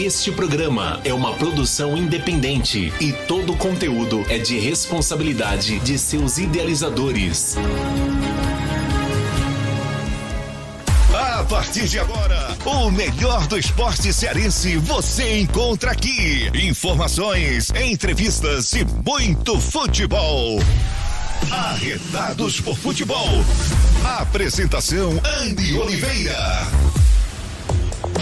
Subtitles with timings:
[0.00, 6.38] Este programa é uma produção independente e todo o conteúdo é de responsabilidade de seus
[6.38, 7.54] idealizadores.
[11.12, 16.50] A partir de agora, o melhor do esporte cearense você encontra aqui.
[16.54, 20.60] Informações, entrevistas e muito futebol.
[21.50, 23.44] Arretados por futebol.
[24.18, 26.89] Apresentação Andy Oliveira.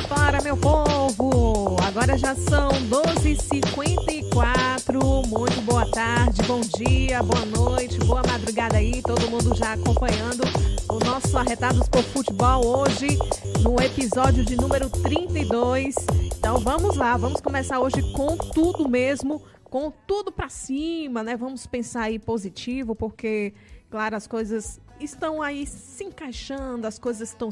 [0.09, 5.29] Para meu povo, agora já são 12h54.
[5.29, 9.03] Muito boa tarde, bom dia, boa noite, boa madrugada aí.
[9.03, 10.43] Todo mundo já acompanhando
[10.91, 13.19] o nosso Arretados por Futebol hoje,
[13.63, 15.95] no episódio de número 32.
[16.39, 21.37] Então vamos lá, vamos começar hoje com tudo mesmo, com tudo para cima, né?
[21.37, 23.53] Vamos pensar aí positivo, porque,
[23.91, 27.51] claro, as coisas estão aí se encaixando, as coisas estão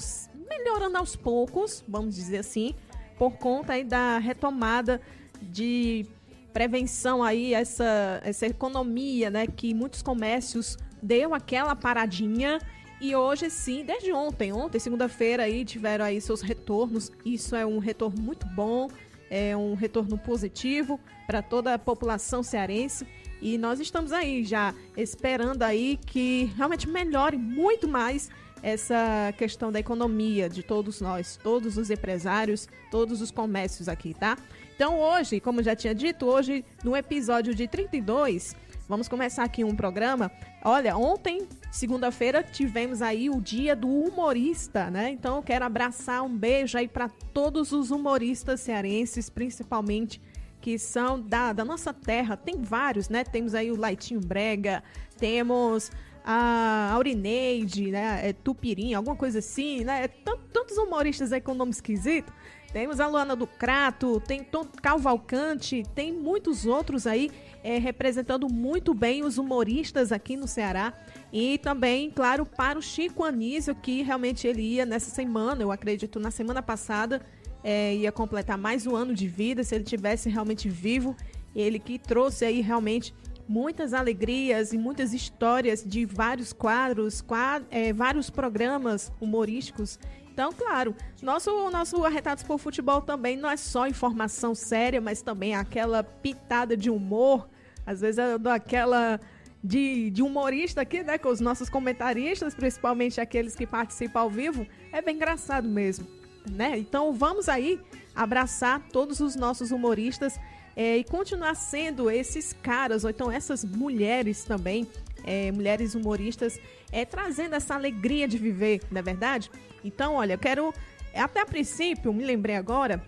[0.49, 2.75] melhorando aos poucos, vamos dizer assim,
[3.19, 5.01] por conta aí da retomada
[5.41, 6.07] de
[6.53, 12.59] prevenção aí essa essa economia, né, que muitos comércios deu aquela paradinha
[13.01, 17.13] e hoje sim, desde ontem, ontem, segunda-feira aí tiveram aí seus retornos.
[17.25, 18.88] Isso é um retorno muito bom,
[19.31, 23.07] é um retorno positivo para toda a população cearense.
[23.43, 28.31] E nós estamos aí já esperando aí que realmente melhore muito mais
[28.62, 34.37] essa questão da economia de todos nós, todos os empresários, todos os comércios aqui, tá?
[34.74, 38.54] Então hoje, como já tinha dito, hoje no episódio de 32,
[38.88, 40.30] vamos começar aqui um programa.
[40.65, 45.10] Olha, ontem, segunda-feira, tivemos aí o dia do humorista, né?
[45.10, 50.20] Então eu quero abraçar um beijo aí para todos os humoristas cearenses, principalmente
[50.60, 52.37] que são da, da nossa terra.
[52.37, 53.23] Tem vários, né?
[53.23, 54.82] Temos aí o Laitinho Brega,
[55.16, 55.91] temos
[56.27, 58.29] a Aurineide, né?
[58.29, 60.05] É Tupirim, alguma coisa assim, né?
[60.05, 62.32] É tantos humoristas aí com nome esquisito.
[62.73, 64.44] Temos a Luana do Crato, tem
[64.82, 67.31] Calvalcante, tem muitos outros aí
[67.62, 70.92] é, representando muito bem os humoristas aqui no Ceará.
[71.32, 76.19] E também, claro, para o Chico Anísio, que realmente ele ia nessa semana, eu acredito,
[76.19, 77.25] na semana passada,
[77.62, 81.16] é, ia completar mais um ano de vida, se ele tivesse realmente vivo.
[81.54, 83.14] Ele que trouxe aí realmente
[83.48, 87.24] muitas alegrias e muitas histórias de vários quadros,
[87.70, 89.98] é, vários programas humorísticos.
[90.32, 95.54] Então, claro, nosso, nosso Arretados por Futebol também não é só informação séria, mas também
[95.54, 97.48] aquela pitada de humor.
[97.86, 99.18] Às vezes eu dou aquela
[99.64, 101.16] de, de humorista aqui, né?
[101.16, 104.66] Com os nossos comentaristas, principalmente aqueles que participam ao vivo.
[104.92, 106.06] É bem engraçado mesmo,
[106.50, 106.76] né?
[106.78, 107.80] Então vamos aí
[108.14, 110.38] abraçar todos os nossos humoristas
[110.76, 114.87] é, e continuar sendo esses caras, ou então essas mulheres também,
[115.25, 116.60] é, mulheres humoristas,
[116.92, 119.50] é, trazendo essa alegria de viver, não é verdade?
[119.82, 120.75] Então, olha, eu quero.
[121.14, 123.03] Até a princípio, me lembrei agora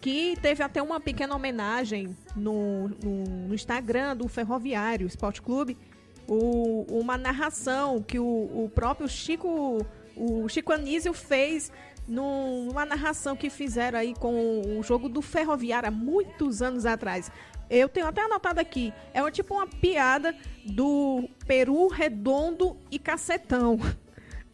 [0.00, 5.78] que teve até uma pequena homenagem no, no, no Instagram do Ferroviário Esporte Clube,
[6.26, 11.70] o, uma narração que o, o próprio Chico, o Chico Anísio fez
[12.06, 17.30] numa narração que fizeram aí com o jogo do Ferroviário há muitos anos atrás.
[17.70, 18.92] Eu tenho até anotado aqui.
[19.14, 23.78] É tipo uma piada do Peru redondo e cacetão.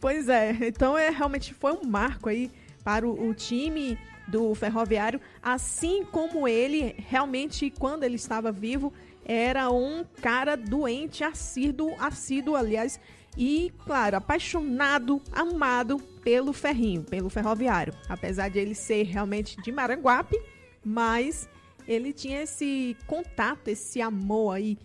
[0.01, 2.49] Pois é, então é realmente foi um marco aí
[2.85, 3.99] para o, o time
[4.29, 8.93] do Ferroviário, assim como ele realmente quando ele estava vivo
[9.25, 12.97] era um cara doente, assíduo, assíduo aliás,
[13.37, 17.91] e, claro, apaixonado, amado pelo ferrinho, pelo ferroviário.
[18.07, 20.39] Apesar de ele ser realmente de Maranguape,
[20.85, 21.49] mas
[21.87, 24.77] ele tinha esse contato, esse amor aí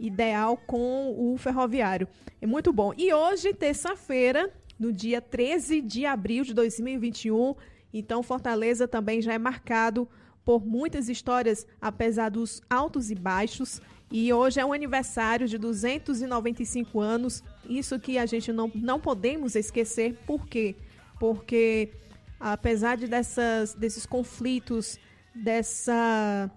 [0.00, 2.08] ideal com o ferroviário.
[2.40, 2.92] É muito bom.
[2.98, 7.54] E hoje, terça-feira, no dia 13 de abril de 2021,
[7.94, 10.08] então Fortaleza também já é marcado
[10.44, 13.80] por muitas histórias, apesar dos altos e baixos.
[14.10, 17.44] E hoje é um aniversário de 295 anos.
[17.68, 20.16] Isso que a gente não, não podemos esquecer.
[20.26, 20.76] Por quê?
[21.18, 21.92] Porque
[22.38, 24.98] apesar de dessas, desses conflitos,
[25.34, 26.50] dessa,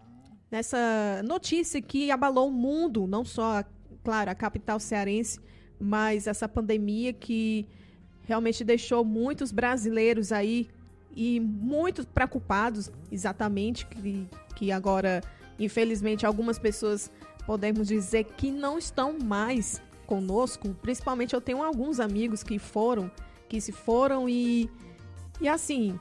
[0.49, 3.63] dessa notícia que abalou o mundo, não só,
[4.03, 5.39] claro, a capital cearense,
[5.79, 7.67] mas essa pandemia que
[8.23, 10.69] realmente deixou muitos brasileiros aí
[11.15, 15.21] e muito preocupados, exatamente, que, que agora,
[15.59, 17.11] infelizmente, algumas pessoas
[17.45, 19.81] podemos dizer que não estão mais
[20.13, 20.75] conosco.
[20.81, 23.09] Principalmente eu tenho alguns amigos que foram,
[23.49, 24.69] que se foram e
[25.41, 25.99] e assim,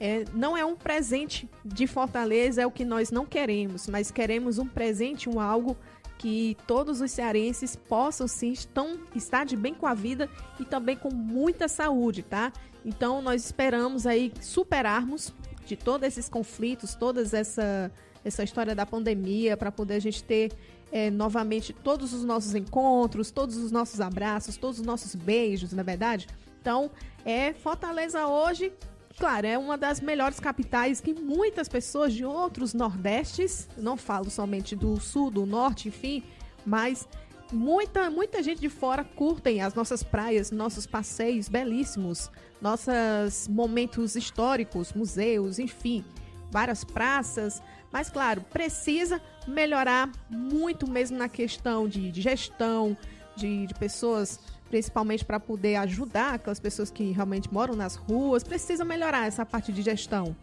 [0.00, 4.58] é, não é um presente de Fortaleza, é o que nós não queremos, mas queremos
[4.58, 5.76] um presente, um algo
[6.16, 10.28] que todos os cearenses possam sim estão, estar de bem com a vida
[10.58, 12.50] e também com muita saúde, tá?
[12.84, 15.34] Então nós esperamos aí superarmos
[15.66, 17.92] de todos esses conflitos, todas essa
[18.22, 20.52] essa história da pandemia, para poder a gente ter
[20.92, 25.82] é, novamente todos os nossos encontros, todos os nossos abraços, todos os nossos beijos, na
[25.82, 26.26] é verdade.
[26.60, 26.90] Então,
[27.24, 28.72] é Fortaleza hoje
[29.20, 34.74] claro, é uma das melhores capitais que muitas pessoas de outros nordestes, não falo somente
[34.74, 36.22] do sul, do norte, enfim,
[36.64, 37.06] mas
[37.52, 42.30] muita, muita gente de fora curtem as nossas praias, nossos passeios belíssimos,
[42.62, 46.02] nossos momentos históricos, museus, enfim,
[46.50, 47.62] várias praças.
[47.92, 52.96] Mas, claro, precisa melhorar muito mesmo na questão de, de gestão,
[53.36, 54.38] de, de pessoas
[54.70, 59.72] principalmente para poder ajudar aquelas pessoas que realmente moram nas ruas, precisa melhorar essa parte
[59.72, 60.34] de gestão.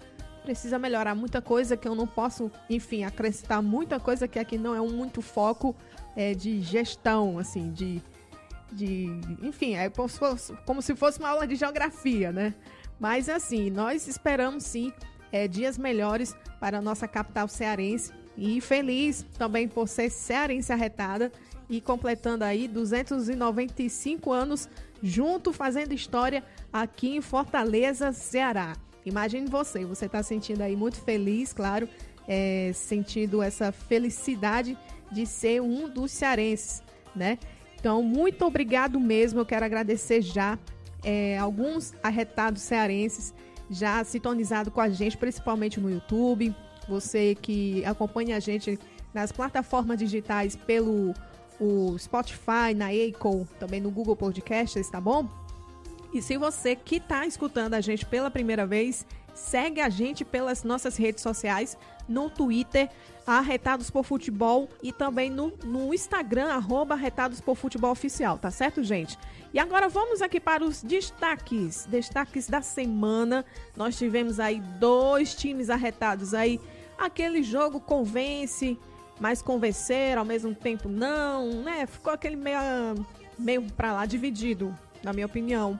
[0.43, 4.75] Precisa melhorar muita coisa que eu não posso, enfim, acrescentar muita coisa que aqui não
[4.75, 5.75] é um muito foco
[6.15, 8.01] é, de gestão, assim, de,
[8.71, 9.07] de.
[9.41, 12.53] Enfim, é como se, fosse, como se fosse uma aula de geografia, né?
[12.99, 14.91] Mas assim, nós esperamos sim
[15.31, 21.31] é, dias melhores para a nossa capital cearense e feliz também por ser cearense arretada
[21.69, 24.69] e completando aí 295 anos
[25.01, 28.75] junto fazendo história aqui em Fortaleza, Ceará.
[29.05, 31.87] Imagine você, você está sentindo aí muito feliz, claro,
[32.27, 34.77] é, sentindo essa felicidade
[35.11, 36.83] de ser um dos cearenses,
[37.15, 37.39] né?
[37.79, 39.39] Então, muito obrigado mesmo.
[39.39, 40.59] Eu quero agradecer já
[41.03, 43.33] é, alguns arretados cearenses
[43.69, 46.55] já sintonizado com a gente, principalmente no YouTube.
[46.87, 48.79] Você que acompanha a gente
[49.13, 51.13] nas plataformas digitais pelo
[51.59, 55.27] o Spotify, na Acol, também no Google Podcasts, tá bom?
[56.13, 59.05] E se você que está escutando a gente pela primeira vez,
[59.37, 62.89] segue a gente pelas nossas redes sociais, no Twitter,
[63.25, 68.81] Arretados por Futebol e também no, no Instagram, arroba Arretados por Futebol Oficial, tá certo,
[68.81, 69.17] gente?
[69.53, 73.45] E agora vamos aqui para os destaques, destaques da semana.
[73.75, 76.59] Nós tivemos aí dois times arretados aí,
[76.97, 78.79] aquele jogo convence,
[79.19, 81.85] mas convencer, ao mesmo tempo não, né?
[81.85, 82.59] Ficou aquele meio,
[83.37, 85.79] meio pra lá dividido, na minha opinião.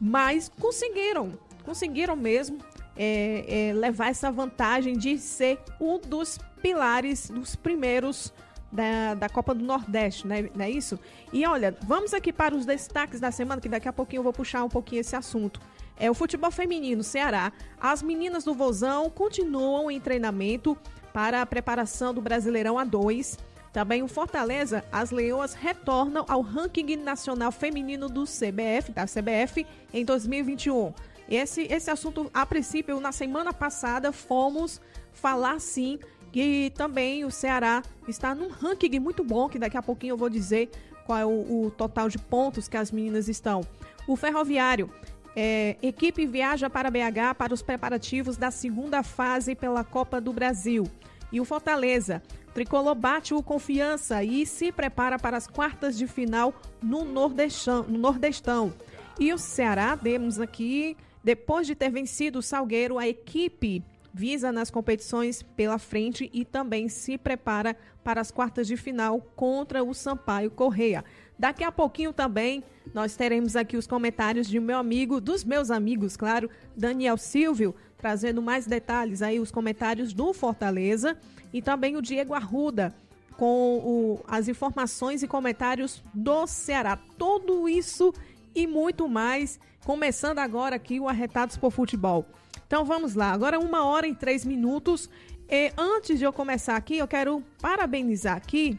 [0.00, 1.38] Mas conseguiram,
[1.68, 2.56] conseguiram mesmo
[2.96, 8.32] é, é, levar essa vantagem de ser um dos pilares, dos primeiros
[8.72, 10.48] da, da Copa do Nordeste, né?
[10.54, 10.98] não é isso?
[11.30, 14.32] E olha, vamos aqui para os destaques da semana, que daqui a pouquinho eu vou
[14.32, 15.60] puxar um pouquinho esse assunto.
[15.98, 17.52] É o futebol feminino Ceará.
[17.78, 20.74] As meninas do Vozão continuam em treinamento
[21.12, 23.38] para a preparação do Brasileirão A2.
[23.74, 30.02] Também o Fortaleza, as Leoas retornam ao ranking nacional feminino do CBF, da CBF, em
[30.02, 30.94] 2021.
[31.28, 34.80] Esse, esse assunto, a princípio, na semana passada, fomos
[35.12, 35.98] falar sim
[36.32, 40.28] que também o Ceará está num ranking muito bom, que daqui a pouquinho eu vou
[40.28, 40.70] dizer
[41.06, 43.62] qual é o, o total de pontos que as meninas estão.
[44.06, 44.90] O Ferroviário
[45.34, 50.84] é, equipe viaja para BH para os preparativos da segunda fase pela Copa do Brasil.
[51.30, 52.22] E o Fortaleza,
[52.54, 56.52] Tricolor bate o confiança e se prepara para as quartas de final
[56.82, 57.84] no Nordestão.
[57.84, 58.72] No Nordestão.
[59.20, 63.82] E o Ceará, temos aqui, depois de ter vencido o Salgueiro, a equipe
[64.12, 69.84] visa nas competições pela frente e também se prepara para as quartas de final contra
[69.84, 71.04] o Sampaio Correia.
[71.38, 76.16] Daqui a pouquinho também nós teremos aqui os comentários de meu amigo, dos meus amigos,
[76.16, 81.16] claro, Daniel Silvio, trazendo mais detalhes aí, os comentários do Fortaleza
[81.52, 82.94] e também o Diego Arruda
[83.36, 86.98] com o, as informações e comentários do Ceará.
[87.16, 88.12] Tudo isso
[88.54, 92.26] e muito mais, começando agora aqui o Arretados por Futebol.
[92.66, 95.08] Então vamos lá, agora uma hora e três minutos.
[95.48, 98.78] E antes de eu começar aqui, eu quero parabenizar aqui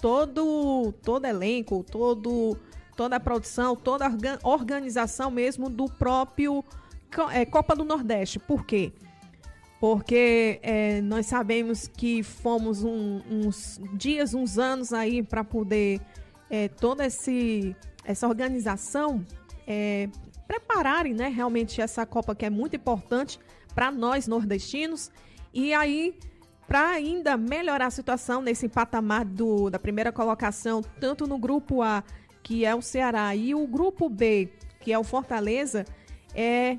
[0.00, 2.56] todo todo elenco, todo
[2.96, 6.62] toda a produção, toda a organização mesmo do próprio
[7.32, 8.38] é, Copa do Nordeste.
[8.38, 8.92] Por quê?
[9.80, 15.98] Porque é, nós sabemos que fomos um, uns dias, uns anos aí para poder
[16.50, 17.74] é, toda esse,
[18.04, 19.24] essa organização
[19.66, 20.08] é,
[20.46, 23.38] prepararem né, realmente essa Copa que é muito importante
[23.74, 25.10] para nós nordestinos.
[25.52, 26.18] E aí
[26.70, 32.04] para ainda melhorar a situação nesse patamar do, da primeira colocação, tanto no grupo A,
[32.44, 35.84] que é o Ceará, e o grupo B, que é o Fortaleza,
[36.32, 36.78] é,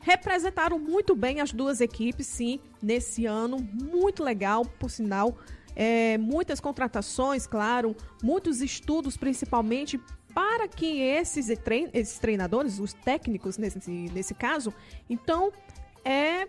[0.00, 3.58] representaram muito bem as duas equipes, sim, nesse ano.
[3.80, 5.38] Muito legal, por sinal.
[5.76, 10.00] É, muitas contratações, claro, muitos estudos, principalmente
[10.38, 14.72] para que esses, trein esses treinadores, os técnicos nesse, nesse caso,
[15.10, 15.52] então
[16.04, 16.46] é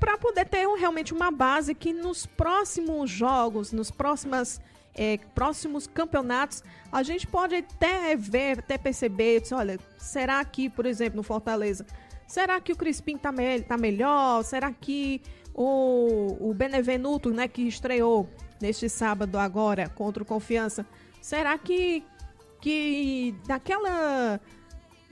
[0.00, 4.60] para poder ter um, realmente uma base que nos próximos jogos, nos próximas,
[4.96, 11.18] é, próximos campeonatos, a gente pode até ver, até perceber, olha, será que, por exemplo,
[11.18, 11.86] no Fortaleza,
[12.26, 14.42] será que o Crispim tá, me tá melhor?
[14.42, 15.22] Será que
[15.54, 18.28] o, o Benevenuto, né, que estreou
[18.60, 20.84] neste sábado agora contra o Confiança,
[21.22, 22.02] será que,
[22.60, 24.40] que daquela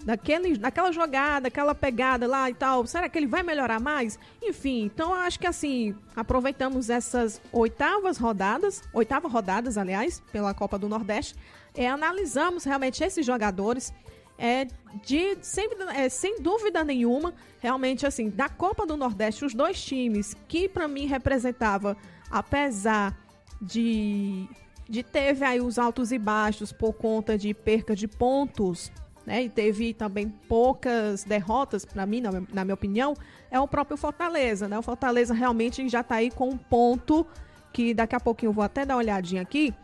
[0.05, 4.19] daquele, daquela jogada, aquela pegada lá e tal, será que ele vai melhorar mais?
[4.43, 10.89] Enfim, então acho que assim, aproveitamos essas oitavas rodadas, oitava rodadas, aliás, pela Copa do
[10.89, 11.35] Nordeste,
[11.75, 13.93] é, analisamos realmente esses jogadores,
[14.39, 14.67] é,
[15.05, 20.37] de, sem, é, sem dúvida nenhuma, realmente assim, da Copa do Nordeste, os dois times
[20.47, 21.97] que para mim representava,
[22.31, 23.19] apesar
[23.61, 24.49] de,
[24.89, 28.91] de teve aí os altos e baixos por conta de perca de pontos,
[29.27, 33.15] né, e teve também poucas derrotas, para mim, na, na, minha opinião,
[33.51, 34.67] é o próprio Fortaleza.
[34.67, 34.79] Né?
[34.79, 37.27] O Fortaleza realmente já está aí com um ponto
[37.71, 39.75] que daqui a pouquinho eu vou até dar uma olhadinha aqui.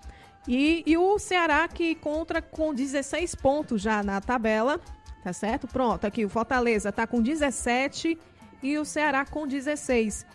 [0.49, 4.81] E, e o Ceará que contra com 16 pontos já na tabela,
[5.23, 5.67] tá certo?
[5.67, 8.19] Pronto, aqui o Fortaleza está com 17
[8.63, 10.27] e o Ceará com 16.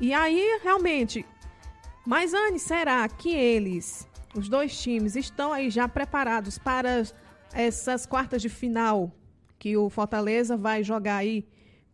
[0.00, 1.24] E aí, realmente,
[2.04, 4.06] mas Anne, será que eles,
[4.36, 7.02] os dois times, estão aí já preparados para
[7.52, 9.12] essas quartas de final
[9.58, 11.46] que o Fortaleza vai jogar aí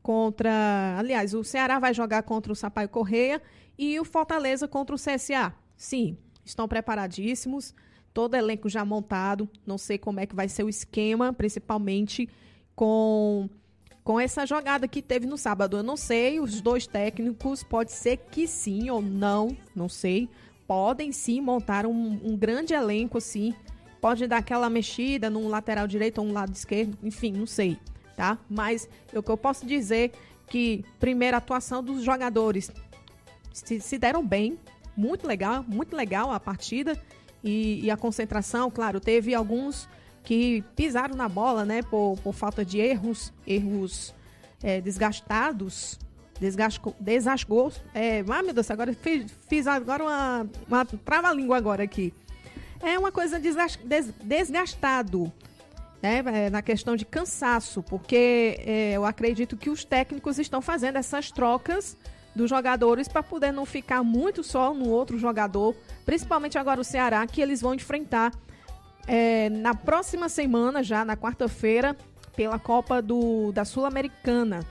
[0.02, 0.96] contra.
[0.98, 3.40] Aliás, o Ceará vai jogar contra o Sampaio Correia
[3.78, 5.54] e o Fortaleza contra o CSA.
[5.76, 7.74] Sim, estão preparadíssimos,
[8.12, 9.48] todo elenco já montado.
[9.66, 12.28] Não sei como é que vai ser o esquema, principalmente
[12.74, 13.48] com
[14.04, 15.76] com essa jogada que teve no sábado.
[15.76, 20.28] Eu não sei, os dois técnicos, pode ser que sim ou não, não sei.
[20.66, 23.54] Podem sim montar um, um grande elenco assim.
[24.00, 27.78] Pode dar aquela mexida num lateral direito ou um lado esquerdo, enfim, não sei,
[28.16, 28.36] tá?
[28.50, 30.12] Mas o que eu posso dizer
[30.48, 32.72] que primeira atuação dos jogadores
[33.52, 34.58] se, se deram bem,
[34.96, 37.00] muito legal, muito legal a partida
[37.42, 39.88] e, e, a concentração, claro, teve alguns
[40.22, 44.14] que pisaram na bola, né, por, por falta de erros, erros
[44.62, 45.98] é, desgastados,
[46.42, 52.12] desgascou, desasgou, é, ah, meu Deus, agora fiz, fiz agora uma, uma trava-língua agora aqui
[52.82, 53.40] é uma coisa
[54.24, 55.32] desgastado.
[56.02, 60.96] Né, é, na questão de cansaço, porque é, eu acredito que os técnicos estão fazendo
[60.96, 61.96] essas trocas
[62.34, 67.24] dos jogadores para poder não ficar muito só no outro jogador, principalmente agora o Ceará,
[67.24, 68.32] que eles vão enfrentar
[69.06, 71.96] é, na próxima semana, já na quarta-feira,
[72.34, 74.66] pela Copa do, da Sul-Americana.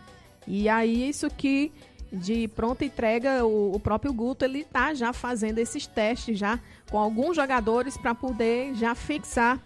[0.48, 1.71] E aí, isso que
[2.12, 6.98] de pronta entrega, o, o próprio Guto ele tá já fazendo esses testes já com
[6.98, 9.62] alguns jogadores para poder já fixar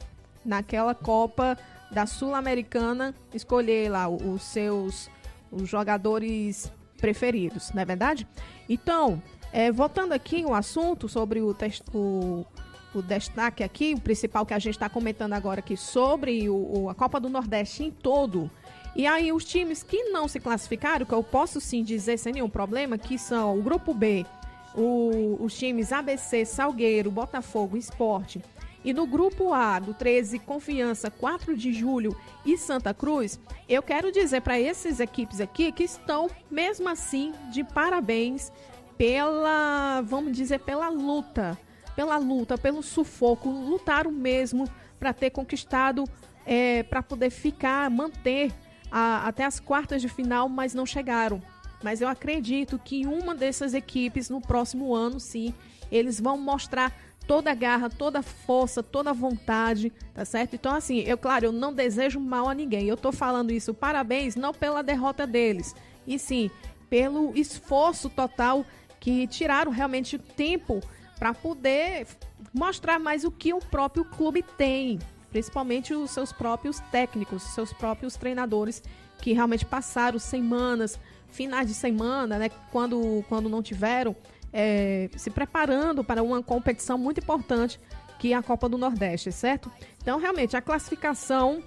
[0.45, 1.57] naquela Copa
[1.91, 5.09] da Sul-Americana, escolher lá os seus
[5.51, 8.27] os jogadores preferidos, não é verdade?
[8.67, 9.21] Então,
[9.53, 11.55] é, voltando aqui o assunto sobre o,
[11.93, 12.45] o,
[12.93, 16.95] o destaque aqui, o principal que a gente está comentando agora aqui sobre o, a
[16.95, 18.51] Copa do Nordeste em todo,
[18.95, 22.49] e aí, os times que não se classificaram, que eu posso sim dizer sem nenhum
[22.49, 24.25] problema, que são o Grupo B,
[24.73, 28.41] o, os times ABC, Salgueiro, Botafogo, Esporte.
[28.85, 34.11] E no grupo A, do 13, Confiança, 4 de julho e Santa Cruz, eu quero
[34.11, 38.51] dizer para essas equipes aqui que estão, mesmo assim, de parabéns
[38.95, 41.57] pela, vamos dizer, pela luta,
[41.95, 46.03] pela luta, pelo sufoco, lutaram mesmo para ter conquistado,
[46.45, 48.53] é, para poder ficar, manter
[48.91, 51.41] a, até as quartas de final, mas não chegaram.
[51.83, 55.53] Mas eu acredito que uma dessas equipes no próximo ano, sim,
[55.91, 56.91] eles vão mostrar
[57.27, 60.55] toda a garra, toda a força, toda a vontade, tá certo?
[60.55, 62.87] Então, assim, eu, claro, eu não desejo mal a ninguém.
[62.87, 65.75] Eu tô falando isso, parabéns, não pela derrota deles,
[66.05, 66.49] e sim
[66.89, 68.65] pelo esforço total
[68.99, 70.81] que tiraram realmente tempo
[71.17, 72.07] para poder
[72.53, 74.99] mostrar mais o que o próprio clube tem,
[75.35, 78.81] principalmente os seus próprios técnicos, seus próprios treinadores
[79.19, 84.15] que realmente passaram semanas, finais de semana, né, quando, quando não tiveram,
[84.53, 87.81] é, se preparando para uma competição muito importante
[88.17, 89.69] que é a Copa do Nordeste, certo?
[90.01, 91.61] Então, realmente, a classificação,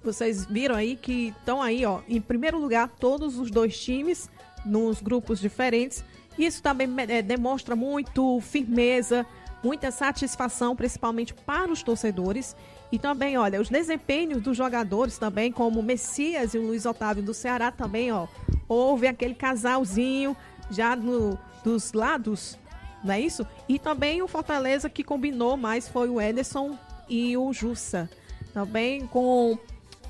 [0.00, 4.30] vocês viram aí que estão aí, ó, em primeiro lugar, todos os dois times
[4.64, 6.04] nos grupos diferentes.
[6.38, 9.26] Isso também é, demonstra muito firmeza,
[9.64, 12.54] muita satisfação, principalmente para os torcedores.
[12.94, 17.24] E também, olha, os desempenhos dos jogadores também, como o Messias e o Luiz Otávio
[17.24, 18.28] do Ceará também, ó.
[18.68, 20.36] Houve aquele casalzinho
[20.70, 22.56] já no, dos lados,
[23.02, 23.44] não é isso?
[23.68, 28.08] E também o Fortaleza que combinou mais foi o Ederson e o Jussa.
[28.52, 29.58] Também com,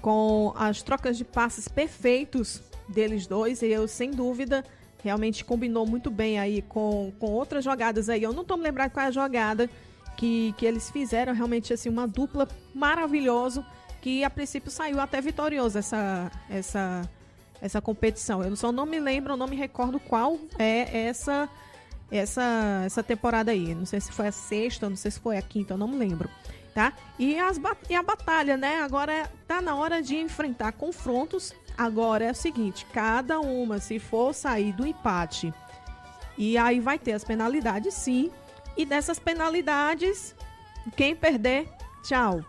[0.02, 4.62] com as trocas de passes perfeitos deles dois, e eu, sem dúvida,
[5.02, 8.22] realmente combinou muito bem aí com, com outras jogadas aí.
[8.22, 9.70] Eu não tô me lembrando qual é a jogada
[10.16, 13.64] que, que eles fizeram realmente assim uma dupla maravilhosa
[14.00, 17.08] que a princípio saiu até vitorioso essa essa
[17.60, 18.42] essa competição.
[18.42, 21.48] Eu só não me lembro, não me recordo qual é essa
[22.10, 23.74] essa essa temporada aí.
[23.74, 25.96] Não sei se foi a sexta, não sei se foi a quinta, eu não me
[25.96, 26.28] lembro,
[26.74, 26.92] tá?
[27.18, 28.80] E as e a batalha, né?
[28.80, 31.54] Agora tá na hora de enfrentar confrontos.
[31.76, 35.52] Agora é o seguinte, cada uma se for sair do empate
[36.36, 38.30] e aí vai ter as penalidades, sim.
[38.76, 40.34] E dessas penalidades,
[40.96, 41.68] quem perder,
[42.02, 42.44] tchau.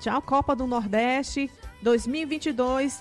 [0.00, 1.50] Tchau, Copa do Nordeste
[1.82, 3.00] 2022.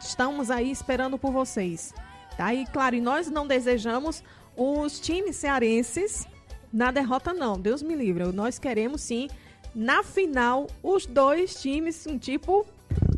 [0.00, 1.94] Estamos aí esperando por vocês.
[2.36, 2.52] Tá?
[2.54, 4.22] E claro, e nós não desejamos
[4.56, 6.26] os times cearenses
[6.72, 7.58] na derrota, não.
[7.58, 8.24] Deus me livre.
[8.32, 9.28] Nós queremos sim,
[9.74, 12.66] na final, os dois times, um tipo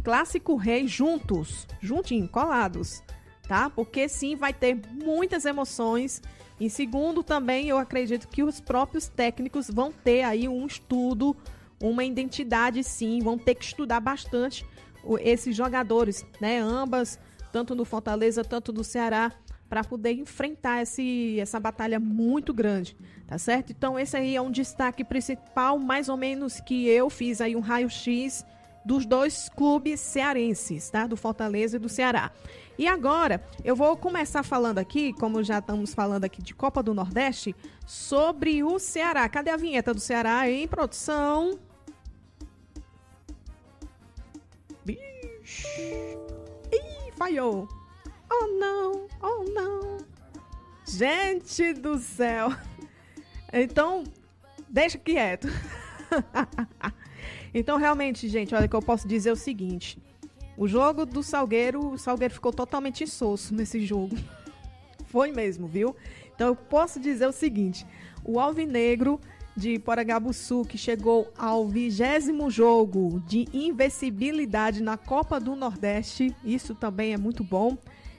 [0.05, 3.03] clássico rei juntos, juntinho, colados,
[3.47, 3.69] tá?
[3.69, 6.23] Porque sim, vai ter muitas emoções.
[6.61, 11.35] E segundo, também eu acredito que os próprios técnicos vão ter aí um estudo,
[11.83, 14.67] uma identidade, sim, vão ter que estudar bastante
[15.21, 16.59] esses jogadores, né?
[16.59, 17.19] Ambas,
[17.51, 19.33] tanto no Fortaleza, tanto no Ceará,
[19.71, 23.71] para poder enfrentar esse, essa batalha muito grande, tá certo?
[23.71, 27.61] Então esse aí é um destaque principal, mais ou menos que eu fiz aí um
[27.61, 28.45] raio-x
[28.85, 31.07] dos dois clubes cearenses, tá?
[31.07, 32.33] Do Fortaleza e do Ceará.
[32.81, 36.95] E agora, eu vou começar falando aqui, como já estamos falando aqui de Copa do
[36.95, 37.55] Nordeste,
[37.87, 39.29] sobre o Ceará.
[39.29, 41.59] Cadê a vinheta do Ceará em produção?
[44.89, 44.97] Ih,
[47.19, 47.69] falhou.
[48.33, 49.99] Oh não, oh não.
[50.87, 52.49] Gente do céu.
[53.53, 54.05] Então,
[54.71, 55.49] deixa quieto.
[57.53, 59.99] então, realmente, gente, olha que eu posso dizer o seguinte.
[60.61, 64.15] O jogo do Salgueiro, o Salgueiro ficou totalmente insosso nesse jogo.
[65.09, 65.97] Foi mesmo, viu?
[66.35, 67.87] Então eu posso dizer o seguinte:
[68.23, 69.19] o Alvinegro
[69.57, 77.15] de Poragabuçu, que chegou ao vigésimo jogo de invencibilidade na Copa do Nordeste, isso também
[77.15, 77.79] é muito bom.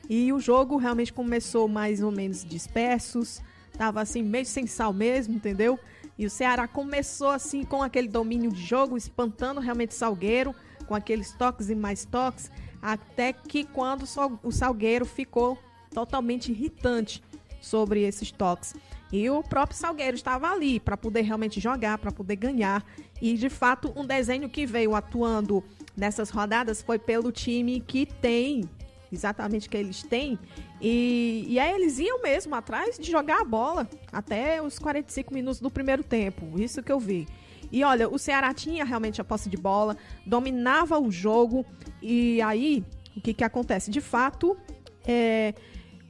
[0.10, 3.40] E o jogo realmente começou mais ou menos dispersos,
[3.78, 5.80] tava assim, meio sem sal mesmo, entendeu?
[6.18, 10.56] E o Ceará começou assim com aquele domínio de jogo, espantando realmente Salgueiro
[10.92, 12.52] com aqueles toques e mais toques,
[12.82, 14.04] até que quando
[14.44, 15.58] o Salgueiro ficou
[15.90, 17.24] totalmente irritante
[17.62, 18.76] sobre esses toques.
[19.10, 22.86] E o próprio Salgueiro estava ali para poder realmente jogar, para poder ganhar.
[23.22, 25.64] E de fato, um desenho que veio atuando
[25.96, 28.70] nessas rodadas foi pelo time que tem
[29.10, 30.38] exatamente que eles têm.
[30.82, 35.62] E, e aí eles iam mesmo atrás de jogar a bola até os 45 minutos
[35.62, 36.60] do primeiro tempo.
[36.60, 37.30] Isso que eu vi.
[37.72, 41.66] E olha, o Ceará tinha realmente a posse de bola, dominava o jogo.
[42.02, 42.84] E aí,
[43.16, 43.90] o que, que acontece?
[43.90, 44.58] De fato,
[45.06, 45.54] é,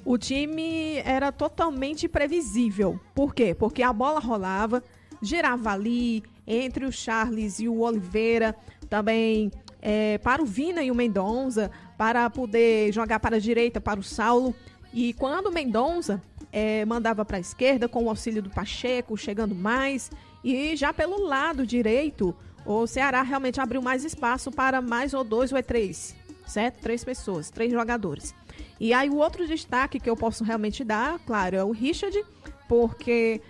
[0.03, 2.99] o time era totalmente previsível.
[3.13, 3.53] Por quê?
[3.53, 4.83] Porque a bola rolava,
[5.21, 8.55] girava ali entre o Charles e o Oliveira,
[8.89, 13.99] também é, para o Vina e o Mendonça, para poder jogar para a direita, para
[13.99, 14.55] o Saulo.
[14.93, 16.21] E quando o Mendonça
[16.51, 20.11] é, mandava para a esquerda, com o auxílio do Pacheco, chegando mais,
[20.43, 25.51] e já pelo lado direito, o Ceará realmente abriu mais espaço para mais ou dois
[25.51, 26.79] ou três, certo?
[26.81, 28.33] Três pessoas, três jogadores.
[28.79, 32.23] E aí o outro destaque que eu posso realmente dar, claro, é o Richard,
[32.67, 33.41] porque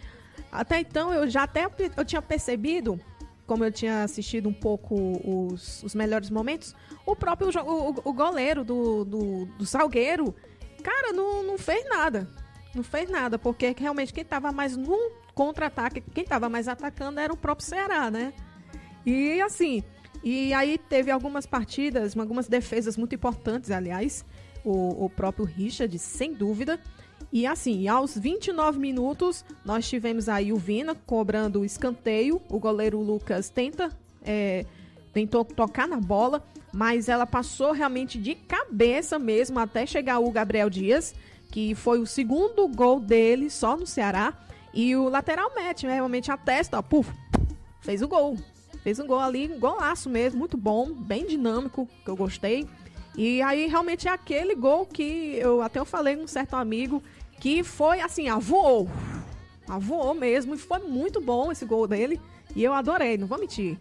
[0.52, 3.00] até então eu já até eu tinha percebido,
[3.48, 6.76] como eu tinha assistido um pouco os, os melhores momentos,
[7.06, 10.36] o próprio o, o goleiro do, do, do Salgueiro,
[10.84, 12.30] cara, não, não fez nada.
[12.74, 14.98] Não fez nada, porque realmente quem estava mais no
[15.42, 18.32] contra-ataque, quem estava mais atacando era o próprio Ceará, né?
[19.04, 19.84] E assim,
[20.24, 24.24] e aí teve algumas partidas, algumas defesas muito importantes, aliás,
[24.64, 26.80] o, o próprio Richard, sem dúvida.
[27.34, 32.40] E assim, aos 29 minutos, nós tivemos aí o Vina cobrando o escanteio.
[32.48, 33.90] O goleiro Lucas tenta,
[34.22, 34.64] é,
[35.12, 40.70] tentou tocar na bola, mas ela passou realmente de cabeça mesmo até chegar o Gabriel
[40.70, 41.16] Dias
[41.52, 44.34] que foi o segundo gol dele só no Ceará.
[44.74, 47.12] E o lateral mete né, realmente a testa, ó, puf,
[47.82, 48.38] fez o gol.
[48.84, 52.68] Fez um gol ali, um golaço mesmo, muito bom, bem dinâmico, que eu gostei.
[53.16, 57.04] E aí realmente é aquele gol que eu até eu falei com um certo amigo
[57.40, 58.90] que foi assim, avoou.
[59.68, 62.20] Avoou mesmo e foi muito bom esse gol dele.
[62.56, 63.78] E eu adorei, não vou mentir.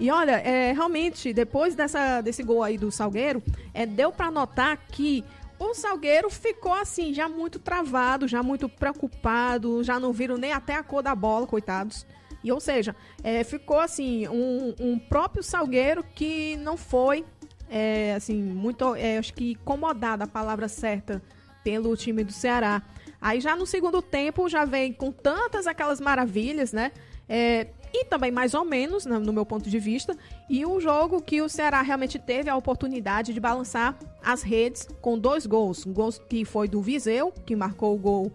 [0.00, 3.42] E olha, é, realmente, depois dessa, desse gol aí do Salgueiro,
[3.74, 5.22] é, deu para notar que
[5.60, 10.74] o Salgueiro ficou assim, já muito travado, já muito preocupado, já não viram nem até
[10.74, 12.06] a cor da bola, coitados.
[12.42, 17.26] E ou seja, é, ficou assim, um, um, próprio Salgueiro que não foi,
[17.68, 21.22] é, assim, muito, é, acho que incomodado a palavra certa,
[21.62, 22.82] pelo time do Ceará.
[23.20, 26.90] Aí já no segundo tempo já vem com tantas aquelas maravilhas, né?
[27.28, 30.16] É, e também mais ou menos, no meu ponto de vista,
[30.48, 35.18] e um jogo que o Ceará realmente teve a oportunidade de balançar as redes com
[35.18, 35.86] dois gols.
[35.86, 38.32] Um gol que foi do Viseu, que marcou o gol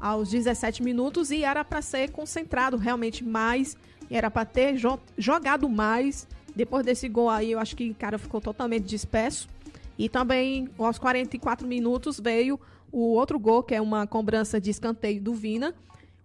[0.00, 3.76] aos 17 minutos e era para ser concentrado realmente mais,
[4.10, 6.26] era para ter jo jogado mais.
[6.54, 9.48] Depois desse gol aí, eu acho que o cara ficou totalmente disperso.
[9.98, 12.58] E também aos 44 minutos veio
[12.90, 15.74] o outro gol, que é uma cobrança de escanteio do Vina.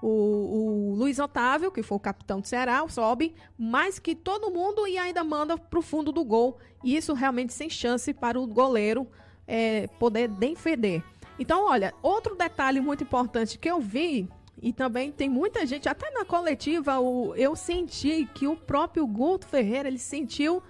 [0.06, 4.86] O, o, Luiz Otávio, que foi o capitão do Ceará, sobe mais que todo mundo
[4.86, 6.58] e ainda manda para o fundo do gol.
[6.84, 9.08] E isso realmente sem chance para o goleiro
[9.48, 11.02] é, poder defender.
[11.40, 14.28] Então, olha, outro detalhe muito importante que eu vi,
[14.62, 19.48] e também tem muita gente, até na coletiva, o, eu senti que o próprio Guto
[19.48, 20.62] Ferreira, ele sentiu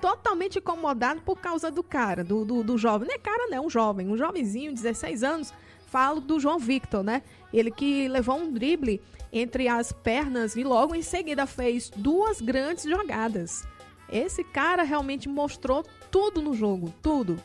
[0.00, 3.06] totalmente incomodado por causa do cara, do, do, do jovem.
[3.06, 5.54] Não é cara, não, um jovem, um jovenzinho, 16 anos.
[5.90, 7.22] Falo do João Victor, né?
[7.52, 12.84] Ele que levou um drible entre as pernas e logo em seguida fez duas grandes
[12.84, 13.64] jogadas.
[14.10, 17.38] Esse cara realmente mostrou tudo no jogo, tudo.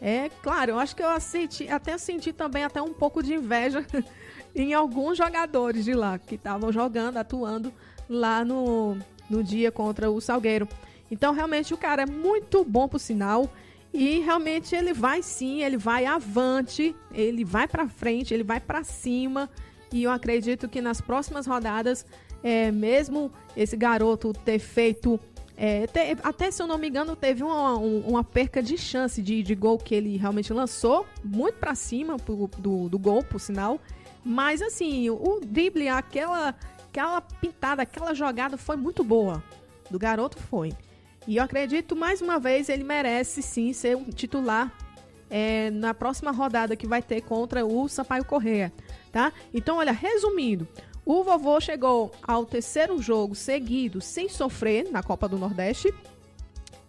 [0.00, 3.84] É claro, eu acho que eu senti, até senti também até um pouco de inveja
[4.54, 7.72] em alguns jogadores de lá que estavam jogando, atuando
[8.08, 8.96] lá no,
[9.28, 10.68] no dia contra o Salgueiro.
[11.10, 13.50] Então, realmente, o cara é muito bom por sinal.
[13.92, 18.84] E realmente ele vai sim, ele vai avante, ele vai para frente, ele vai para
[18.84, 19.48] cima.
[19.92, 22.04] E eu acredito que nas próximas rodadas,
[22.42, 25.18] é, mesmo esse garoto ter feito
[25.60, 29.42] é, te, até se eu não me engano, teve uma, uma perca de chance de,
[29.42, 33.80] de gol que ele realmente lançou, muito para cima pro, do, do gol, por sinal.
[34.24, 36.54] Mas assim, o drible, aquela,
[36.88, 39.42] aquela pintada, aquela jogada foi muito boa.
[39.90, 40.72] Do garoto foi.
[41.28, 44.72] E eu acredito, mais uma vez, ele merece sim ser um titular
[45.28, 48.72] é, na próxima rodada que vai ter contra o Sampaio Correia,
[49.12, 49.30] tá?
[49.52, 50.66] Então, olha, resumindo,
[51.04, 55.92] o vovô chegou ao terceiro jogo seguido sem sofrer na Copa do Nordeste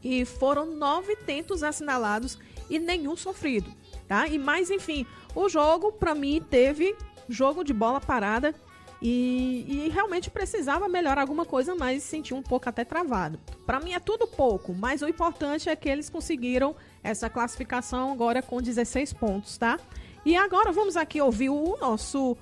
[0.01, 3.69] e foram nove tentos assinalados e nenhum sofrido,
[4.07, 4.25] tá?
[4.25, 6.95] E mais enfim, o jogo para mim teve
[7.27, 8.55] jogo de bola parada
[9.01, 13.39] e, e, realmente precisava melhorar alguma coisa, mas senti um pouco até travado.
[13.65, 18.41] Para mim é tudo pouco, mas o importante é que eles conseguiram essa classificação agora
[18.41, 19.79] com 16 pontos, tá?
[20.25, 22.35] E agora vamos aqui ouvir o nosso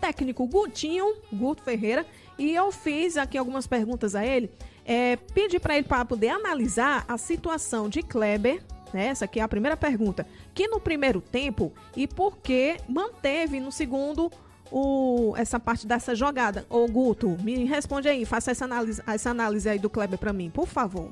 [0.00, 2.06] técnico Gutinho, Guto Ferreira,
[2.38, 4.50] e eu fiz aqui algumas perguntas a ele.
[4.84, 9.42] É, pedi para ele para poder analisar a situação de Kleber, né, essa aqui é
[9.42, 14.30] a primeira pergunta, que no primeiro tempo e por que manteve no segundo
[14.76, 16.66] o, essa parte dessa jogada.
[16.68, 20.50] Ô Guto, me responde aí, faça essa análise, essa análise aí do Kleber para mim,
[20.50, 21.10] por favor.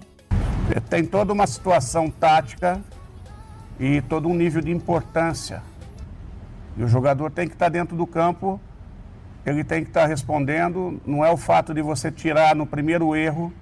[0.91, 2.83] Tem toda uma situação tática
[3.79, 5.63] e todo um nível de importância.
[6.77, 8.61] E o jogador tem que estar dentro do campo
[9.45, 11.01] ele tem que estar respondendo.
[11.05, 13.53] Não é o fato de você tirar no primeiro erro,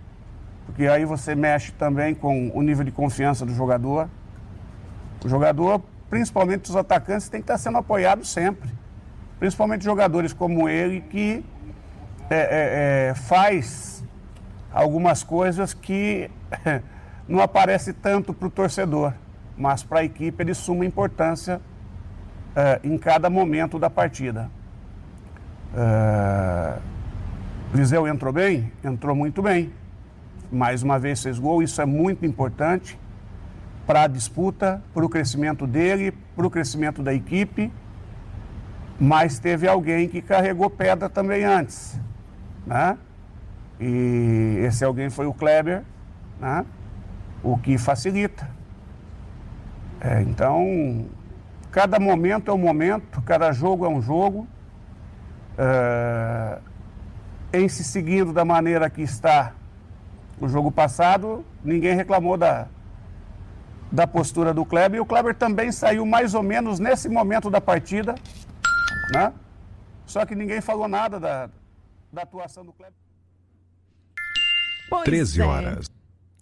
[0.66, 4.08] porque aí você mexe também com o nível de confiança do jogador.
[5.24, 8.68] O jogador, principalmente os atacantes, tem que estar sendo apoiado sempre.
[9.40, 11.44] Principalmente jogadores como ele que
[12.29, 14.05] é, é, é, faz
[14.72, 16.31] algumas coisas que
[17.26, 19.14] não aparece tanto para o torcedor,
[19.57, 21.61] mas para a equipe de suma importância
[22.55, 24.50] é, em cada momento da partida.
[25.72, 26.81] Uh,
[27.72, 28.72] Liseu entrou bem?
[28.83, 29.72] Entrou muito bem.
[30.50, 32.98] Mais uma vez fez gol, isso é muito importante
[33.87, 37.72] para a disputa, para o crescimento dele, para o crescimento da equipe.
[39.00, 41.98] Mas teve alguém que carregou pedra também antes,
[42.66, 42.98] né?
[43.80, 45.82] E esse alguém foi o Kleber,
[46.38, 46.66] né?
[47.42, 48.46] O que facilita.
[50.00, 51.06] É, então,
[51.70, 54.46] cada momento é um momento, cada jogo é um jogo
[55.58, 56.60] uh,
[57.52, 59.54] em se seguindo da maneira que está
[60.40, 62.66] o jogo passado, ninguém reclamou da,
[63.92, 64.98] da postura do Kleber.
[64.98, 68.14] E o Kleber também saiu mais ou menos nesse momento da partida,
[69.10, 69.34] né?
[70.06, 71.50] Só que ninguém falou nada da,
[72.12, 72.94] da atuação do Kleber.
[74.88, 75.44] Pois 13 é.
[75.44, 75.86] horas.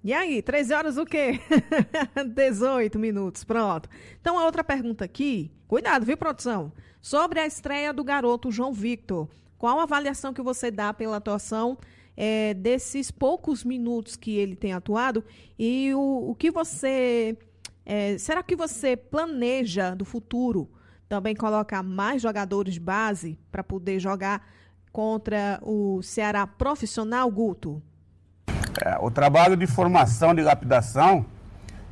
[0.02, 1.40] E aí, 13 horas o quê?
[2.35, 3.88] 18 minutos, pronto.
[4.20, 6.72] Então, a outra pergunta aqui, cuidado, viu, produção?
[7.02, 9.28] Sobre a estreia do garoto João Victor.
[9.59, 11.76] Qual a avaliação que você dá pela atuação
[12.16, 15.24] é, desses poucos minutos que ele tem atuado?
[15.59, 17.37] E o, o que você.
[17.85, 20.70] É, será que você planeja do futuro
[21.09, 24.47] também colocar mais jogadores base para poder jogar
[24.92, 27.83] contra o Ceará profissional, Guto?
[28.85, 31.25] É, o trabalho de formação, de lapidação,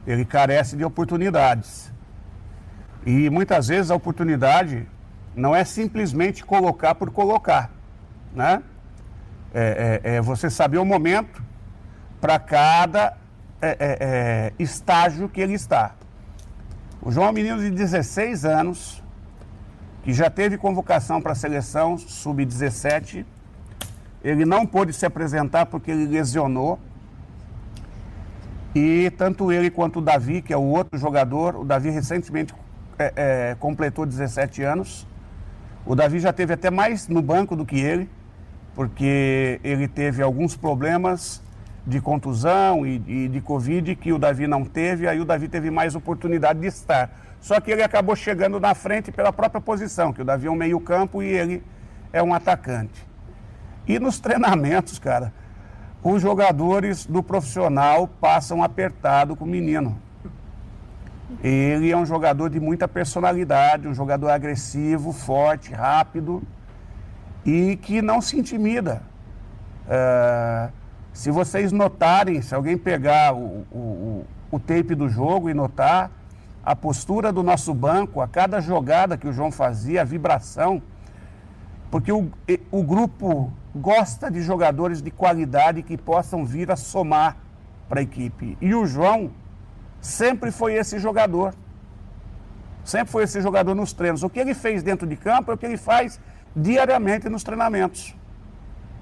[0.07, 1.93] ele carece de oportunidades.
[3.05, 4.87] E muitas vezes a oportunidade
[5.35, 7.71] não é simplesmente colocar por colocar,
[8.33, 8.63] né?
[9.55, 11.43] É, é, é você saber o momento
[12.21, 13.17] para cada
[13.61, 15.95] é, é, é, estágio que ele está.
[17.01, 19.03] O João é um menino de 16 anos,
[20.07, 23.25] que já teve convocação para a seleção sub-17.
[24.23, 26.79] Ele não pôde se apresentar porque ele lesionou.
[28.73, 32.55] E tanto ele quanto o Davi, que é o outro jogador, o Davi recentemente
[32.97, 35.09] é, é, completou 17 anos.
[35.85, 38.09] O Davi já teve até mais no banco do que ele,
[38.77, 41.43] porque ele teve alguns problemas
[41.85, 45.69] de contusão e, e, de Covid que o Davi não teve, aí o Davi teve
[45.69, 47.26] mais oportunidade de estar.
[47.47, 50.57] Só que ele acabou chegando na frente pela própria posição, que o Davi é um
[50.57, 51.63] meio-campo e ele
[52.13, 53.07] é um atacante.
[53.87, 55.33] E nos treinamentos, cara,
[56.03, 59.97] os jogadores do profissional passam apertado com o menino.
[61.41, 66.43] Ele é um jogador de muita personalidade, um jogador agressivo, forte, rápido
[67.45, 69.03] e que não se intimida.
[69.89, 70.69] É,
[71.13, 76.11] se vocês notarem, se alguém pegar o, o, o tape do jogo e notar
[76.67, 80.83] a postura do nosso banco, a cada jogada que o João fazia, a vibração,
[81.93, 82.29] porque o,
[82.73, 87.37] o grupo gosta de jogadores de qualidade que possam vir a somar
[87.89, 88.59] para a equipe.
[88.61, 89.31] E o João
[90.01, 91.55] sempre foi esse jogador.
[92.85, 94.25] Sempre foi esse jogador nos treinos.
[94.25, 96.19] O que ele fez dentro de campo é o que ele faz
[96.55, 98.13] diariamente nos treinamentos.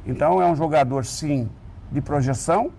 [0.04, 1.48] Então é um jogador, sim,
[1.90, 2.70] de projeção.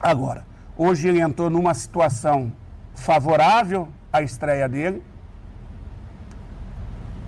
[0.00, 2.50] Agora, hoje ele entrou numa situação
[2.98, 5.02] favorável à estreia dele.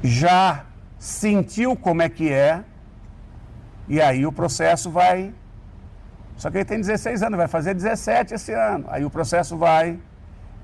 [0.03, 0.65] Já
[0.99, 2.63] sentiu como é que é,
[3.89, 5.35] e aí o processo vai.
[6.37, 8.85] Só que ele tem 16 anos, vai fazer 17 esse ano.
[8.89, 9.99] Aí o processo vai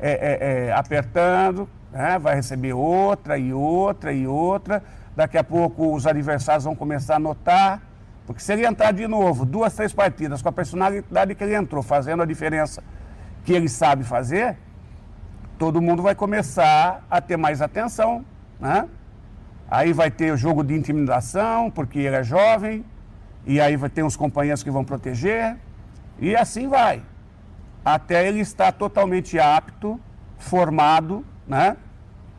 [0.00, 2.18] é, é, é, apertando, né?
[2.18, 4.82] vai receber outra e outra e outra.
[5.14, 7.82] Daqui a pouco os adversários vão começar a notar.
[8.26, 11.82] Porque se ele entrar de novo, duas, três partidas, com a personalidade que ele entrou,
[11.82, 12.82] fazendo a diferença
[13.44, 14.56] que ele sabe fazer,
[15.58, 18.24] todo mundo vai começar a ter mais atenção,
[18.60, 18.88] né?
[19.68, 22.84] Aí vai ter o jogo de intimidação, porque ele é jovem,
[23.44, 25.56] e aí vai ter uns companheiros que vão proteger,
[26.18, 27.02] e assim vai.
[27.84, 30.00] Até ele estar totalmente apto,
[30.38, 31.76] formado, né?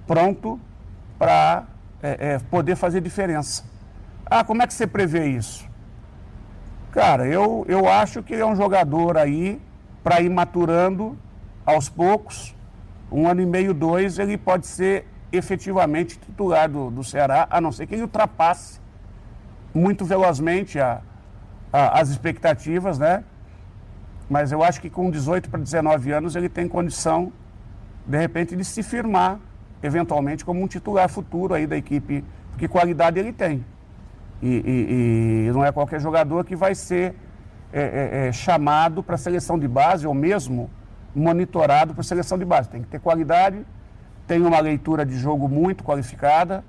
[0.08, 0.60] pronto
[1.20, 1.66] para
[2.02, 3.66] é, é, poder fazer diferença.
[4.26, 5.68] Ah, como é que você prevê isso?
[6.92, 9.62] Cara, eu, eu acho que é um jogador aí
[10.04, 11.18] para ir maturando
[11.66, 12.56] aos poucos.
[13.12, 17.72] Um ano e meio, dois, ele pode ser efetivamente titular do, do Ceará, a não
[17.72, 18.80] ser que ele ultrapasse
[19.74, 21.02] muito velozmente a,
[21.72, 23.24] a, as expectativas, né?
[24.30, 27.32] Mas eu acho que com 18 para 19 anos ele tem condição,
[28.06, 29.40] de repente, de se firmar,
[29.82, 33.64] eventualmente, como um titular futuro aí da equipe, porque qualidade ele tem.
[34.42, 37.16] E, e, e não é qualquer jogador que vai ser
[37.72, 40.70] é, é, é, chamado para a seleção de base ou mesmo
[41.18, 42.70] monitorado a seleção de base.
[42.70, 43.66] Tem que ter qualidade
[44.28, 46.64] tem uma leitura de jogo muito qualificada,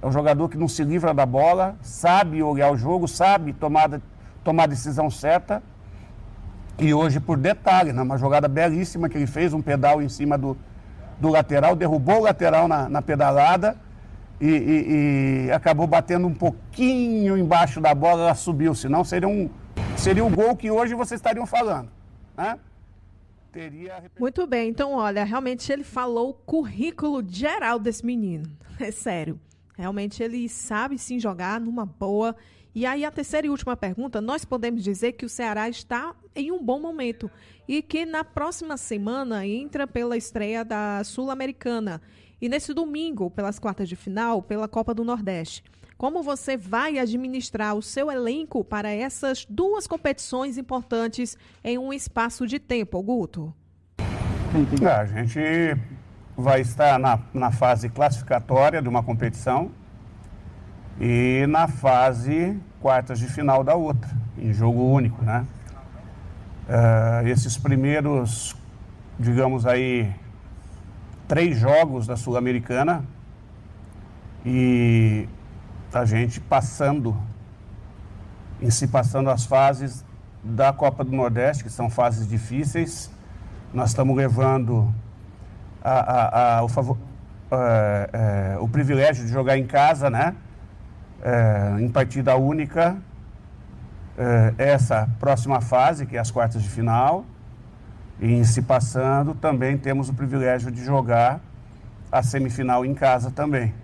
[0.00, 4.00] é um jogador que não se livra da bola, sabe olhar o jogo, sabe tomar,
[4.42, 5.62] tomar a decisão certa.
[6.78, 10.56] E hoje, por detalhe, numa jogada belíssima que ele fez, um pedal em cima do,
[11.20, 13.76] do lateral, derrubou o lateral na, na pedalada
[14.40, 19.48] e, e, e, acabou batendo um pouquinho embaixo da bola, ela subiu, senão seria um,
[19.96, 21.88] seria um gol que hoje vocês estariam falando.
[22.36, 22.58] Né?
[23.54, 24.10] Teria.
[24.18, 28.44] Muito bem, então olha, realmente ele falou o currículo geral desse menino.
[28.80, 29.38] É sério.
[29.76, 32.34] Realmente ele sabe sim jogar numa boa.
[32.74, 36.50] E aí a terceira e última pergunta, nós podemos dizer que o Ceará está em
[36.50, 37.30] um bom momento
[37.68, 42.02] e que na próxima semana entra pela estreia da Sul-Americana
[42.42, 45.62] e nesse domingo pelas quartas de final pela Copa do Nordeste.
[45.96, 52.46] Como você vai administrar o seu elenco para essas duas competições importantes em um espaço
[52.46, 53.54] de tempo, Guto?
[54.82, 55.40] É, a gente
[56.36, 59.70] vai estar na, na fase classificatória de uma competição
[61.00, 65.46] e na fase quartas de final da outra, em jogo único, né?
[66.68, 68.56] Uh, esses primeiros,
[69.18, 70.12] digamos aí,
[71.28, 73.04] três jogos da Sul-Americana
[74.44, 75.28] e
[76.00, 77.16] a gente passando,
[78.60, 80.04] em si passando as fases
[80.42, 83.10] da Copa do Nordeste, que são fases difíceis.
[83.72, 84.92] Nós estamos levando
[85.82, 86.96] a, a, a, o, favor,
[87.50, 90.34] é, é, o privilégio de jogar em casa, né?
[91.22, 92.96] É, em partida única,
[94.58, 97.24] essa próxima fase, que é as quartas de final.
[98.20, 101.40] E em se passando, também temos o privilégio de jogar
[102.12, 103.74] a semifinal em casa também.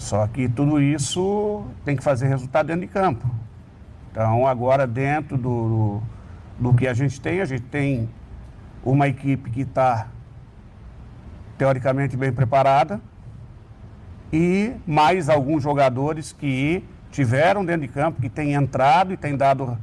[0.00, 3.30] Só que tudo isso tem que fazer resultado dentro de campo.
[4.10, 6.00] Então, agora, dentro do,
[6.58, 8.08] do, do que a gente tem, a gente tem
[8.82, 10.08] uma equipe que está
[11.58, 12.98] teoricamente bem preparada
[14.32, 19.76] e mais alguns jogadores que tiveram dentro de campo, que têm entrado e têm dado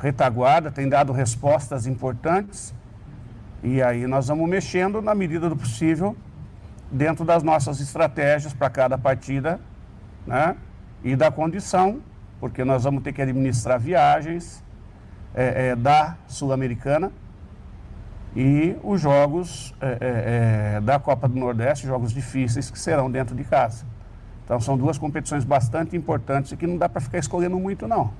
[0.00, 2.74] retaguarda, têm dado respostas importantes.
[3.62, 6.16] E aí nós vamos mexendo na medida do possível
[6.90, 9.60] dentro das nossas estratégias para cada partida,
[10.26, 10.56] né?
[11.02, 12.00] E da condição,
[12.38, 14.62] porque nós vamos ter que administrar viagens
[15.34, 17.12] é, é, da Sul-Americana
[18.34, 19.96] e os jogos é, é,
[20.76, 23.84] é, da Copa do Nordeste, jogos difíceis que serão dentro de casa.
[24.44, 28.12] Então são duas competições bastante importantes e que não dá para ficar escolhendo muito não.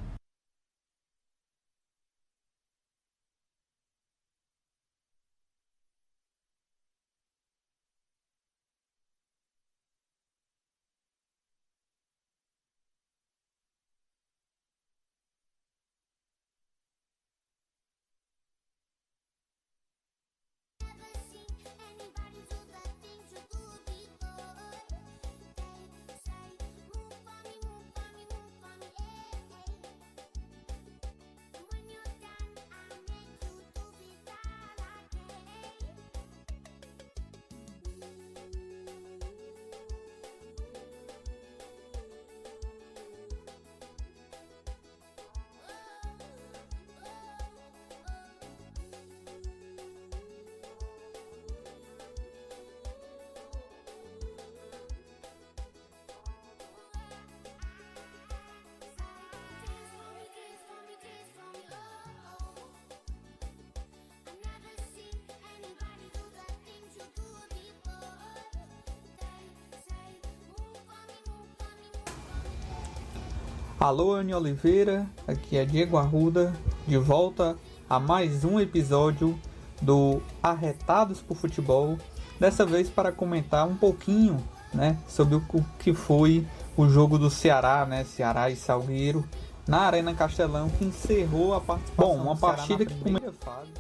[73.81, 76.53] Alô, Anne Oliveira, aqui é Diego Arruda,
[76.87, 77.57] de volta
[77.89, 79.41] a mais um episódio
[79.81, 81.97] do Arretados por Futebol.
[82.39, 84.37] Dessa vez para comentar um pouquinho,
[84.75, 85.43] né, sobre o
[85.79, 89.25] que foi o jogo do Ceará, né, Ceará e Salgueiro,
[89.67, 93.73] na Arena Castelão, que encerrou a participação Bom, uma partida que começou fase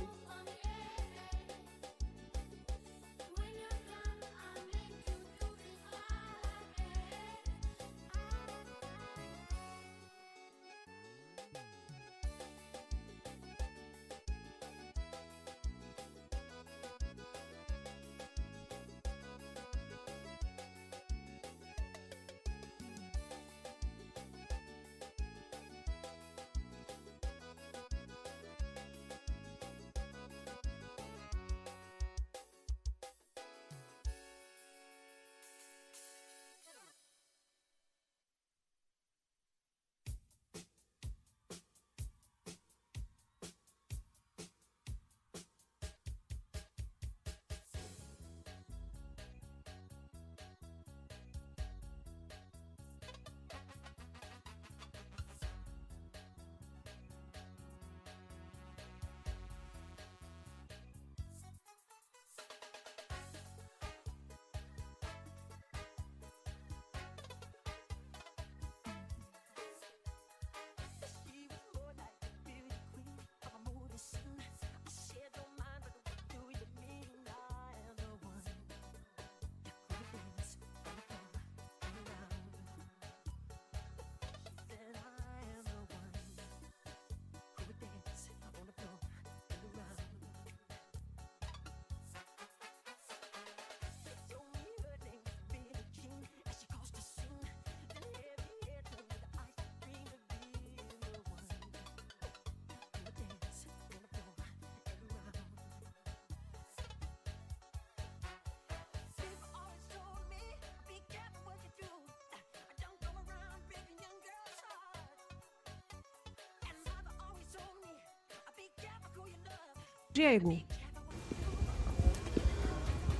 [120.12, 120.58] Diego.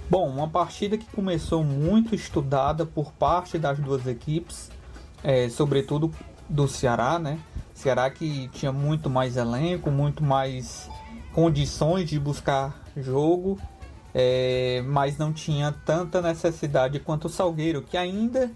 [0.09, 4.71] Bom, uma partida que começou muito estudada por parte das duas equipes,
[5.23, 6.13] é, sobretudo
[6.49, 7.39] do Ceará, né?
[7.73, 10.91] Ceará que tinha muito mais elenco, muito mais
[11.33, 13.57] condições de buscar jogo,
[14.13, 18.51] é, mas não tinha tanta necessidade quanto o Salgueiro, que ainda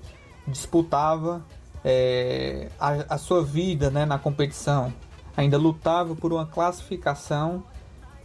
[0.46, 1.44] disputava
[1.84, 4.92] é, a, a, sua vida né, na competição,
[5.36, 7.62] ainda lutava por uma classificação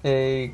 [0.04, 0.52] é,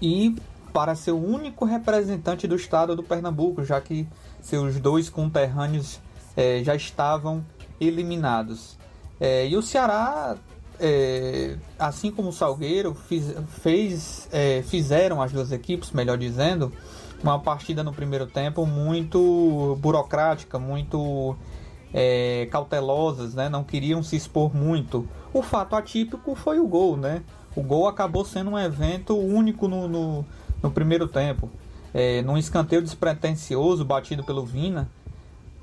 [0.00, 0.36] e
[0.72, 4.06] para ser o único representante do estado do Pernambuco, já que
[4.40, 6.00] seus dois conterrâneos
[6.36, 7.44] é, já estavam
[7.80, 8.78] eliminados.
[9.20, 10.36] É, e o Ceará
[10.78, 16.72] é, assim como o Salgueiro, fiz, fez, é, fizeram as duas equipes, melhor dizendo,
[17.22, 21.36] uma partida no primeiro tempo muito burocrática, muito
[21.92, 23.48] é, cautelosas, né?
[23.48, 25.08] não queriam se expor muito.
[25.32, 27.22] O fato atípico foi o gol, né?
[27.58, 30.24] O gol acabou sendo um evento único no, no,
[30.62, 31.50] no primeiro tempo.
[31.92, 34.88] É, num escanteio despretensioso batido pelo Vina,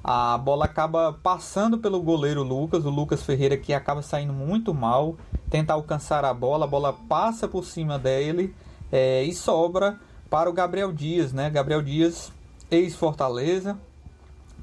[0.04, 5.16] a bola acaba passando pelo goleiro Lucas, o Lucas Ferreira que acaba saindo muito mal,
[5.50, 8.54] tenta alcançar a bola, a bola passa por cima dele
[8.91, 9.98] é, e sobra
[10.30, 11.50] para o Gabriel Dias, né?
[11.50, 12.30] Gabriel Dias,
[12.70, 13.80] ex-Fortaleza,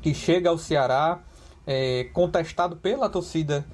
[0.02, 1.20] que chega ao Ceará,
[1.66, 3.64] é, contestado pela torcida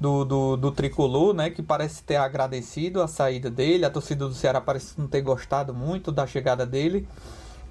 [0.00, 1.50] do, do, do, tricolor, né?
[1.50, 3.84] Que parece ter agradecido a saída dele.
[3.84, 7.06] A torcida do Ceará parece não ter gostado muito da chegada dele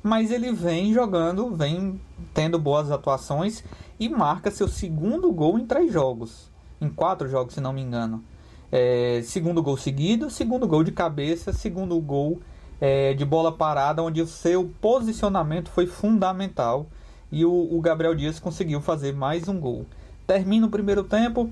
[0.04, 2.00] mas ele vem jogando, vem
[2.34, 3.64] tendo boas atuações
[4.00, 6.50] e marca seu segundo gol em três jogos,
[6.80, 8.24] em quatro jogos, se não me engano.
[8.72, 12.40] É, segundo gol seguido, segundo gol de cabeça, segundo gol
[12.80, 16.88] é, de bola parada, onde o seu posicionamento foi fundamental
[17.32, 19.86] e o, o Gabriel Dias conseguiu fazer mais um gol.
[20.26, 21.50] Termina o primeiro tempo,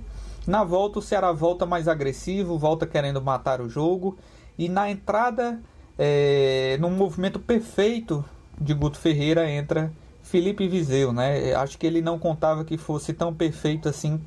[0.48, 4.18] na volta o Ceará volta mais agressivo, volta querendo matar o jogo
[4.58, 5.60] e na entrada,
[5.98, 8.24] é, num movimento perfeito
[8.60, 9.92] de Guto Ferreira entra
[10.24, 11.54] Felipe Viseu, né?
[11.54, 14.20] Acho que ele não contava que fosse tão perfeito assim,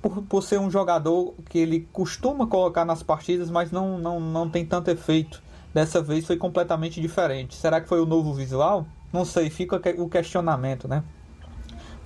[0.00, 4.48] por, por ser um jogador que ele costuma colocar nas partidas, mas não, não, não
[4.48, 5.42] tem tanto efeito.
[5.72, 7.56] Dessa vez foi completamente diferente.
[7.56, 8.86] Será que foi o novo visual?
[9.12, 11.02] Não sei, fica o questionamento, né?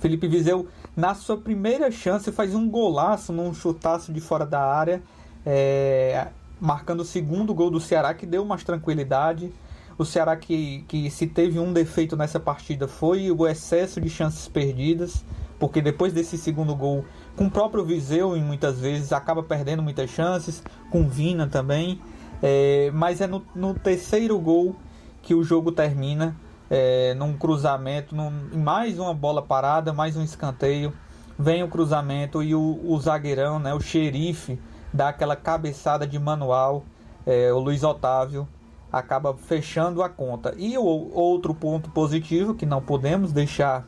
[0.01, 0.67] Felipe Viseu,
[0.99, 5.01] na sua primeira chance, faz um golaço num chutaço de fora da área,
[5.47, 6.27] é,
[6.61, 9.53] marcando o segundo gol do Ceará, que deu mais tranquilidade.
[9.97, 14.49] O Ceará que, que se teve um defeito nessa partida foi o excesso de chances
[14.49, 15.25] perdidas,
[15.57, 17.05] porque depois desse segundo gol,
[17.37, 22.01] com o próprio Viseu, em muitas vezes, acaba perdendo muitas chances, com Vina também.
[22.43, 24.75] É, mas é no, no, terceiro gol
[25.23, 26.35] que o jogo termina,
[26.71, 30.93] é, num cruzamento, num, mais uma bola parada, mais um escanteio.
[31.39, 34.61] Vem o cruzamento e o, o zagueirão, né, o xerife,
[34.93, 36.85] dá aquela cabeçada de manual,
[37.25, 38.49] é, o Luiz Otávio,
[38.93, 40.55] acaba fechando a conta.
[40.57, 43.87] E o outro ponto positivo que não podemos deixar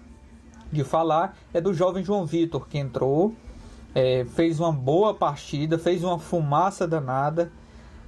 [0.71, 3.35] de falar é do jovem João Vitor, que entrou,
[3.95, 7.51] é, fez uma boa partida, fez uma fumaça danada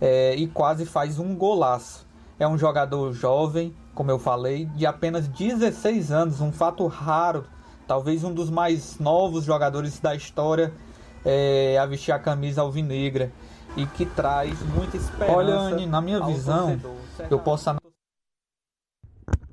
[0.01, 2.07] é, e quase faz um golaço.
[2.39, 7.45] É um jogador jovem, como eu falei, de apenas 16 anos, um fato raro,
[7.87, 10.73] talvez um dos mais novos jogadores da história
[11.25, 13.31] é, a vestir a camisa alvinegra
[13.77, 15.37] e que traz muita esperança.
[15.37, 16.81] Olha, Anne, na minha visão,
[17.31, 17.71] eu posso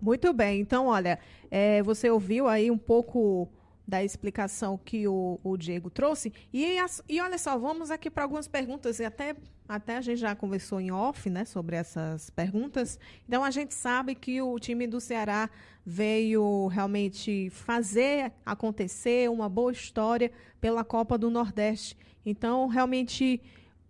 [0.01, 1.19] muito bem, então olha,
[1.51, 3.49] é, você ouviu aí um pouco
[3.89, 6.31] da explicação que o, o Diego trouxe.
[6.53, 9.35] E, as, e olha só, vamos aqui para algumas perguntas, e até,
[9.67, 12.99] até a gente já conversou em off né, sobre essas perguntas.
[13.27, 15.49] Então a gente sabe que o time do Ceará
[15.85, 20.31] veio realmente fazer acontecer uma boa história
[20.61, 21.97] pela Copa do Nordeste.
[22.23, 23.41] Então, realmente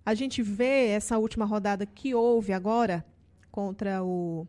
[0.06, 3.06] a gente vê essa última rodada que houve agora
[3.52, 4.48] contra o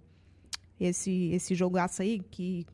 [0.78, 2.66] esse esse jogaço aí que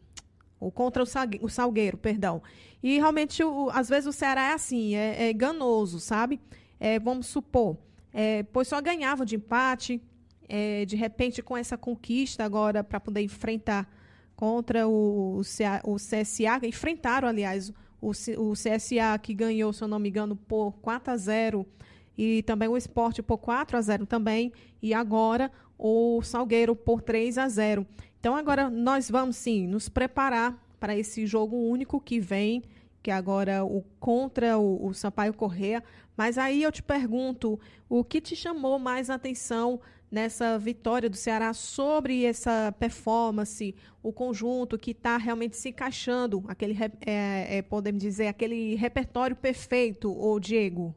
[0.58, 2.42] ou contra o, Salgueiro, perdão.
[2.82, 6.40] E realmente, o, às vezes o Ceará é assim, é, é enganoso, sabe?
[6.78, 7.76] É, vamos supor,
[8.12, 10.00] é, pois só ganhava de empate,
[10.48, 13.90] é, de repente com essa conquista agora para poder enfrentar
[14.34, 15.40] contra o,
[15.84, 20.72] o CSA, enfrentaram, aliás, o, o CSA que ganhou, se eu não me engano, por
[20.82, 21.66] 4 a 0
[22.16, 27.38] e também o esporte por 4 a 0 também, e agora o Salgueiro por 3
[27.38, 27.86] a 0.
[28.26, 32.64] Então agora nós vamos sim nos preparar para esse jogo único que vem,
[33.00, 35.80] que é agora o contra o, o Sampaio Correa.
[36.16, 37.56] Mas aí eu te pergunto,
[37.88, 44.76] o que te chamou mais atenção nessa vitória do Ceará sobre essa performance, o conjunto
[44.76, 50.92] que está realmente se encaixando, aquele, é, é, podemos dizer, aquele repertório perfeito, o Diego?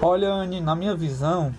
[0.00, 1.54] Olha, Anne, na minha visão,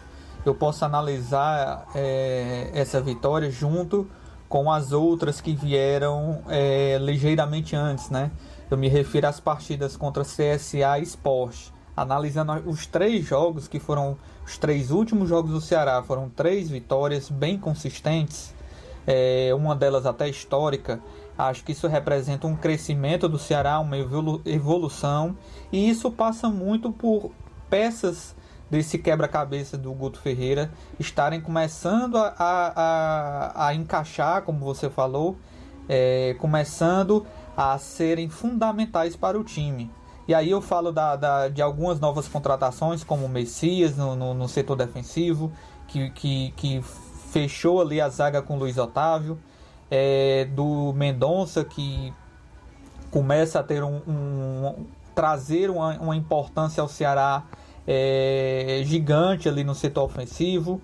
[0.45, 4.07] eu posso analisar é, essa vitória junto
[4.49, 8.29] com as outras que vieram é, ligeiramente antes, né?
[8.69, 11.69] Eu me refiro às partidas contra CSA e Sport.
[11.95, 17.29] Analisando os três jogos que foram os três últimos jogos do Ceará, foram três vitórias
[17.29, 18.53] bem consistentes,
[19.07, 20.99] é, uma delas até histórica.
[21.37, 23.97] Acho que isso representa um crescimento do Ceará, uma
[24.45, 25.35] evolução,
[25.71, 27.31] e isso passa muito por
[27.69, 28.35] peças
[28.73, 35.37] desse quebra-cabeça do Guto Ferreira estarem começando a, a, a encaixar, como você falou,
[35.87, 37.23] é, começando
[37.55, 39.91] a serem fundamentais para o time.
[40.27, 44.33] E aí eu falo da, da de algumas novas contratações, como o Messias no, no,
[44.33, 45.51] no setor defensivo,
[45.87, 46.81] que, que, que,
[47.29, 49.37] fechou ali a zaga com o Luiz Otávio,
[49.89, 52.11] é, do Mendonça, que
[53.11, 57.43] começa a ter um, um trazer uma, uma, importância ao Ceará
[57.87, 60.81] é, gigante ali no setor ofensivo.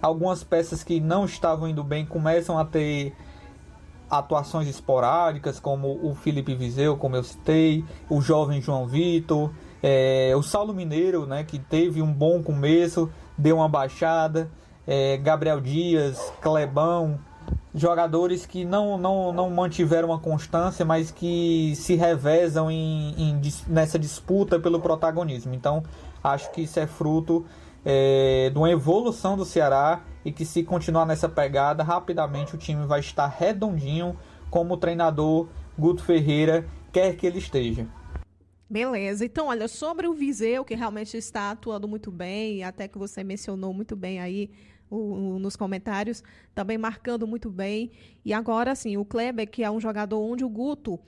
[0.00, 3.14] Algumas peças que não estavam indo bem começam a ter
[4.10, 9.50] atuações esporádicas, como o Felipe Vizeu, como eu citei, o jovem João Vitor,
[9.82, 14.50] é, o Saulo Mineiro, né, que teve um bom começo, deu uma baixada,
[14.86, 17.18] é, Gabriel Dias, Clebão,
[17.74, 23.98] jogadores que não, não, não mantiveram uma constância, mas que se revezam em, em, nessa
[23.98, 25.54] disputa pelo protagonismo.
[25.54, 25.82] Então,
[26.24, 27.44] acho que isso é fruto
[27.84, 32.86] é, de uma evolução do Ceará e que se continuar nessa pegada, rapidamente o time
[32.86, 34.16] vai estar redondinho
[34.50, 35.48] como o treinador
[35.78, 37.86] Guto Ferreira quer que ele esteja.
[38.70, 43.22] Beleza, então olha, sobre o Viseu, que realmente está atuando muito bem, até que você
[43.22, 44.50] mencionou muito bem aí
[44.90, 47.92] o, o, nos comentários, também marcando muito bem.
[48.24, 50.98] E agora, assim, o Kleber, que é um jogador onde o Guto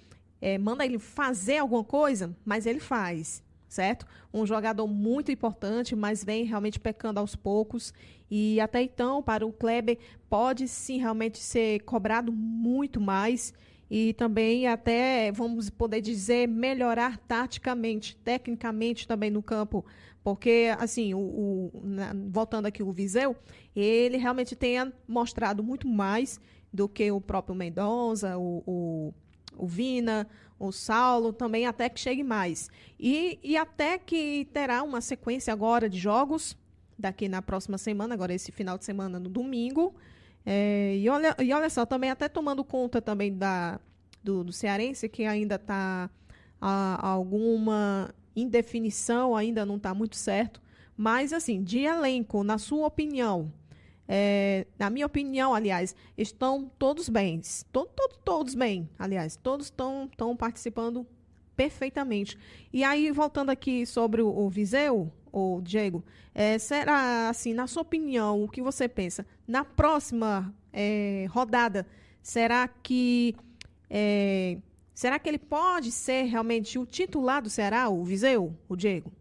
[0.41, 4.07] é, manda ele fazer alguma coisa, mas ele faz certo?
[4.33, 7.93] Um jogador muito importante, mas vem realmente pecando aos poucos.
[8.31, 9.99] E até então, para o Kleber,
[10.29, 13.53] pode sim realmente ser cobrado muito mais
[13.91, 19.85] e também até, vamos poder dizer, melhorar taticamente, tecnicamente também no campo.
[20.25, 23.37] Porque, assim, o, o na, voltando aqui o Viseu,
[23.77, 26.41] ele realmente tenha mostrado muito mais
[26.73, 29.15] do que o próprio Mendonça, o, o,
[29.57, 30.27] o Vina,
[30.59, 32.71] o Saulo também até que chegue mais.
[32.99, 36.57] E, e até que terá uma sequência agora de jogos,
[36.99, 39.95] daqui na próxima semana, agora esse final de semana no domingo.
[40.45, 43.81] É, e, olha, e olha só, também até tomando conta também da,
[44.23, 46.09] do, do Cearense, que ainda está
[46.61, 50.61] alguma indefinição, ainda não está muito certo.
[50.97, 53.53] Mas, assim, de elenco, na sua opinião,
[54.09, 57.41] é, na minha opinião, aliás, estão todos bem.
[57.73, 59.37] Todo, todo, todos bem, aliás.
[59.37, 61.07] Todos estão participando
[61.57, 62.39] perfeitamente.
[62.73, 66.05] E aí, voltando aqui sobre o, o Viseu, o Diego,
[66.35, 69.27] é, será assim, na sua opinião, o que você pensa?
[69.47, 71.87] Na próxima é, rodada,
[72.23, 73.35] será que
[73.89, 74.59] é,
[74.95, 79.13] será que ele pode ser realmente o titular do Ceará, o Viseu, o Diego?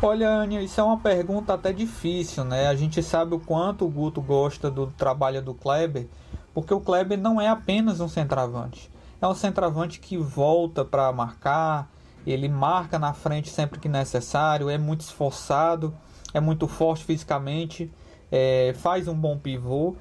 [0.00, 2.68] Olha, Ania, isso é uma pergunta até difícil, né?
[2.68, 6.06] A gente sabe o quanto o Guto gosta do trabalho do Kleber,
[6.54, 8.88] porque o Kleber não é apenas um centroavante.
[9.20, 11.90] É um centroavante que volta para marcar,
[12.24, 15.92] ele marca na frente sempre que necessário, é muito esforçado,
[16.32, 17.92] é muito forte fisicamente,
[18.30, 19.96] é, faz um bom pivô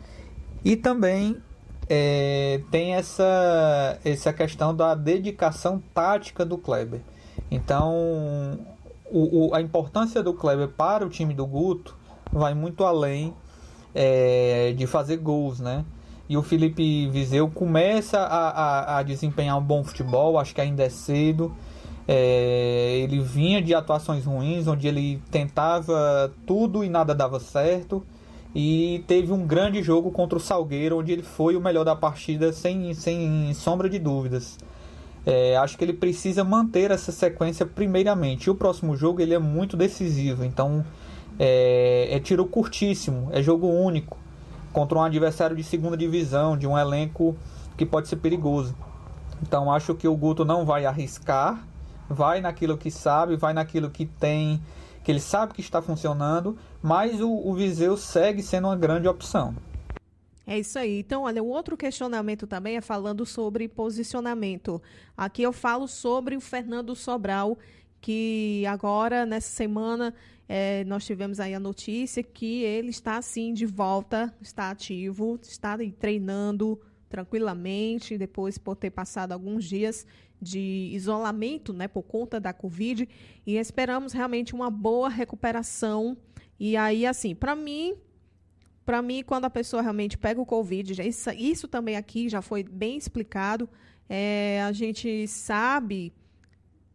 [0.63, 1.41] e também
[1.89, 7.01] é, tem essa, essa questão da dedicação tática do Kleber.
[7.49, 8.59] Então,
[9.11, 11.95] o, o, a importância do Kleber para o time do Guto
[12.31, 13.33] vai muito além
[13.93, 15.85] é, de fazer gols, né?
[16.29, 20.83] E o Felipe Viseu começa a, a, a desempenhar um bom futebol, acho que ainda
[20.83, 21.53] é cedo.
[22.05, 28.03] É, ele vinha de atuações ruins, onde ele tentava tudo e nada dava certo.
[28.53, 32.51] E teve um grande jogo contra o Salgueiro, onde ele foi o melhor da partida,
[32.51, 34.57] sem, sem sombra de dúvidas.
[35.29, 38.45] É, acho que ele precisa manter essa sequência primeiramente.
[38.45, 40.85] E o próximo jogo ele é muito decisivo, então
[41.37, 44.17] é, é tiro curtíssimo, é jogo único
[44.71, 47.35] contra um adversário de segunda divisão, de um elenco
[47.75, 48.73] que pode ser perigoso.
[49.41, 51.61] Então acho que o Guto não vai arriscar,
[52.09, 54.61] vai naquilo que sabe, vai naquilo que tem,
[55.03, 59.53] que ele sabe que está funcionando, mas o, o Viseu segue sendo uma grande opção.
[60.49, 60.99] É isso aí.
[60.99, 64.81] Então, olha, o outro questionamento também é falando sobre posicionamento.
[65.15, 67.57] Aqui eu falo sobre o Fernando Sobral,
[67.99, 70.15] que agora, nessa semana,
[70.47, 75.77] é, nós tivemos aí a notícia que ele está, sim, de volta, está ativo, está
[75.99, 76.79] treinando
[77.09, 80.07] tranquilamente, depois por ter passado alguns dias
[80.41, 83.09] de isolamento, né, por conta da Covid,
[83.45, 86.15] e esperamos realmente uma boa recuperação.
[86.57, 87.95] E aí, assim, para mim,
[88.87, 92.63] para mim, quando a pessoa realmente pega o Covid, isso, isso também aqui já foi
[92.63, 93.69] bem explicado.
[94.07, 96.13] É, a gente sabe,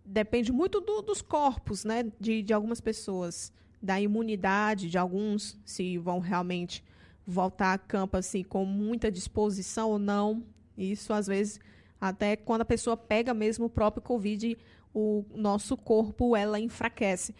[0.02, 5.98] depende muito do, dos corpos, né, de, de algumas pessoas, da imunidade de alguns, se
[5.98, 6.82] vão realmente
[7.26, 10.42] voltar a campo assim com muita disposição ou não.
[10.78, 11.60] Isso às vezes
[12.00, 14.56] até quando a pessoa pega mesmo o próprio Covid,
[14.94, 17.34] o nosso corpo ela enfraquece.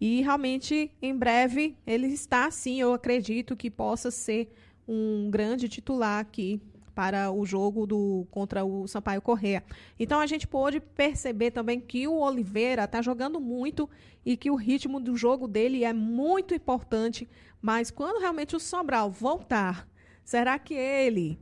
[0.00, 4.52] E realmente, em breve, ele está sim, eu acredito que possa ser
[4.86, 6.60] um grande titular aqui
[6.98, 9.62] para o jogo do contra o Sampaio Correa.
[10.00, 13.88] Então a gente pôde perceber também que o Oliveira está jogando muito
[14.26, 17.28] e que o ritmo do jogo dele é muito importante,
[17.62, 19.88] mas quando realmente o Sobral voltar,
[20.24, 21.38] será que ele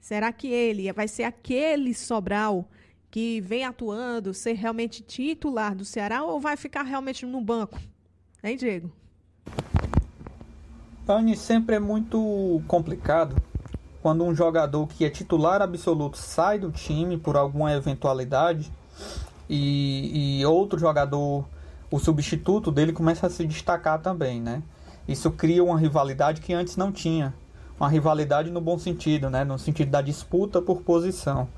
[0.00, 2.66] será que ele vai ser aquele Sobral
[3.10, 7.78] que vem atuando, ser realmente titular do Ceará ou vai ficar realmente no banco?
[8.42, 8.92] Hein, Diego?
[11.08, 13.34] Anne, sempre é muito complicado
[14.02, 18.70] quando um jogador que é titular absoluto sai do time por alguma eventualidade
[19.48, 21.44] e, e outro jogador,
[21.90, 24.62] o substituto dele, começa a se destacar também, né?
[25.06, 27.34] Isso cria uma rivalidade que antes não tinha.
[27.80, 29.44] Uma rivalidade no bom sentido, né?
[29.44, 31.48] No sentido da disputa por posição.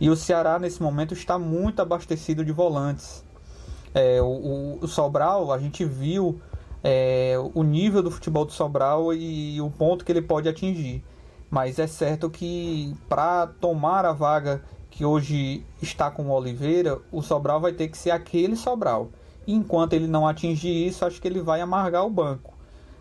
[0.00, 3.24] E o Ceará, nesse momento, está muito abastecido de volantes.
[3.94, 6.40] É, o, o, Sobral, a gente viu
[6.82, 11.04] é, o nível do futebol do Sobral e o ponto que ele pode atingir.
[11.50, 17.22] Mas é certo que para tomar a vaga que hoje está com o Oliveira, o
[17.22, 19.10] Sobral vai ter que ser aquele Sobral.
[19.46, 22.54] E enquanto ele não atingir isso, acho que ele vai amargar o banco.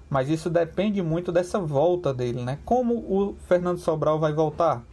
[0.10, 2.60] Mas isso depende muito dessa volta dele, né?
[2.66, 4.84] Como o Fernando Sobral vai voltar?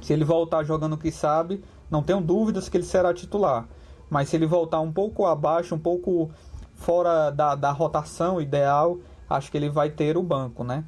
[0.00, 3.66] Se ele voltar jogando o que sabe, não tenho dúvidas que ele será titular.
[4.08, 6.30] Mas se ele voltar um pouco abaixo, um pouco
[6.74, 10.84] fora da, da rotação ideal, acho que ele vai ter o banco, né?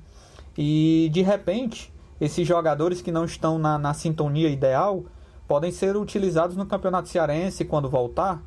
[0.57, 5.05] E de repente, esses jogadores que não estão na, na sintonia ideal
[5.47, 8.43] podem ser utilizados no Campeonato Cearense quando voltar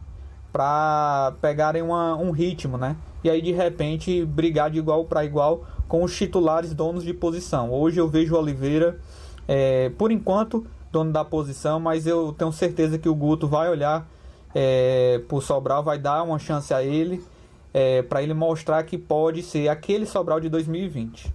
[0.53, 2.95] para pegarem uma, um ritmo, né?
[3.23, 7.71] E aí de repente brigar de igual para igual com os titulares donos de posição.
[7.71, 8.99] Hoje eu vejo o Oliveira,
[9.47, 14.07] é, por enquanto, dono da posição, mas eu tenho certeza que o Guto vai olhar
[14.53, 17.23] é, para o Sobral, vai dar uma chance a ele
[17.73, 21.31] é, para ele mostrar que pode ser aquele Sobral de 2020.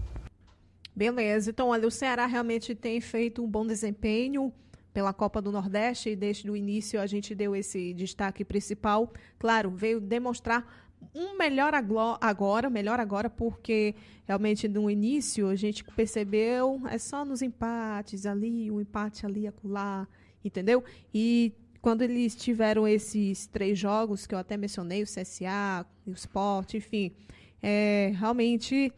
[0.94, 4.52] Beleza, então olha, o Ceará realmente tem feito um bom desempenho
[4.92, 9.12] pela Copa do Nordeste e desde o início a gente deu esse destaque principal.
[9.38, 13.94] Claro, veio demonstrar um melhor agora, melhor agora, porque
[14.26, 20.06] realmente no início a gente percebeu é só nos empates ali, um empate ali, acolá,
[20.44, 20.84] entendeu?
[21.12, 26.74] E quando eles tiveram esses três jogos que eu até mencionei, o CSA, o Sport,
[26.74, 27.12] enfim,
[27.62, 28.92] é, realmente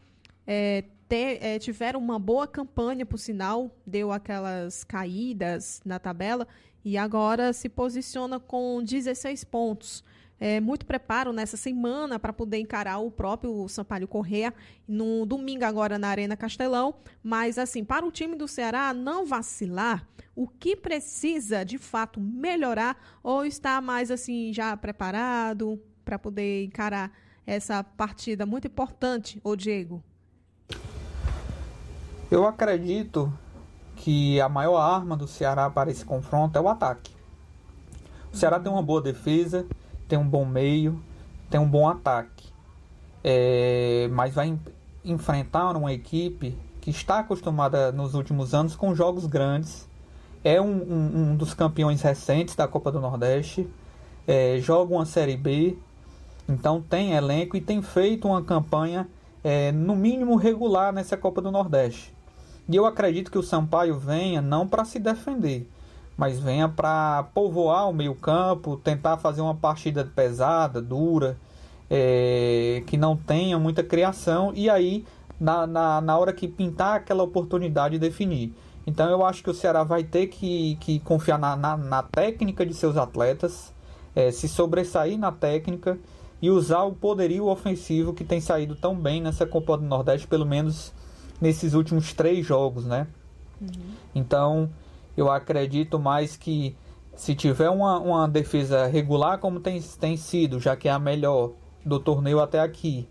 [0.45, 6.47] é, é, tiveram uma boa campanha, por sinal, deu aquelas caídas na tabela
[6.83, 10.03] e agora se posiciona com 16 pontos.
[10.43, 14.51] É, muito preparo nessa semana para poder encarar o próprio Sampaio Correa
[14.87, 16.95] no domingo agora na Arena Castelão.
[17.21, 20.03] Mas assim, para o time do Ceará não vacilar,
[20.35, 27.11] o que precisa de fato melhorar ou está mais assim já preparado para poder encarar
[27.45, 30.03] essa partida muito importante, ô Diego?
[32.31, 33.31] Eu acredito
[33.95, 37.13] que a maior arma do Ceará para esse confronto é o ataque.
[38.33, 39.67] O Ceará tem uma boa defesa,
[40.11, 41.01] tem um bom meio,
[41.49, 42.49] tem um bom ataque.
[43.23, 44.59] É, mas vai
[45.05, 49.87] enfrentar uma equipe que está acostumada nos últimos anos com jogos grandes.
[50.43, 53.69] É um, um, um dos campeões recentes da Copa do Nordeste.
[54.27, 55.77] É, joga uma Série B.
[56.49, 59.07] Então tem elenco e tem feito uma campanha
[59.41, 62.13] é, no mínimo regular nessa Copa do Nordeste.
[62.67, 65.69] E eu acredito que o Sampaio venha não para se defender,
[66.21, 71.35] mas venha para povoar o meio-campo, tentar fazer uma partida pesada, dura,
[71.89, 75.03] é, que não tenha muita criação, e aí,
[75.39, 78.53] na, na, na hora que pintar aquela oportunidade, definir.
[78.85, 82.63] Então eu acho que o Ceará vai ter que, que confiar na, na, na técnica
[82.63, 83.73] de seus atletas,
[84.15, 85.97] é, se sobressair na técnica
[86.39, 90.45] e usar o poderio ofensivo que tem saído tão bem nessa Copa do Nordeste, pelo
[90.45, 90.93] menos
[91.41, 93.07] nesses últimos três jogos, né?
[93.59, 93.69] Uhum.
[94.13, 94.69] Então,
[95.21, 96.75] eu acredito mais que
[97.15, 101.51] se tiver uma, uma defesa regular como tem, tem sido, já que é a melhor
[101.85, 103.07] do torneio até aqui,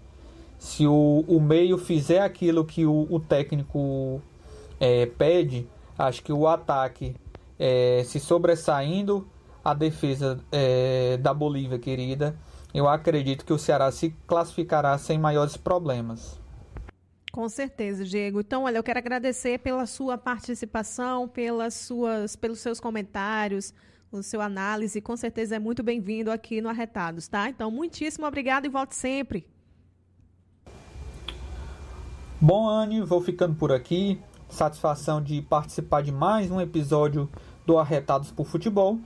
[0.58, 4.20] se o, o meio fizer aquilo que o, o técnico
[4.78, 7.14] é, pede, acho que o ataque
[7.58, 9.28] é, se sobressaindo
[9.62, 12.34] a defesa é, da Bolívia querida,
[12.72, 16.39] eu acredito que o Ceará se classificará sem maiores problemas.
[17.32, 18.40] Com certeza, Diego.
[18.40, 23.72] Então, olha, eu quero agradecer pela sua participação, pelas suas, pelos seus comentários,
[24.10, 25.00] o seu análise.
[25.00, 27.48] Com certeza é muito bem-vindo aqui no Arretados, tá?
[27.48, 29.46] Então, muitíssimo obrigado e volte sempre.
[32.40, 34.20] Bom, Anne, vou ficando por aqui.
[34.48, 37.30] Satisfação de participar de mais um episódio
[37.64, 38.98] do Arretados por Futebol.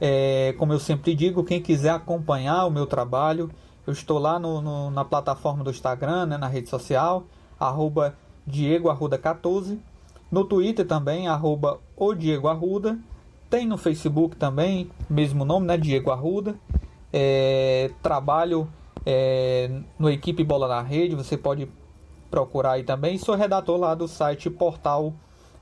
[0.00, 3.50] É, como eu sempre digo, quem quiser acompanhar o meu trabalho,
[3.84, 7.26] eu estou lá no, no, na plataforma do Instagram, né, na rede social
[7.68, 8.14] arroba
[8.46, 9.78] Diego Arruda 14.
[10.30, 12.98] No Twitter também, arroba o Diego Arruda.
[13.50, 15.76] Tem no Facebook também, mesmo nome, né?
[15.76, 16.54] Diego Arruda.
[17.12, 18.66] É, trabalho
[19.04, 21.68] é, no Equipe Bola na Rede, você pode
[22.30, 23.18] procurar aí também.
[23.18, 25.12] Sou redator lá do site Portal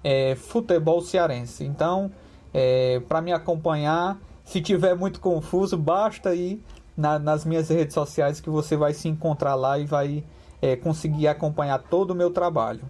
[0.04, 1.64] é, Futebol Cearense.
[1.64, 2.10] Então,
[2.54, 6.62] é, para me acompanhar, se tiver muito confuso, basta ir
[6.96, 10.24] na, nas minhas redes sociais que você vai se encontrar lá e vai
[10.60, 12.82] é, conseguir acompanhar todo o meu trabalho.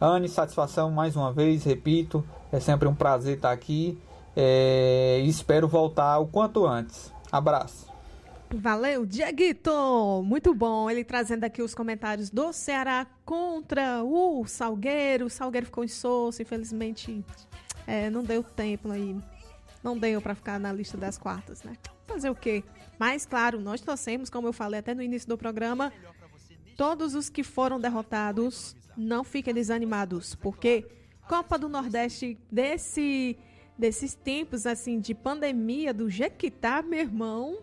[0.00, 3.98] Anne, satisfação mais uma vez, repito, é sempre um prazer estar aqui
[4.40, 7.12] é, espero voltar o quanto antes.
[7.32, 7.88] Abraço.
[8.54, 10.22] Valeu, Dieguito!
[10.24, 15.26] Muito bom ele trazendo aqui os comentários do Ceará contra o Salgueiro.
[15.26, 17.24] O Salgueiro ficou insosso, infelizmente
[17.84, 19.16] é, não deu tempo aí.
[19.82, 21.72] Não deu para ficar na lista das quartas, né?
[22.06, 22.62] Fazer o quê?
[22.96, 25.92] Mas, claro, nós torcemos, como eu falei até no início do programa,
[26.78, 30.86] todos os que foram derrotados não fiquem desanimados, porque
[31.28, 33.36] Copa do Nordeste desse
[33.76, 37.58] desses tempos assim de pandemia do jeito que tá, meu irmão,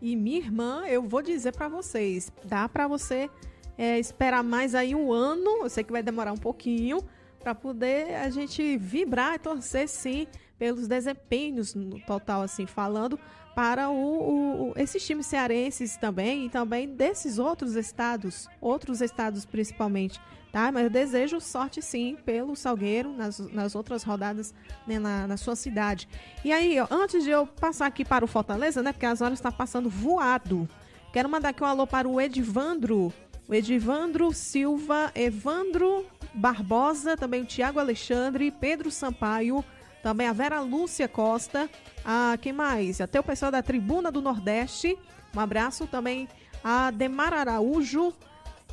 [0.00, 3.30] e minha irmã, eu vou dizer para vocês, dá para você
[3.78, 7.02] é, esperar mais aí um ano, eu sei que vai demorar um pouquinho,
[7.40, 10.26] para poder a gente vibrar e torcer sim
[10.58, 13.18] pelos desempenhos no total assim falando
[13.54, 20.20] para o, o, esses times cearenses também e também desses outros estados, outros estados principalmente,
[20.52, 20.72] tá?
[20.72, 24.52] Mas eu desejo sorte sim pelo Salgueiro nas, nas outras rodadas
[24.86, 26.08] né, na, na sua cidade.
[26.44, 28.92] E aí, ó, antes de eu passar aqui para o Fortaleza, né?
[28.92, 30.68] Porque as horas estão passando voado.
[31.12, 33.12] Quero mandar aqui um alô para o Edivandro,
[33.46, 39.64] o Edivandro Silva, Evandro Barbosa, também o Tiago Alexandre, Pedro Sampaio,
[40.02, 41.70] também a Vera Lúcia Costa,
[42.04, 43.00] a quem mais?
[43.00, 44.98] Até o pessoal da Tribuna do Nordeste.
[45.34, 46.28] Um abraço também
[46.62, 48.12] a Demar Araújo,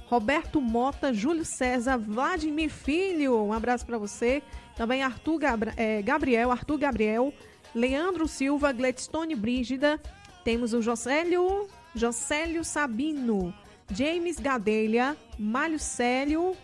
[0.05, 3.43] Roberto Mota, Júlio César, Vladimir Filho.
[3.43, 4.43] Um abraço para você.
[4.75, 7.33] Também Arthur Gabra é, Gabriel, Arthur Gabriel,
[7.73, 9.99] Leandro Silva, Gladstone Brígida.
[10.43, 13.53] Temos o Josélio, Josélio Sabino,
[13.93, 16.55] James Gadelha, Mário Célio,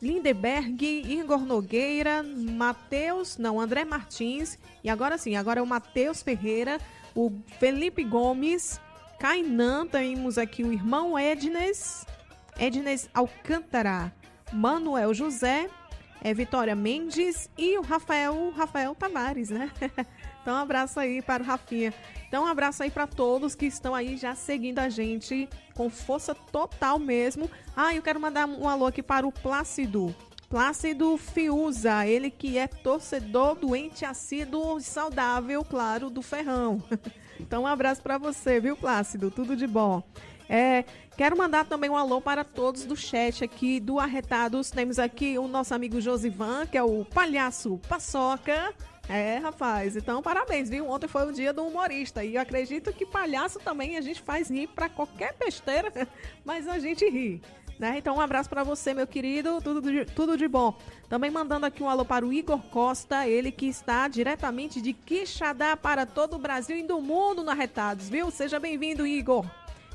[0.00, 6.78] Lindeberg, Igor Nogueira, Matheus, não, André Martins, e agora sim, agora é o Matheus Ferreira,
[7.14, 8.80] o Felipe Gomes,
[9.18, 12.06] Kainan, temos aqui o irmão Ednes,
[12.58, 14.12] Ednes Alcântara,
[14.52, 15.68] Manuel José,
[16.22, 19.70] é Vitória Mendes e o Rafael, Rafael Tavares, né?
[20.44, 21.94] então um abraço aí para o Rafinha.
[22.28, 26.34] Então um abraço aí para todos que estão aí já seguindo a gente com força
[26.34, 27.50] total mesmo.
[27.74, 30.14] Ah, eu quero mandar um alô aqui para o Plácido.
[30.50, 36.82] Plácido Fiuza, ele que é torcedor doente assíduo e saudável, claro, do Ferrão.
[37.40, 39.28] Então um abraço para você, viu, Plácido?
[39.28, 40.04] Tudo de bom.
[40.48, 40.84] É,
[41.16, 44.70] quero mandar também um alô para todos do chat aqui do Arretados.
[44.70, 48.72] Temos aqui o nosso amigo Josivan, que é o palhaço Paçoca.
[49.08, 50.88] É, rapaz, então parabéns, viu?
[50.88, 54.50] Ontem foi o dia do humorista e eu acredito que palhaço também a gente faz
[54.50, 55.92] rir para qualquer besteira,
[56.44, 57.42] mas a gente ri.
[57.78, 57.98] Né?
[57.98, 59.60] Então, um abraço para você, meu querido.
[59.60, 60.78] Tudo de, tudo de bom.
[61.08, 65.76] Também mandando aqui um alô para o Igor Costa, ele que está diretamente de Quixadá
[65.76, 68.30] para todo o Brasil e do mundo no Arretados, viu?
[68.30, 69.44] Seja bem-vindo, Igor.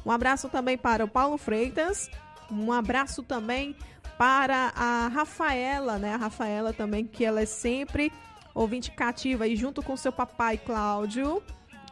[0.05, 2.09] Um abraço também para o Paulo Freitas.
[2.51, 3.75] Um abraço também
[4.17, 6.13] para a Rafaela, né?
[6.13, 8.11] A Rafaela também, que ela é sempre
[8.53, 11.41] ouvinte cativa e junto com seu papai Cláudio.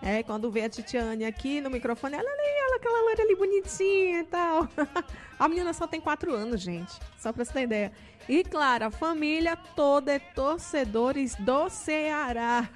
[0.01, 4.19] É, quando vê a Titiane aqui no microfone, ela ali, ela, aquela loira ali bonitinha
[4.19, 4.67] e tal.
[5.39, 6.93] a menina só tem quatro anos, gente.
[7.17, 7.91] Só pra você ter ideia.
[8.29, 12.69] E claro, a família toda é torcedores do Ceará.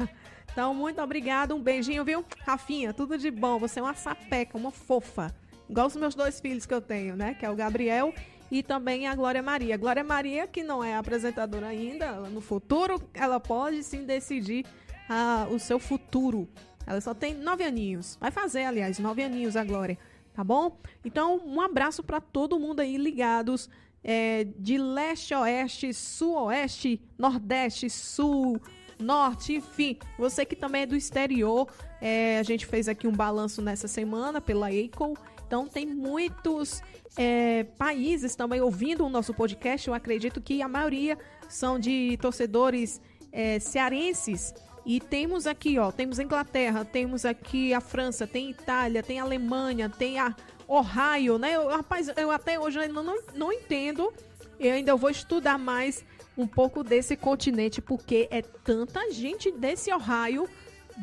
[0.51, 1.55] Então, muito obrigada.
[1.55, 2.25] Um beijinho, viu?
[2.45, 3.57] Rafinha, tudo de bom.
[3.59, 5.34] Você é uma sapeca, uma fofa.
[5.69, 7.34] Igual os meus dois filhos que eu tenho, né?
[7.36, 8.13] Que é o Gabriel
[8.51, 9.77] e também a Glória Maria.
[9.77, 14.65] Glória Maria, que não é apresentadora ainda, no futuro ela pode sim decidir
[15.09, 16.47] ah, o seu futuro.
[16.85, 18.17] Ela só tem nove aninhos.
[18.19, 19.97] Vai fazer, aliás, nove aninhos a Glória.
[20.33, 20.77] Tá bom?
[21.03, 23.69] Então, um abraço para todo mundo aí ligados
[24.03, 28.59] é, de leste, oeste, sul, oeste, nordeste, sul,
[28.99, 29.97] norte, enfim.
[30.17, 31.67] Você que também é do exterior,
[32.01, 35.17] é, a gente fez aqui um balanço nessa semana pela EICO
[35.51, 36.81] então tem muitos
[37.17, 39.85] é, países também ouvindo o nosso podcast.
[39.85, 41.17] Eu acredito que a maioria
[41.49, 43.01] são de torcedores
[43.33, 44.53] é, cearenses.
[44.85, 50.19] E temos aqui, ó, temos Inglaterra, temos aqui a França, tem Itália, tem Alemanha, tem
[50.19, 50.33] a
[50.65, 51.57] Ohio, né?
[51.57, 54.09] Eu, rapaz, eu até hoje ainda não, não entendo.
[54.57, 56.05] Eu ainda vou estudar mais
[56.37, 60.47] um pouco desse continente, porque é tanta gente desse Ohio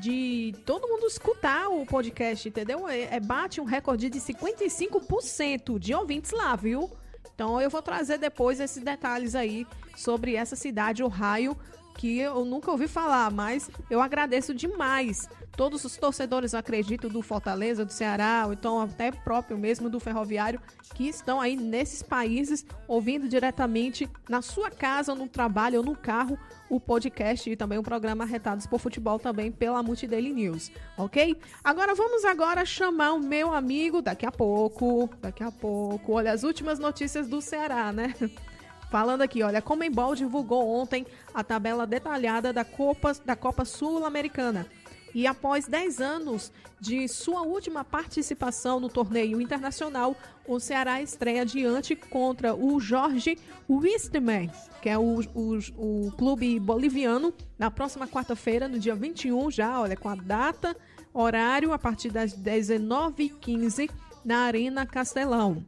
[0.00, 2.88] de todo mundo escutar o podcast, entendeu?
[2.88, 6.90] É, é, bate um recorde de 55% de ouvintes lá, viu?
[7.34, 11.56] Então eu vou trazer depois esses detalhes aí sobre essa cidade, Ohio,
[11.98, 17.84] que eu nunca ouvi falar, mas eu agradeço demais todos os torcedores, acredito, do Fortaleza,
[17.84, 20.60] do Ceará, ou então até próprio mesmo do Ferroviário,
[20.94, 26.38] que estão aí nesses países ouvindo diretamente na sua casa, no trabalho, ou no carro,
[26.70, 31.36] o podcast e também o programa Retados por Futebol também pela Multidaily News, ok?
[31.64, 36.44] Agora vamos agora chamar o meu amigo daqui a pouco, daqui a pouco, olha as
[36.44, 38.14] últimas notícias do Ceará, né?
[38.90, 44.66] Falando aqui, olha, a Comembol divulgou ontem a tabela detalhada da Copa, da Copa Sul-Americana.
[45.14, 50.16] E após 10 anos de sua última participação no torneio internacional,
[50.46, 57.32] o Ceará estreia diante contra o Jorge Wistman, que é o, o, o clube boliviano,
[57.58, 60.76] na próxima quarta-feira, no dia 21, já, olha, com a data,
[61.12, 63.90] horário, a partir das 19h15,
[64.24, 65.64] na Arena Castelão.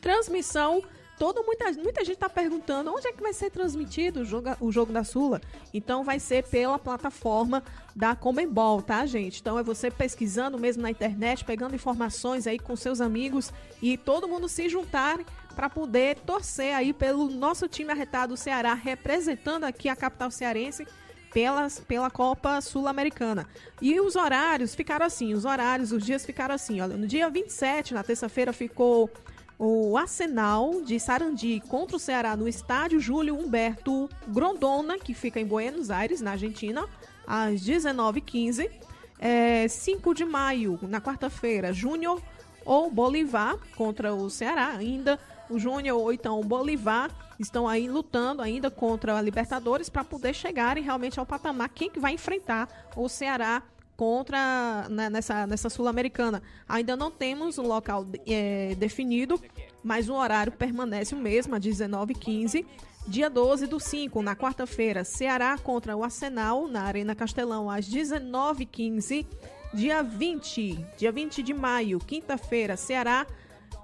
[0.00, 0.82] Transmissão
[1.18, 4.70] todo muita, muita gente está perguntando onde é que vai ser transmitido o jogo, o
[4.70, 5.40] jogo da Sula.
[5.72, 7.62] Então vai ser pela plataforma
[7.94, 9.40] da Comembol, tá, gente?
[9.40, 14.28] Então é você pesquisando mesmo na internet, pegando informações aí com seus amigos e todo
[14.28, 15.18] mundo se juntar
[15.54, 20.86] para poder torcer aí pelo nosso time arretado Ceará, representando aqui a capital cearense
[21.32, 23.46] pelas, pela Copa Sul-Americana.
[23.80, 26.80] E os horários ficaram assim, os horários, os dias ficaram assim.
[26.80, 29.10] Olha, no dia 27, na terça-feira, ficou
[29.58, 35.46] o Arsenal de Sarandi contra o Ceará no estádio Júlio Humberto Grondona, que fica em
[35.46, 36.86] Buenos Aires, na Argentina,
[37.26, 38.70] às 19h15.
[39.18, 42.20] É, 5 de maio, na quarta-feira, Júnior
[42.66, 44.74] ou Bolivar contra o Ceará.
[44.76, 50.04] Ainda o Júnior ou então o Bolivar estão aí lutando ainda contra a Libertadores para
[50.04, 51.70] poder chegarem realmente ao patamar.
[51.70, 53.62] Quem que vai enfrentar o Ceará
[53.96, 56.42] contra né, nessa, nessa Sul-Americana.
[56.68, 59.40] Ainda não temos um local é, definido,
[59.82, 62.64] mas o horário permanece o mesmo, às 19h15.
[63.08, 69.24] Dia 12 do 5, na quarta-feira, Ceará contra o Arsenal, na Arena Castelão, às 19h15.
[69.72, 73.26] Dia 20, dia 20 de maio, quinta-feira, Ceará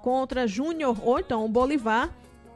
[0.01, 2.09] contra Júnior ou então Bolivar.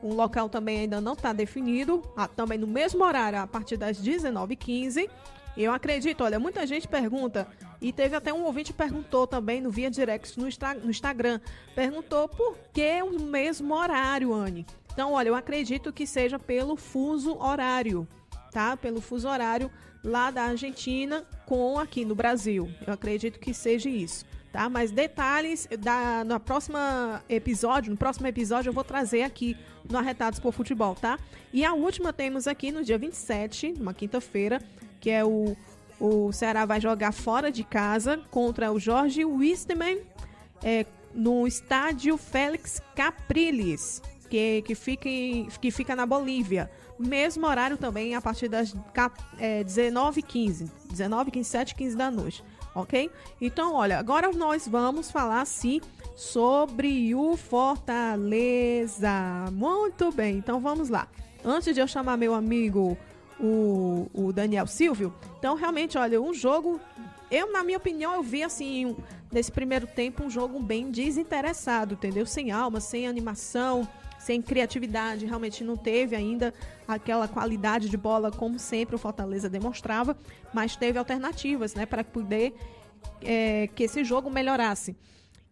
[0.03, 3.97] Um local também ainda não está definido, ah, também no mesmo horário, a partir das
[3.97, 5.09] 19h15.
[5.57, 7.47] Eu acredito, olha, muita gente pergunta,
[7.81, 10.47] e teve até um ouvinte que perguntou também no Via Direct no,
[10.83, 11.39] no Instagram,
[11.75, 14.65] perguntou por que o mesmo horário, Anne.
[14.93, 18.07] Então, olha, eu acredito que seja pelo fuso horário,
[18.51, 18.77] tá?
[18.77, 19.71] Pelo fuso horário
[20.03, 22.71] lá da Argentina com aqui no Brasil.
[22.85, 24.25] Eu acredito que seja isso.
[24.51, 24.69] Tá?
[24.69, 26.77] Mas detalhes da no próximo
[27.29, 29.57] episódio, no próximo episódio eu vou trazer aqui
[29.89, 31.19] no Arretados por Futebol, tá?
[31.53, 34.61] E a última temos aqui no dia 27, uma quinta-feira,
[34.99, 35.55] que é o,
[35.99, 39.99] o Ceará vai jogar fora de casa contra o Jorge Wistman
[40.63, 46.69] é, no estádio Félix Capriles, que, que, fica em, que fica na Bolívia.
[46.99, 48.75] Mesmo horário também a partir das
[49.39, 52.43] é, 19h15, 19h15, 7h15 da noite,
[52.73, 53.09] ok?
[53.39, 55.79] Então, olha, agora nós vamos falar sim
[56.15, 59.11] sobre o Fortaleza.
[59.51, 61.07] Muito bem, então vamos lá.
[61.45, 62.97] Antes de eu chamar meu amigo
[63.39, 65.13] o, o Daniel Silvio.
[65.38, 66.79] Então, realmente, olha, um jogo.
[67.29, 68.95] Eu, na minha opinião, eu vi assim,
[69.31, 72.25] nesse primeiro tempo, um jogo bem desinteressado, entendeu?
[72.25, 75.25] Sem alma, sem animação, sem criatividade.
[75.25, 76.53] Realmente não teve ainda
[76.88, 80.17] aquela qualidade de bola como sempre o Fortaleza demonstrava,
[80.53, 82.53] mas teve alternativas, né, para poder
[83.21, 84.95] é, que esse jogo melhorasse.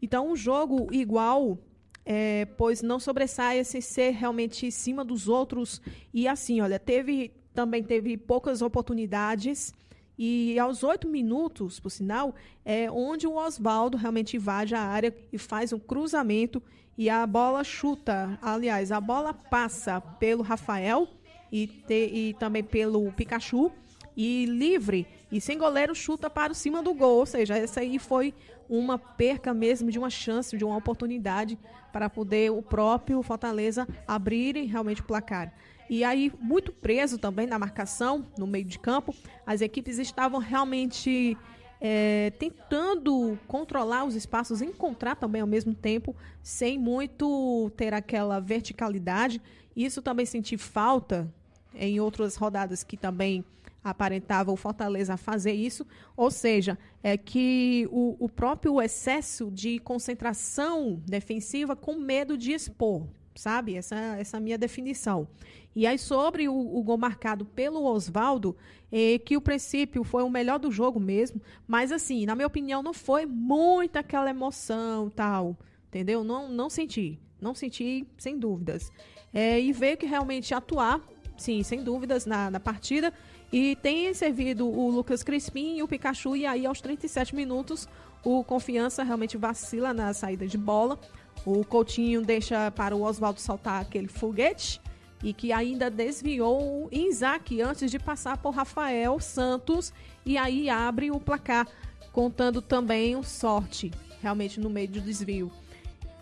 [0.01, 1.57] Então, um jogo igual
[2.05, 5.81] é, pois não sobressai esse ser realmente em cima dos outros.
[6.13, 9.73] E assim, olha, teve também teve poucas oportunidades.
[10.17, 15.37] E aos oito minutos, por sinal, é onde o Oswaldo realmente invade a área e
[15.37, 16.61] faz um cruzamento
[16.97, 18.37] e a bola chuta.
[18.41, 21.07] Aliás, a bola passa pelo Rafael
[21.51, 23.71] e, te, e também pelo Pikachu
[24.15, 27.19] e livre e sem goleiro chuta para cima do gol.
[27.19, 28.33] Ou seja, essa aí foi
[28.69, 31.57] uma perca mesmo de uma chance, de uma oportunidade
[31.91, 35.53] para poder o próprio Fortaleza abrir realmente o placar.
[35.89, 39.13] E aí, muito preso também na marcação, no meio de campo,
[39.45, 41.37] as equipes estavam realmente
[41.79, 49.41] é, tentando controlar os espaços, encontrar também ao mesmo tempo, sem muito ter aquela verticalidade.
[49.75, 51.31] Isso também senti falta
[51.75, 53.43] em outras rodadas que também
[53.83, 55.85] aparentava o Fortaleza fazer isso,
[56.17, 63.05] ou seja, é que o, o próprio excesso de concentração defensiva com medo de expor,
[63.35, 63.75] sabe?
[63.75, 65.27] Essa, essa minha definição.
[65.75, 68.55] E aí, sobre o, o gol marcado pelo Oswaldo,
[68.91, 72.81] é, que o princípio foi o melhor do jogo mesmo, mas assim, na minha opinião,
[72.81, 75.57] não foi muita aquela emoção tal,
[75.89, 76.23] entendeu?
[76.23, 77.19] Não, não senti.
[77.41, 78.91] não senti, sem dúvidas.
[79.33, 81.01] É, e veio que realmente atuar,
[81.37, 83.13] sim, sem dúvidas, na, na partida.
[83.51, 87.87] E tem servido o Lucas Crispim e o Pikachu, e aí aos 37 minutos
[88.23, 90.99] o Confiança realmente vacila na saída de bola.
[91.45, 94.81] O Coutinho deixa para o Oswaldo saltar aquele foguete
[95.23, 99.93] e que ainda desviou o Isaac antes de passar por Rafael Santos
[100.25, 101.67] e aí abre o placar,
[102.11, 103.91] contando também o sorte,
[104.21, 105.51] realmente no meio do desvio.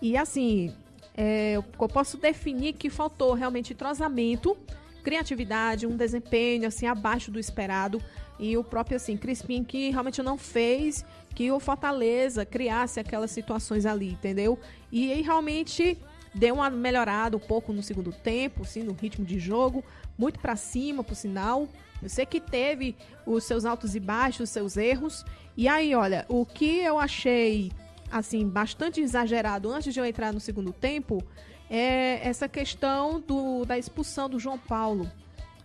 [0.02, 0.74] E assim,
[1.16, 4.58] é, eu posso definir que faltou realmente entrosamento,
[5.04, 8.02] criatividade, um desempenho assim abaixo do esperado
[8.40, 11.06] e o próprio assim Crispim que realmente não fez
[11.36, 14.60] que o Fortaleza criasse aquelas situações ali, entendeu?
[14.92, 15.98] E aí realmente
[16.34, 19.84] deu uma melhorada um pouco no segundo tempo, assim, no ritmo de jogo,
[20.18, 21.68] muito para cima, por sinal.
[22.02, 25.26] Eu sei que teve os seus altos e baixos, os seus erros.
[25.56, 27.72] E aí, olha, o que eu achei
[28.12, 31.24] assim bastante exagerado antes de eu entrar no segundo tempo
[31.70, 35.10] é essa questão do, da expulsão do João Paulo,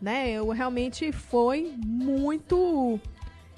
[0.00, 0.30] né?
[0.30, 2.98] Eu realmente foi muito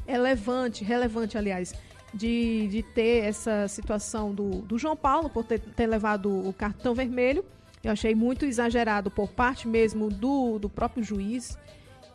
[0.06, 1.74] relevante, relevante, aliás,
[2.12, 6.94] de, de ter essa situação do, do João Paulo por ter, ter levado o cartão
[6.94, 7.44] vermelho.
[7.82, 11.56] Eu achei muito exagerado por parte mesmo do, do próprio juiz.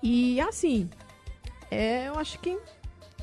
[0.03, 0.89] E assim,
[1.71, 2.57] é, eu acho que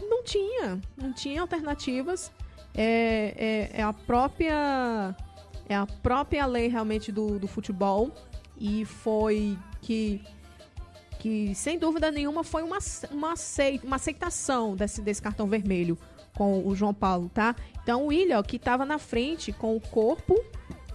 [0.01, 2.33] não tinha, não tinha alternativas.
[2.75, 5.15] É, é, é, a própria
[5.69, 8.11] é a própria lei realmente do, do futebol
[8.59, 10.23] e foi que
[11.19, 12.79] que sem dúvida nenhuma foi uma,
[13.13, 13.35] uma,
[13.85, 15.97] uma aceitação desse, desse cartão vermelho
[16.35, 17.55] com o João Paulo, tá?
[17.83, 20.35] Então o William, que estava na frente com o corpo,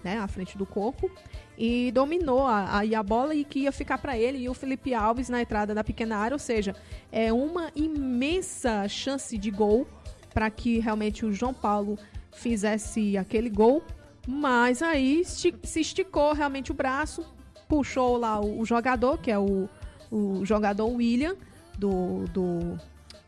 [0.03, 1.11] né, à frente do corpo,
[1.57, 4.93] e dominou a, a, a bola e que ia ficar para ele e o Felipe
[4.93, 6.75] Alves na entrada da pequena área, ou seja,
[7.11, 9.87] é uma imensa chance de gol
[10.33, 11.97] para que realmente o João Paulo
[12.31, 13.83] fizesse aquele gol,
[14.27, 17.25] mas aí se esticou realmente o braço,
[17.67, 19.67] puxou lá o, o jogador, que é o,
[20.11, 21.35] o jogador William
[21.77, 22.77] do, do,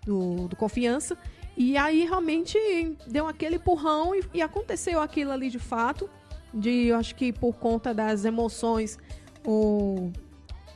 [0.06, 1.18] do, do Confiança,
[1.60, 2.58] e aí realmente
[3.06, 6.10] deu aquele empurrão e, e aconteceu aquilo ali de fato.
[6.54, 8.98] De, acho que por conta das emoções,
[9.46, 10.10] o,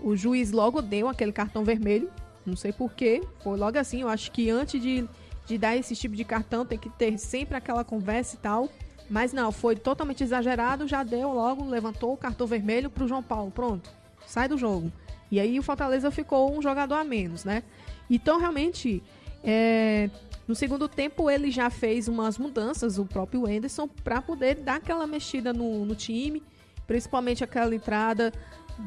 [0.01, 2.11] o juiz logo deu aquele cartão vermelho.
[2.45, 3.23] Não sei porquê.
[3.41, 4.01] Foi logo assim.
[4.01, 5.07] Eu acho que antes de,
[5.45, 8.67] de dar esse tipo de cartão, tem que ter sempre aquela conversa e tal.
[9.09, 10.85] Mas não, foi totalmente exagerado.
[10.85, 13.49] Já deu logo, levantou o cartão vermelho pro João Paulo.
[13.51, 13.89] Pronto,
[14.27, 14.91] sai do jogo.
[15.31, 17.63] E aí o Fortaleza ficou um jogador a menos, né?
[18.09, 19.01] Então, realmente,
[19.41, 20.09] é,
[20.47, 25.07] no segundo tempo, ele já fez umas mudanças, o próprio Anderson, para poder dar aquela
[25.07, 26.43] mexida no, no time,
[26.85, 28.33] principalmente aquela entrada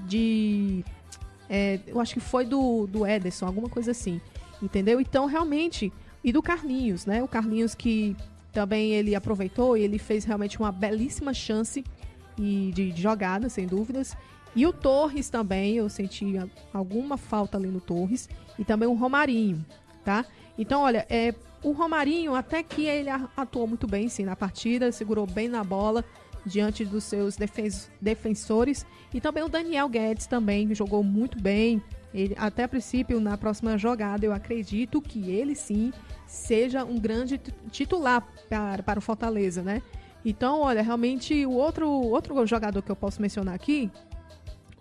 [0.06, 0.84] de.
[1.48, 4.20] É, eu acho que foi do, do Ederson, alguma coisa assim.
[4.62, 5.00] Entendeu?
[5.00, 5.92] Então, realmente.
[6.24, 7.22] E do Carlinhos, né?
[7.22, 8.16] O Carlinhos que
[8.52, 11.84] também ele aproveitou e ele fez realmente uma belíssima chance
[12.36, 14.16] e de, de jogada, sem dúvidas.
[14.54, 16.34] E o Torres também, eu senti
[16.72, 18.28] alguma falta ali no Torres.
[18.58, 19.64] E também o Romarinho,
[20.04, 20.24] tá?
[20.58, 25.26] Então, olha, é, o Romarinho, até que ele atuou muito bem, sim, na partida, segurou
[25.26, 26.04] bem na bola
[26.44, 27.36] diante dos seus
[28.00, 28.86] defensores.
[29.12, 31.82] E também o Daniel Guedes também jogou muito bem.
[32.14, 35.92] Ele, até a princípio, na próxima jogada, eu acredito que ele sim
[36.26, 37.38] seja um grande
[37.70, 39.82] titular para, para o Fortaleza, né?
[40.24, 43.90] Então, olha, realmente o outro, outro jogador que eu posso mencionar aqui,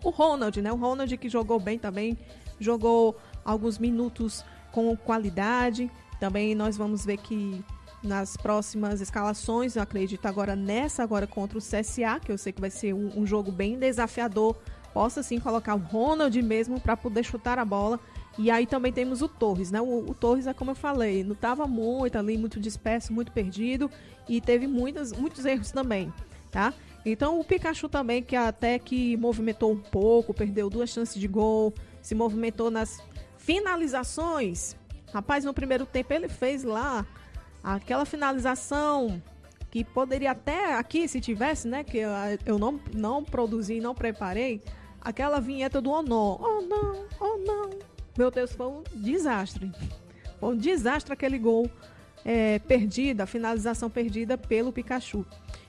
[0.02, 0.72] o Ronald, né?
[0.72, 2.16] O Ronald que jogou bem também,
[2.58, 5.90] jogou alguns minutos com qualidade.
[6.18, 7.64] Também nós vamos ver que
[8.02, 12.60] nas próximas escalações, eu acredito agora nessa agora contra o CSA, que eu sei que
[12.60, 14.56] vai ser um, um jogo bem desafiador,
[14.92, 18.00] possa sim colocar o Ronald mesmo para poder chutar a bola.
[18.38, 19.80] E aí também temos o Torres, né?
[19.80, 23.90] O, o Torres é como eu falei, não estava muito ali, muito disperso, muito perdido
[24.28, 26.12] e teve muitas, muitos erros também,
[26.50, 26.72] tá?
[27.04, 31.72] Então o Pikachu também, que até que movimentou um pouco, perdeu duas chances de gol,
[32.02, 33.02] se movimentou nas
[33.38, 34.76] Finalizações.
[35.12, 37.06] Rapaz, no primeiro tempo ele fez lá
[37.62, 39.22] aquela finalização
[39.70, 41.84] que poderia até aqui, se tivesse, né?
[41.84, 41.98] Que
[42.44, 44.62] eu não, não produzi, não preparei.
[45.00, 47.70] Aquela vinheta do não, oh não, oh não.
[48.16, 49.70] Meu Deus, foi um desastre.
[50.40, 51.70] Foi um desastre aquele gol
[52.24, 55.24] é, perdido, a finalização perdida pelo Pikachu.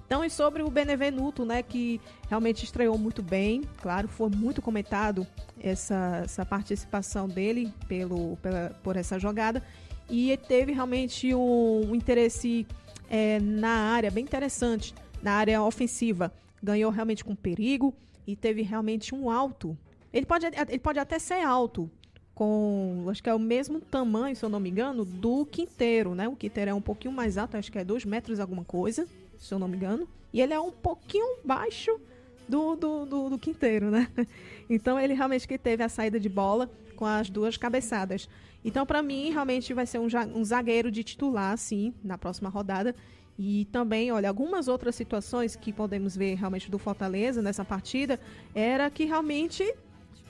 [0.07, 1.99] Então, e sobre o Benevenuto, né, que
[2.29, 5.27] realmente estreou muito bem, claro, foi muito comentado
[5.61, 9.61] essa, essa participação dele pelo, pela, por essa jogada,
[10.09, 12.65] e teve realmente um, um interesse
[13.09, 16.31] é, na área bem interessante, na área ofensiva.
[16.63, 17.93] Ganhou realmente com perigo
[18.25, 19.77] e teve realmente um alto.
[20.13, 21.91] Ele pode, ele pode até ser alto,
[22.33, 26.29] com, acho que é o mesmo tamanho, se eu não me engano, do Quinteiro, né?
[26.29, 29.05] O Quinteiro é um pouquinho mais alto, acho que é 2 metros alguma coisa
[29.39, 30.07] se eu não me engano.
[30.33, 31.99] E ele é um pouquinho baixo
[32.47, 34.07] do, do, do, do quinteiro, né?
[34.69, 38.27] Então ele realmente que teve a saída de bola com as duas cabeçadas.
[38.65, 42.93] Então, para mim, realmente vai ser um, um zagueiro de titular, sim, na próxima rodada.
[43.39, 48.19] E também, olha, algumas outras situações que podemos ver realmente do Fortaleza nessa partida
[48.53, 49.63] era que realmente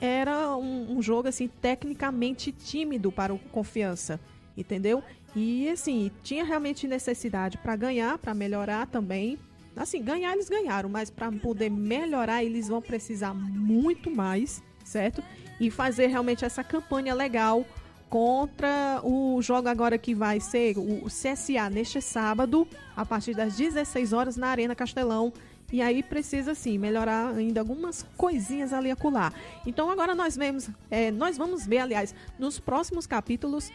[0.00, 4.20] era um, um jogo assim tecnicamente tímido para o Confiança,
[4.56, 5.02] entendeu?
[5.34, 9.38] E assim, tinha realmente necessidade para ganhar, para melhorar também.
[9.76, 15.22] Assim, ganhar eles ganharam, mas para poder melhorar eles vão precisar muito mais, certo?
[15.60, 17.64] E fazer realmente essa campanha legal
[18.08, 22.66] contra o jogo agora que vai ser o CSA neste sábado,
[22.96, 25.32] a partir das 16 horas na Arena Castelão.
[25.70, 29.30] E aí precisa sim melhorar ainda algumas coisinhas ali acolá.
[29.66, 33.70] Então agora nós vemos, é, nós vamos ver, aliás, nos próximos capítulos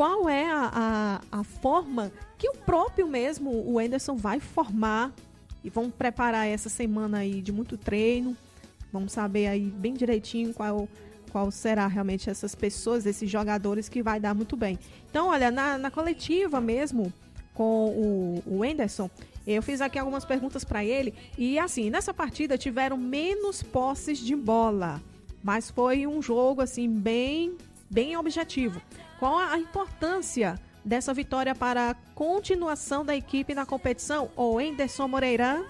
[0.00, 5.12] qual é a, a, a forma que o próprio mesmo o Anderson vai formar
[5.62, 8.34] e vão preparar essa semana aí de muito treino.
[8.90, 10.88] Vamos saber aí bem direitinho qual
[11.30, 14.78] qual será realmente essas pessoas, esses jogadores que vai dar muito bem.
[15.10, 17.12] Então, olha, na, na coletiva mesmo
[17.52, 19.10] com o, o Anderson,
[19.46, 24.34] eu fiz aqui algumas perguntas para ele e assim, nessa partida tiveram menos posses de
[24.34, 24.98] bola,
[25.44, 27.54] mas foi um jogo assim bem
[27.90, 28.80] bem objetivo.
[29.20, 34.30] Qual a importância dessa vitória para a continuação da equipe na competição?
[34.34, 35.62] O Anderson Moreira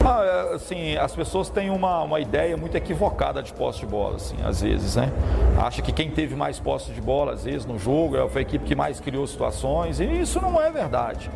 [0.00, 4.36] ah, assim, as pessoas têm uma, uma ideia muito equivocada de posse de bola, assim,
[4.44, 5.12] às vezes, né?
[5.56, 8.42] Acha que quem teve mais posse de bola, às vezes, no jogo, é, foi a
[8.42, 11.30] equipe que mais criou situações, e isso não é verdade.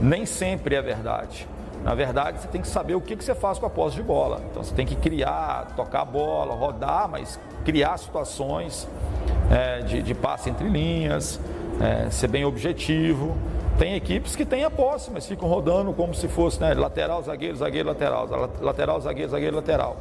[0.00, 1.48] Nem sempre é verdade.
[1.84, 4.42] Na verdade, você tem que saber o que, você faz com a posse de bola.
[4.50, 8.88] Então, você tem que criar, tocar a bola, rodar, mas criar situações
[9.50, 11.40] é, de, de passe entre linhas,
[11.80, 13.36] é, ser bem objetivo.
[13.78, 17.56] Tem equipes que têm a posse, mas ficam rodando como se fosse né, lateral, zagueiro,
[17.56, 18.28] zagueiro, lateral,
[18.60, 19.96] lateral, zagueiro, zagueiro, lateral.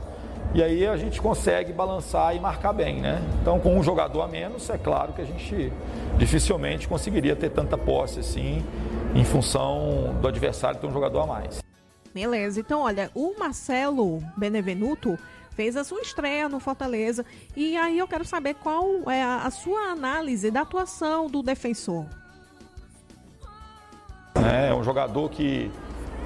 [0.54, 3.22] E aí a gente consegue balançar e marcar bem, né?
[3.42, 5.72] Então, com um jogador a menos, é claro que a gente
[6.18, 8.64] dificilmente conseguiria ter tanta posse assim,
[9.14, 11.67] em função do adversário ter um jogador a mais.
[12.14, 15.18] Beleza, então olha, o Marcelo Benevenuto
[15.52, 19.92] fez a sua estreia no Fortaleza e aí eu quero saber qual é a, sua
[19.92, 22.06] análise da atuação do defensor.
[24.36, 25.72] É um jogador que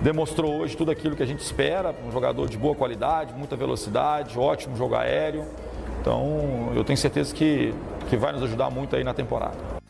[0.01, 4.37] demonstrou hoje tudo aquilo que a gente espera, um jogador de boa qualidade, muita velocidade,
[4.37, 5.45] ótimo jogo aéreo.
[6.01, 7.73] Então, eu tenho certeza que,
[8.09, 9.80] que vai nos ajudar muito aí na temporada.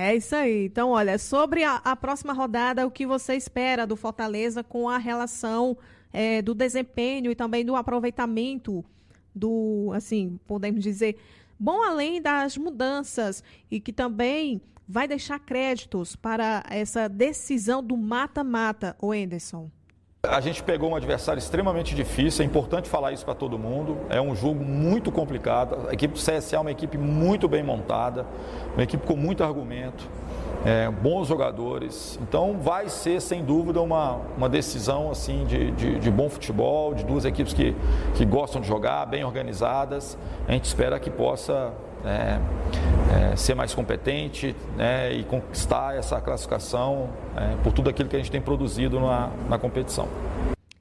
[0.00, 0.64] É isso aí.
[0.64, 4.96] Então, olha, sobre a, a próxima rodada, o que você espera do Fortaleza com a
[4.96, 5.76] relação
[6.10, 8.82] é, do desempenho e também do aproveitamento
[9.34, 11.18] do, assim, podemos dizer,
[11.58, 18.96] bom além das mudanças e que também vai deixar créditos para essa decisão do mata-mata,
[19.00, 19.70] o Enderson?
[20.22, 23.96] A gente pegou um adversário extremamente difícil, é importante falar isso para todo mundo.
[24.10, 25.88] É um jogo muito complicado.
[25.88, 28.26] A equipe do CSA é uma equipe muito bem montada,
[28.74, 30.06] uma equipe com muito argumento,
[30.62, 32.18] é, bons jogadores.
[32.20, 37.02] Então vai ser, sem dúvida, uma, uma decisão assim de, de, de, bom futebol, de
[37.02, 37.74] duas equipes que,
[38.14, 40.18] que gostam de jogar, bem organizadas.
[40.46, 41.72] A gente espera que possa
[42.04, 48.16] é, é, ser mais competente né, e conquistar essa classificação é, por tudo aquilo que
[48.16, 50.08] a gente tem produzido na, na competição.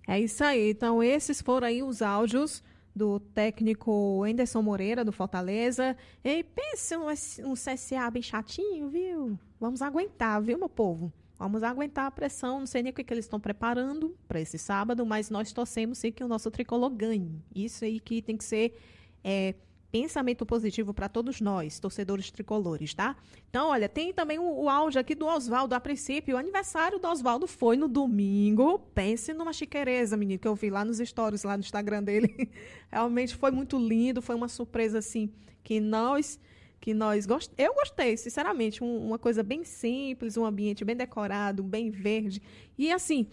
[0.07, 0.71] É isso aí.
[0.71, 2.63] Então, esses foram aí os áudios
[2.95, 5.95] do técnico Anderson Moreira, do Fortaleza.
[6.23, 7.07] E pense um,
[7.49, 9.39] um CSA bem chatinho, viu?
[9.59, 11.13] Vamos aguentar, viu, meu povo?
[11.37, 12.59] Vamos aguentar a pressão.
[12.59, 15.97] Não sei nem o que, que eles estão preparando para esse sábado, mas nós torcemos
[15.97, 17.41] sim que o nosso tricolor ganhe.
[17.55, 18.77] Isso aí que tem que ser.
[19.23, 19.55] É,
[19.91, 23.15] pensamento positivo para todos nós, torcedores tricolores, tá?
[23.49, 25.73] Então, olha, tem também o, o áudio aqui do Oswaldo.
[25.73, 28.79] A princípio, o aniversário do Oswaldo foi no domingo.
[28.93, 32.49] Pense numa chiqueireza, menino, que eu vi lá nos stories, lá no Instagram dele.
[32.91, 35.31] Realmente foi muito lindo, foi uma surpresa, assim,
[35.63, 36.39] que nós
[36.79, 37.51] que nós gost...
[37.57, 42.41] eu gostei, sinceramente, um, uma coisa bem simples, um ambiente bem decorado, bem verde.
[42.77, 43.27] E assim,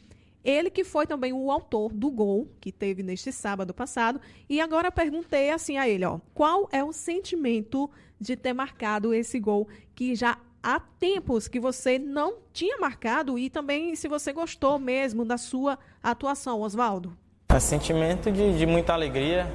[0.47, 4.20] ele que foi também o autor do gol que teve neste sábado passado.
[4.48, 7.90] E agora perguntei assim a ele, ó, qual é o sentimento
[8.20, 13.51] de ter marcado esse gol que já há tempos que você não tinha marcado e
[13.51, 17.16] também se você gostou mesmo da sua atuação, Oswaldo?
[17.48, 19.47] É sentimento de, de muita alegria.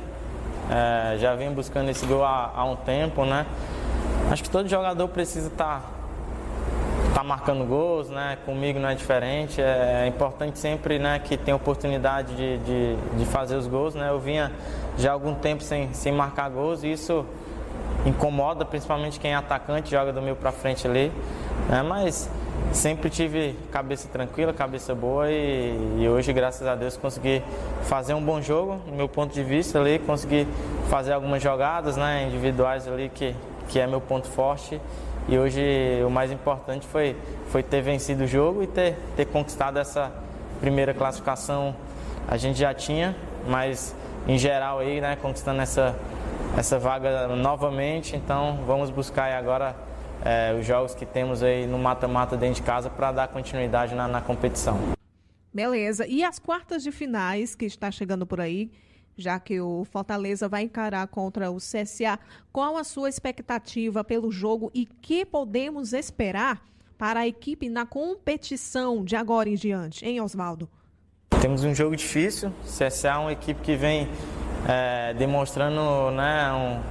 [0.70, 3.46] É, já venho buscando esse gol há, há um tempo, né?
[4.30, 6.01] Acho que todo jogador precisa estar
[7.14, 8.38] tá marcando gols, né?
[8.46, 9.62] Comigo não é diferente.
[9.62, 14.10] É, importante sempre, né, que tenha oportunidade de, de, de, fazer os gols, né?
[14.10, 14.52] Eu vinha
[14.98, 17.26] já há algum tempo sem, sem marcar gols e isso
[18.06, 21.12] incomoda, principalmente quem é atacante, joga do meio para frente ali.
[21.70, 21.84] Né?
[21.84, 22.30] Mas
[22.72, 27.44] sempre tive cabeça tranquila, cabeça boa e, e, hoje, graças a Deus, consegui
[27.84, 30.48] fazer um bom jogo, do meu ponto de vista ali, consegui
[30.90, 33.36] fazer algumas jogadas né, individuais ali que,
[33.68, 34.80] que é meu ponto forte
[35.32, 35.62] e hoje
[36.06, 37.16] o mais importante foi,
[37.48, 40.12] foi ter vencido o jogo e ter, ter conquistado essa
[40.60, 41.74] primeira classificação.
[42.28, 43.16] A gente já tinha,
[43.48, 43.96] mas
[44.28, 45.98] em geral aí, né, conquistando essa,
[46.58, 49.74] essa vaga novamente, então vamos buscar agora
[50.26, 54.10] é, os jogos que temos aí no mata-mata dentro de casa para dar continuidade na,
[54.10, 54.78] na competição.
[55.54, 56.06] Beleza.
[56.08, 58.70] E as quartas de finais que está chegando por aí,
[59.22, 62.20] já que o Fortaleza vai encarar contra o CSA,
[62.52, 66.62] qual a sua expectativa pelo jogo e que podemos esperar
[66.98, 70.70] para a equipe na competição de agora em diante, hein, Oswaldo?
[71.42, 72.52] Temos um jogo difícil.
[72.64, 74.08] CSA é uma equipe que vem
[74.68, 76.82] é, demonstrando né, um,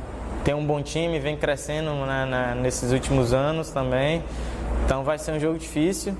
[0.44, 4.22] tem um bom time, vem crescendo né, na, nesses últimos anos também.
[4.84, 6.16] Então vai ser um jogo difícil,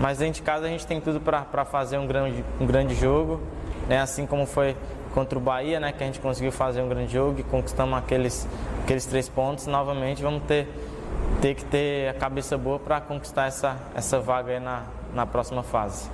[0.00, 3.40] mas dentro de casa a gente tem tudo para fazer um grande, um grande jogo.
[3.88, 4.00] Né?
[4.00, 4.76] Assim como foi
[5.14, 8.46] contra o Bahia, né, que a gente conseguiu fazer um grande jogo e conquistamos aqueles,
[8.82, 9.66] aqueles três pontos.
[9.66, 10.66] Novamente vamos ter,
[11.40, 14.84] ter que ter a cabeça boa para conquistar essa, essa vaga na,
[15.14, 16.10] na próxima fase.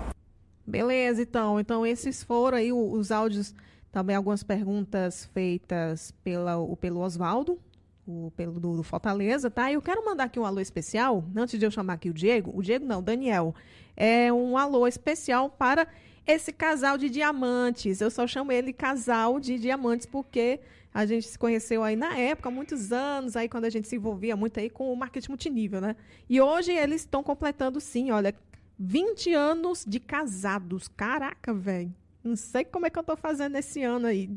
[0.66, 1.58] Beleza, então.
[1.58, 3.54] Então esses foram aí os áudios
[3.90, 7.58] também algumas perguntas feitas pela, pelo Oswaldo,
[8.06, 9.72] o, pelo do, do, Fortaleza, tá?
[9.72, 12.62] Eu quero mandar aqui um alô especial, antes de eu chamar aqui o Diego, o
[12.62, 13.54] Diego não, o Daniel,
[13.96, 15.88] é um alô especial para
[16.30, 18.00] esse casal de diamantes.
[18.00, 20.60] Eu só chamo ele casal de diamantes porque
[20.92, 23.96] a gente se conheceu aí na época, há muitos anos, aí quando a gente se
[23.96, 25.94] envolvia muito aí com o marketing multinível, né?
[26.28, 28.34] E hoje eles estão completando, sim, olha,
[28.78, 30.88] 20 anos de casados.
[30.88, 31.94] Caraca, velho.
[32.24, 34.28] Não sei como é que eu estou fazendo esse ano aí.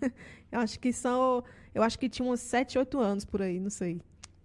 [0.50, 1.44] eu acho que são.
[1.74, 4.00] Eu acho que tinha uns 7, 8 anos por aí, não sei.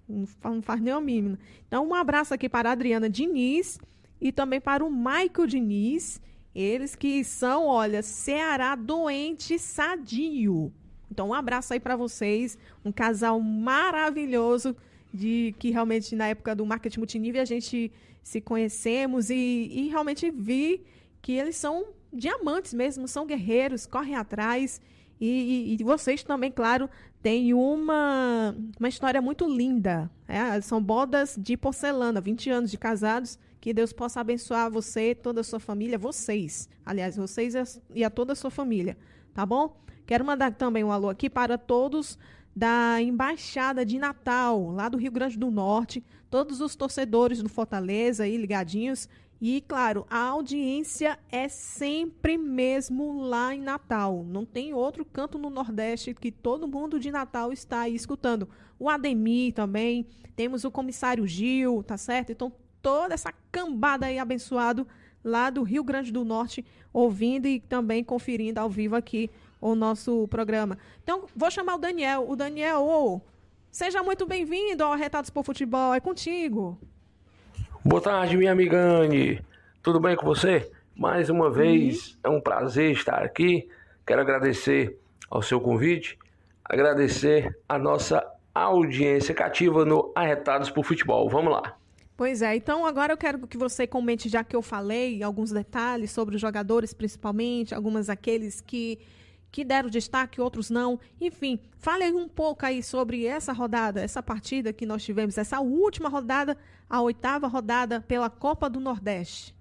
[0.08, 1.38] Não faz, nem o mínimo.
[1.68, 3.80] Então, um abraço aqui para a Adriana Diniz
[4.22, 6.22] e também para o Maico Diniz.
[6.56, 10.72] Eles que são, olha, Ceará doente sadio.
[11.12, 12.58] Então, um abraço aí para vocês.
[12.84, 14.76] Um casal maravilhoso
[15.14, 17.92] de que realmente na época do marketing multinível a gente
[18.24, 20.82] se conhecemos e, e realmente vi
[21.22, 24.82] que eles são diamantes mesmo, são guerreiros, correm atrás.
[25.20, 26.90] E, e, e vocês também, claro,
[27.22, 30.10] têm uma, uma história muito linda.
[30.28, 30.60] É?
[30.62, 33.38] São bodas de porcelana, 20 anos de casados.
[33.66, 36.70] Que Deus possa abençoar você, toda a sua família, vocês.
[36.86, 38.96] Aliás, vocês e a toda a sua família.
[39.34, 39.76] Tá bom?
[40.06, 42.16] Quero mandar também um alô aqui para todos
[42.56, 48.26] da Embaixada de Natal, lá do Rio Grande do Norte, todos os torcedores do Fortaleza
[48.26, 49.10] aí ligadinhos
[49.42, 54.24] e, claro, a audiência é sempre mesmo lá em Natal.
[54.30, 58.48] Não tem outro canto no Nordeste que todo mundo de Natal está aí escutando.
[58.78, 60.06] O Ademir também,
[60.36, 62.32] temos o comissário Gil, tá certo?
[62.32, 62.54] Então,
[62.86, 64.88] toda essa cambada aí abençoado
[65.24, 66.64] lá do Rio Grande do Norte,
[66.94, 69.28] ouvindo e também conferindo ao vivo aqui
[69.60, 70.78] o nosso programa.
[71.04, 72.30] Então, vou chamar o Daniel.
[72.30, 73.20] O Daniel, oh,
[73.72, 75.96] seja muito bem-vindo ao Retados por Futebol.
[75.96, 76.78] É contigo.
[77.84, 79.42] Boa tarde, minha amiga Anne.
[79.82, 80.72] Tudo bem com você?
[80.96, 83.68] Mais uma vez, é um prazer estar aqui.
[84.06, 84.96] Quero agradecer
[85.28, 86.20] ao seu convite,
[86.64, 91.28] agradecer a nossa audiência cativa no Arretados por Futebol.
[91.28, 91.76] Vamos lá.
[92.18, 96.12] Pois é, então agora eu quero que você comente, já que eu falei, alguns detalhes
[96.12, 99.00] sobre os jogadores, principalmente, algumas aqueles que
[99.52, 101.00] que deram destaque, outros não.
[101.20, 106.10] Enfim, fale um pouco aí sobre essa rodada, essa partida que nós tivemos, essa última
[106.10, 106.58] rodada,
[106.90, 109.56] a oitava rodada pela Copa do Nordeste.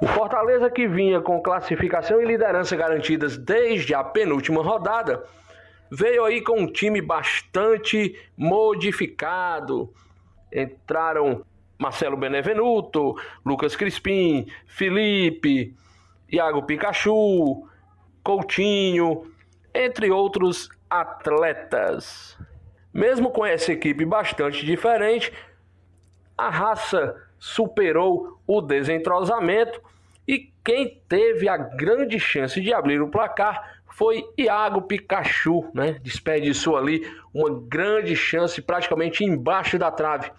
[0.00, 5.22] O Fortaleza que vinha com classificação e liderança garantidas desde a penúltima rodada,
[5.90, 9.92] veio aí com um time bastante modificado.
[10.50, 11.44] Entraram
[11.78, 15.74] Marcelo Benevenuto, Lucas Crispim, Felipe,
[16.30, 17.68] Iago Pikachu,
[18.22, 19.30] Coutinho,
[19.74, 22.36] entre outros atletas.
[22.92, 25.32] Mesmo com essa equipe bastante diferente,
[26.36, 29.80] a raça superou o desentrosamento
[30.26, 35.98] e quem teve a grande chance de abrir o placar foi Iago Pikachu, né?
[36.02, 40.30] Desperdiçou ali uma grande chance praticamente embaixo da trave.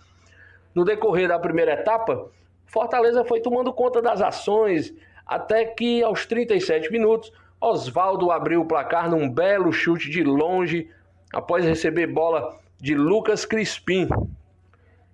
[0.77, 2.29] No decorrer da primeira etapa,
[2.67, 4.93] Fortaleza foi tomando conta das ações
[5.25, 10.87] até que aos 37 minutos Oswaldo abriu o placar num belo chute de longe
[11.33, 14.07] após receber bola de Lucas Crispim.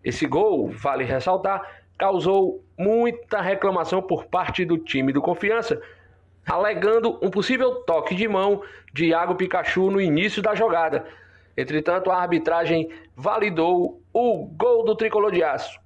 [0.04, 1.66] Esse gol, vale ressaltar,
[1.98, 5.82] causou muita reclamação por parte do time do Confiança,
[6.46, 8.62] alegando um possível toque de mão
[8.94, 11.06] de Iago Pikachu no início da jogada.
[11.56, 15.80] Entretanto, a arbitragem validou o gol do tricolor de aço.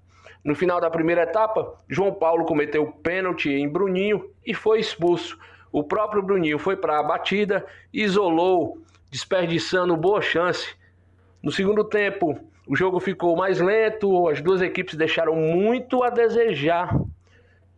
[0.43, 5.37] No final da primeira etapa, João Paulo cometeu pênalti em Bruninho e foi expulso.
[5.71, 8.77] O próprio Bruninho foi para a batida, isolou,
[9.09, 10.75] desperdiçando boa chance.
[11.41, 16.97] No segundo tempo, o jogo ficou mais lento, as duas equipes deixaram muito a desejar.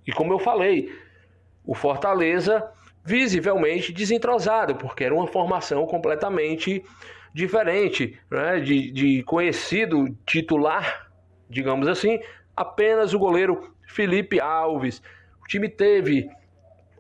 [0.06, 0.92] E como eu falei,
[1.66, 2.68] o Fortaleza
[3.06, 6.84] visivelmente desentrosado, porque era uma formação completamente
[7.34, 8.60] diferente, né?
[8.60, 11.10] de, de conhecido titular,
[11.50, 12.20] digamos assim,
[12.56, 15.02] apenas o goleiro Felipe Alves.
[15.44, 16.30] O time teve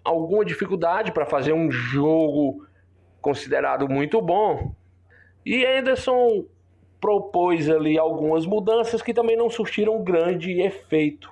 [0.03, 2.65] alguma dificuldade para fazer um jogo
[3.21, 4.73] considerado muito bom.
[5.45, 6.45] E Anderson
[6.99, 11.31] propôs ali algumas mudanças que também não surtiram grande efeito.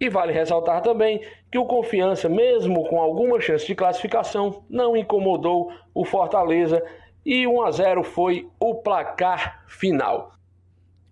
[0.00, 1.20] E vale ressaltar também
[1.50, 6.82] que o Confiança, mesmo com alguma chance de classificação, não incomodou o Fortaleza
[7.24, 10.34] e 1 a 0 foi o placar final.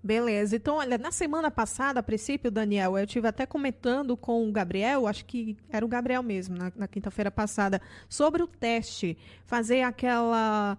[0.02, 0.56] Beleza.
[0.56, 5.06] Então, olha, na semana passada, a princípio, Daniel, eu tive até comentando com o Gabriel,
[5.06, 9.16] acho que era o Gabriel mesmo, na, na quinta-feira passada, sobre o teste,
[9.46, 10.76] fazer aquela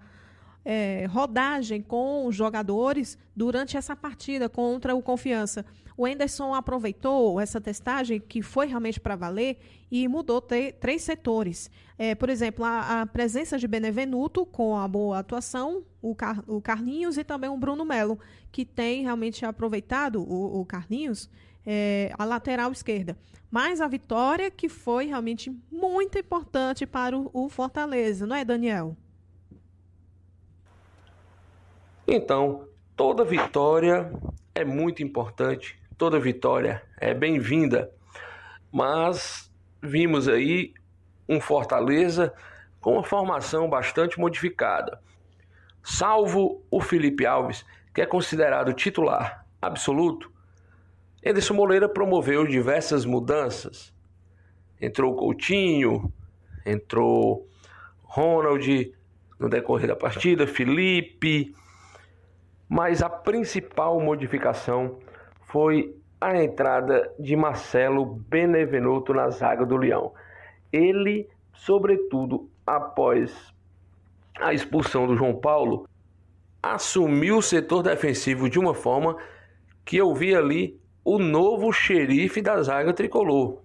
[0.65, 5.65] é, rodagem com os jogadores durante essa partida contra o Confiança.
[5.95, 9.59] O Enderson aproveitou essa testagem, que foi realmente para valer,
[9.91, 11.69] e mudou três setores.
[11.97, 16.59] É, por exemplo, a, a, presença de Benevenuto, com a boa atuação, o, Car, o
[16.59, 18.19] Carlinhos e também o Bruno Melo,
[18.51, 21.29] que tem realmente aproveitado o, o Carlinhos,
[21.65, 23.15] é, a lateral esquerda.
[23.51, 28.97] Mas a vitória que foi realmente muito importante para o, o Fortaleza, não é, Daniel?
[32.07, 34.11] Então, toda vitória
[34.55, 37.91] é muito importante, toda vitória é bem-vinda,
[38.71, 39.51] mas
[39.81, 40.73] vimos aí
[41.27, 42.33] um Fortaleza
[42.81, 44.99] com uma formação bastante modificada.
[45.81, 50.31] Salvo o Felipe Alves, que é considerado titular absoluto,
[51.25, 53.93] Anderson Moreira promoveu diversas mudanças.
[54.81, 56.11] Entrou Coutinho,
[56.65, 57.47] entrou
[58.03, 58.93] Ronald
[59.39, 61.55] no decorrer da partida, Felipe,
[62.67, 64.99] mas a principal modificação
[65.53, 70.11] foi a entrada de Marcelo Benevenuto na zaga do Leão.
[70.71, 73.53] Ele, sobretudo após
[74.39, 75.87] a expulsão do João Paulo,
[76.61, 79.15] assumiu o setor defensivo de uma forma
[79.85, 83.61] que eu vi ali o novo xerife da zaga tricolor.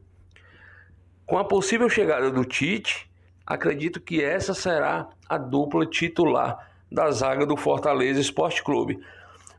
[1.25, 3.11] Com a possível chegada do Tite,
[3.47, 9.01] acredito que essa será a dupla titular da zaga do Fortaleza Esporte Clube.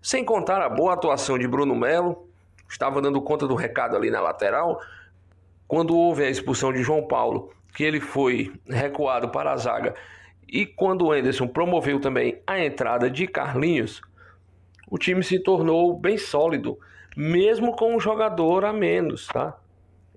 [0.01, 2.27] Sem contar a boa atuação de Bruno Melo,
[2.69, 4.81] estava dando conta do recado ali na lateral,
[5.67, 9.93] quando houve a expulsão de João Paulo, que ele foi recuado para a zaga,
[10.47, 14.01] e quando o Anderson promoveu também a entrada de Carlinhos,
[14.89, 16.79] o time se tornou bem sólido,
[17.15, 19.55] mesmo com um jogador a menos, tá?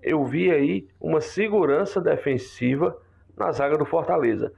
[0.02, 2.96] Eu vi aí uma segurança defensiva
[3.36, 4.52] na zaga do Fortaleza.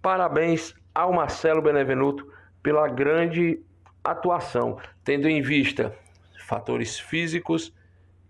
[0.00, 2.26] Parabéns ao Marcelo Benevenuto
[2.62, 3.60] pela grande
[4.04, 5.94] atuação, tendo em vista
[6.46, 7.72] fatores físicos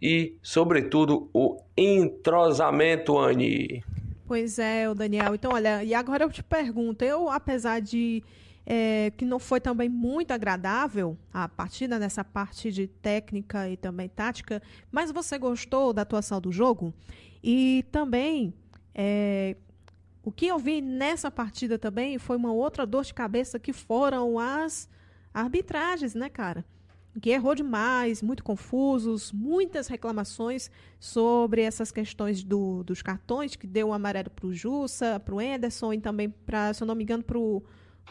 [0.00, 3.82] e, sobretudo, o entrosamento, Anne.
[4.26, 5.34] Pois é, o Daniel.
[5.34, 8.22] Então, olha, e agora eu te pergunto, eu, apesar de
[8.64, 14.08] é, que não foi também muito agradável a partida nessa parte de técnica e também
[14.08, 16.94] tática, mas você gostou da atuação do jogo?
[17.42, 18.54] E também
[18.94, 19.56] é,
[20.22, 24.38] o que eu vi nessa partida também foi uma outra dor de cabeça que foram
[24.38, 24.88] as
[25.32, 26.64] arbitragens, né, cara?
[27.20, 33.88] Que errou demais, muito confusos, muitas reclamações sobre essas questões do, dos cartões, que deu
[33.88, 37.04] o amarelo para o Jussa, para o Anderson e também, pra, se eu não me
[37.04, 37.62] engano, para o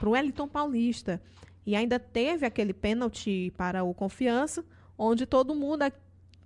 [0.03, 1.21] Wellington Paulista.
[1.65, 4.63] E ainda teve aquele pênalti para o Confiança,
[4.97, 5.83] onde todo mundo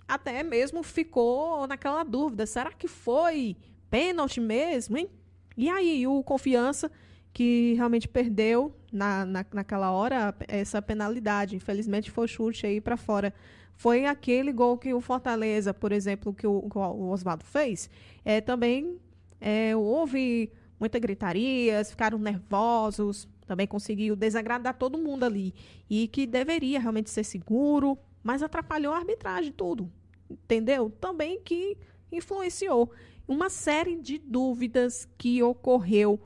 [0.08, 3.58] até mesmo ficou naquela dúvida: será que foi
[3.90, 5.10] pênalti mesmo, hein?
[5.58, 6.92] E aí, o Confiança,
[7.36, 11.54] que realmente perdeu na, na, naquela hora essa penalidade.
[11.54, 13.34] Infelizmente, foi chute aí para fora.
[13.76, 17.90] Foi aquele gol que o Fortaleza, por exemplo, que o, o Oswaldo fez.
[18.24, 18.98] É, também
[19.42, 20.50] é, houve
[20.80, 25.54] muita gritaria, ficaram nervosos, também conseguiu desagradar todo mundo ali.
[25.90, 29.92] E que deveria realmente ser seguro, mas atrapalhou a arbitragem, tudo.
[30.30, 30.90] Entendeu?
[31.02, 31.78] Também que
[32.10, 32.90] influenciou
[33.28, 36.18] uma série de dúvidas que ocorreu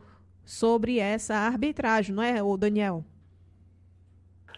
[0.50, 3.06] sobre essa arbitragem, não é, o Daniel?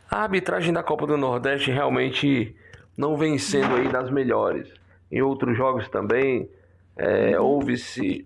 [0.10, 2.56] A arbitragem da Copa do Nordeste realmente
[2.96, 4.74] não vem sendo aí das melhores.
[5.12, 6.50] Em outros jogos também
[6.96, 7.46] é, uhum.
[7.46, 8.26] ouve-se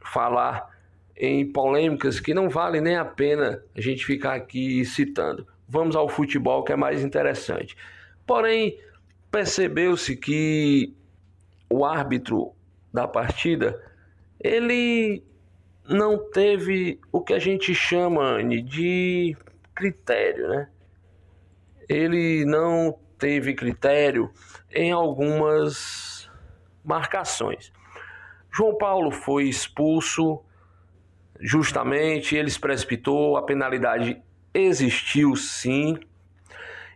[0.00, 0.74] falar
[1.14, 5.46] em polêmicas que não vale nem a pena a gente ficar aqui citando.
[5.68, 7.76] Vamos ao futebol que é mais interessante.
[8.26, 8.80] Porém,
[9.30, 10.96] percebeu-se que
[11.68, 12.52] o árbitro
[12.90, 13.78] da partida
[14.40, 15.22] ele
[15.88, 19.36] não teve o que a gente chama de
[19.74, 20.68] critério, né?
[21.88, 24.30] Ele não teve critério
[24.70, 26.30] em algumas
[26.84, 27.72] marcações.
[28.50, 30.42] João Paulo foi expulso
[31.40, 34.22] justamente, ele se precipitou, a penalidade
[34.54, 35.98] existiu sim.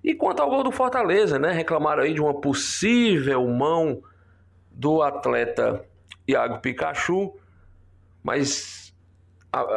[0.04, 1.50] E quanto ao gol do Fortaleza, né?
[1.50, 4.02] Reclamaram aí de uma possível mão
[4.70, 5.84] do atleta
[6.28, 7.34] Iago Pikachu,
[8.26, 8.92] mas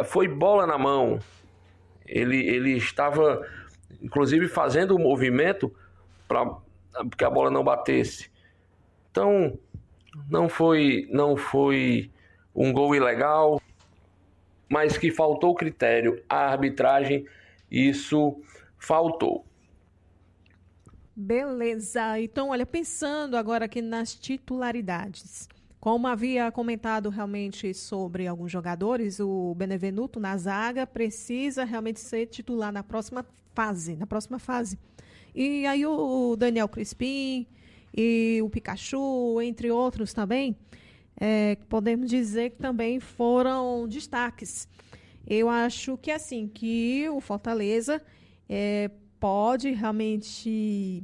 [0.05, 1.19] foi bola na mão.
[2.03, 3.47] Ele, ele estava,
[4.01, 5.71] inclusive, fazendo o movimento
[6.27, 6.57] para
[7.15, 8.31] que a bola não batesse.
[9.11, 9.55] Então,
[10.27, 12.09] não foi, não foi
[12.55, 13.61] um gol ilegal,
[14.67, 16.19] mas que faltou critério.
[16.27, 17.27] A arbitragem,
[17.69, 18.41] isso
[18.79, 19.45] faltou.
[21.15, 22.19] Beleza.
[22.19, 25.47] Então, olha, pensando agora aqui nas titularidades.
[25.79, 32.71] Como havia comentado realmente sobre alguns jogadores, o Benevenuto na zaga precisa realmente ser titular
[32.71, 33.25] na próxima
[33.55, 34.77] fase, na próxima fase.
[35.33, 37.47] E aí o Daniel Crispim
[37.95, 40.53] e o Pikachu, entre outros também,
[41.15, 44.67] é, podemos dizer que também foram destaques.
[45.25, 48.01] Eu acho que assim, que o Fortaleza
[48.49, 51.03] é, pode realmente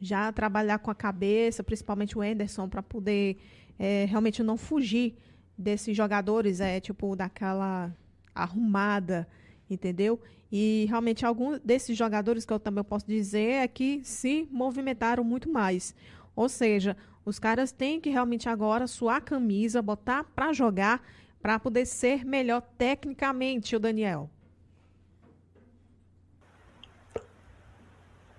[0.00, 3.36] já trabalhar com a cabeça, principalmente o Enderson, para poder
[3.80, 5.16] é, realmente não fugir
[5.56, 7.90] desses jogadores, é tipo daquela
[8.34, 9.26] arrumada,
[9.70, 10.20] entendeu?
[10.52, 15.50] E realmente alguns desses jogadores que eu também posso dizer é que se movimentaram muito
[15.50, 15.94] mais.
[16.36, 16.94] Ou seja,
[17.24, 21.02] os caras têm que realmente agora suar a camisa, botar para jogar,
[21.40, 24.28] para poder ser melhor tecnicamente, o Daniel.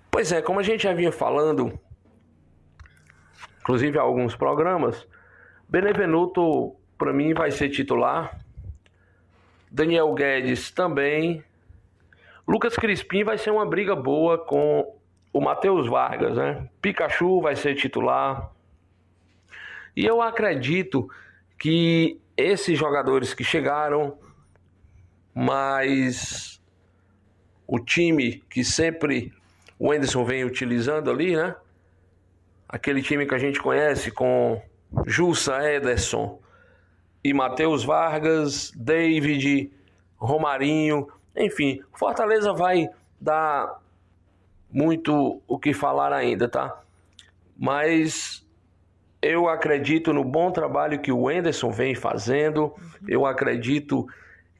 [0.08, 1.76] Pois é, como a gente já vinha falando,
[3.60, 5.08] inclusive alguns programas,
[5.72, 8.38] Benevenuto, para mim, vai ser titular.
[9.70, 11.42] Daniel Guedes também.
[12.46, 14.94] Lucas Crispim vai ser uma briga boa com
[15.32, 16.68] o Matheus Vargas, né?
[16.82, 18.52] Pikachu vai ser titular.
[19.96, 21.08] E eu acredito
[21.58, 24.18] que esses jogadores que chegaram,
[25.34, 26.60] mas
[27.66, 29.32] o time que sempre
[29.78, 31.56] o Anderson vem utilizando ali, né?
[32.68, 34.60] Aquele time que a gente conhece com
[35.06, 36.38] Jussa Ederson
[37.24, 39.70] e Matheus Vargas, David,
[40.16, 42.88] Romarinho, enfim, Fortaleza vai
[43.20, 43.80] dar
[44.70, 46.80] muito o que falar ainda, tá?
[47.56, 48.46] Mas
[49.20, 52.74] eu acredito no bom trabalho que o Enderson vem fazendo,
[53.06, 54.06] eu acredito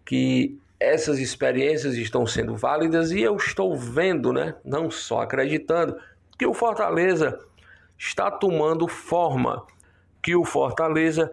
[0.04, 5.96] que essas experiências estão sendo válidas e eu estou vendo, né, não só acreditando,
[6.38, 7.38] que o Fortaleza
[7.98, 9.64] está tomando forma
[10.22, 11.32] que o Fortaleza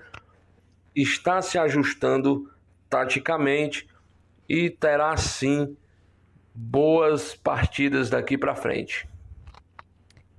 [0.96, 2.52] está se ajustando
[2.90, 3.88] taticamente
[4.48, 5.78] e terá sim
[6.54, 9.08] boas partidas daqui para frente.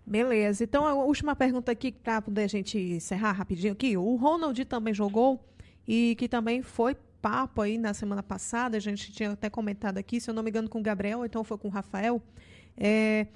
[0.05, 0.65] Beleza.
[0.65, 3.97] Então a última pergunta aqui para poder a gente encerrar rapidinho aqui.
[3.97, 5.41] O Ronald também jogou
[5.87, 8.77] e que também foi papo aí na semana passada.
[8.77, 11.45] A gente tinha até comentado aqui, se eu não me engano, com o Gabriel, então
[11.45, 12.21] foi com o Rafael.
[12.77, 13.29] É,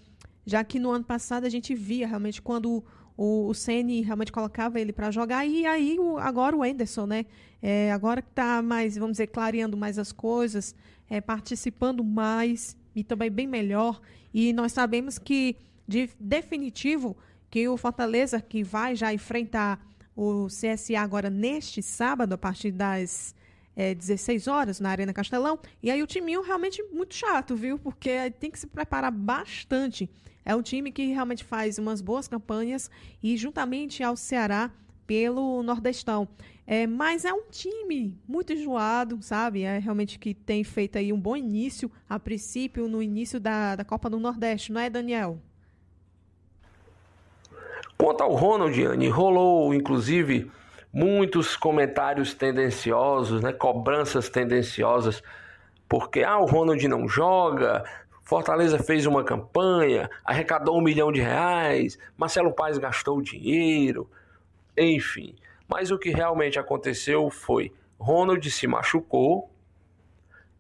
[0.44, 2.84] já que no ano passado a gente via realmente quando
[3.16, 7.26] o, o Ceni realmente colocava ele para jogar e aí o, agora o Enderson, né?
[7.62, 10.74] É, agora que está mais, vamos dizer, clareando mais as coisas,
[11.08, 14.00] é, participando mais e também bem melhor.
[14.32, 17.16] E nós sabemos que de definitivo
[17.50, 19.80] que o Fortaleza que vai já enfrentar
[20.16, 23.34] o CSA agora neste sábado a partir das
[23.76, 25.58] é, 16 horas na Arena Castelão.
[25.82, 27.78] E aí o timinho realmente muito chato, viu?
[27.78, 30.08] Porque tem que se preparar bastante.
[30.44, 32.90] É um time que realmente faz umas boas campanhas
[33.22, 34.70] e juntamente ao Ceará
[35.06, 36.28] pelo Nordestão.
[36.66, 39.62] É, mas é um time muito enjoado, sabe?
[39.62, 43.84] É realmente que tem feito aí um bom início, a princípio, no início da, da
[43.84, 45.38] Copa do Nordeste, não é, Daniel?
[47.98, 50.50] Quanto ao Ronald, Anne, rolou inclusive
[50.92, 53.52] muitos comentários tendenciosos, né?
[53.52, 55.22] cobranças tendenciosas,
[55.88, 57.84] porque ah, o Ronald não joga,
[58.24, 64.10] Fortaleza fez uma campanha, arrecadou um milhão de reais, Marcelo Paes gastou dinheiro,
[64.76, 65.34] enfim.
[65.68, 69.50] Mas o que realmente aconteceu foi: Ronald se machucou,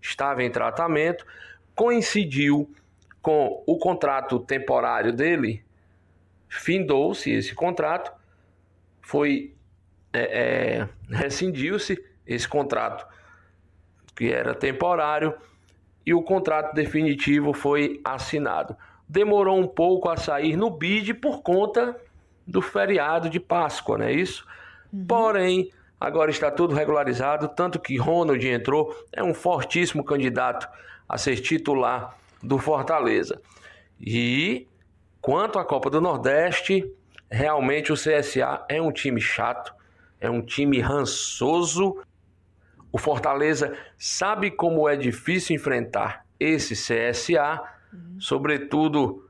[0.00, 1.26] estava em tratamento,
[1.74, 2.70] coincidiu
[3.22, 5.64] com o contrato temporário dele,
[6.46, 8.12] findou-se esse contrato,
[9.00, 9.54] foi
[10.12, 13.06] é, é, rescindiu-se esse contrato
[14.14, 15.34] que era temporário
[16.06, 18.76] e o contrato definitivo foi assinado.
[19.08, 21.96] Demorou um pouco a sair no bid por conta
[22.46, 24.46] do feriado de Páscoa, não é isso?
[24.92, 25.06] Uhum.
[25.06, 25.70] Porém,
[26.00, 30.68] agora está tudo regularizado, tanto que Ronald entrou, é um fortíssimo candidato
[31.08, 33.40] a ser titular do Fortaleza.
[34.00, 34.66] E
[35.20, 36.84] quanto à Copa do Nordeste,
[37.30, 39.74] realmente o CSA é um time chato,
[40.20, 41.98] é um time rançoso.
[42.94, 47.60] O Fortaleza sabe como é difícil enfrentar esse CSA,
[47.92, 48.20] uhum.
[48.20, 49.28] sobretudo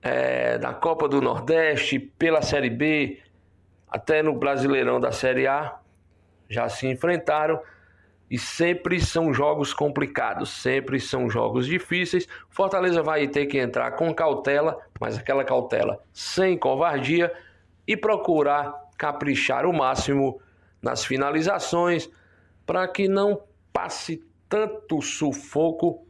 [0.00, 3.20] é, da Copa do Nordeste, pela Série B,
[3.88, 5.76] até no Brasileirão da Série A,
[6.48, 7.60] já se enfrentaram
[8.30, 12.28] e sempre são jogos complicados, sempre são jogos difíceis.
[12.48, 17.32] Fortaleza vai ter que entrar com cautela, mas aquela cautela sem covardia
[17.84, 20.40] e procurar caprichar o máximo
[20.80, 22.08] nas finalizações
[22.68, 26.06] para que não passe tanto sufoco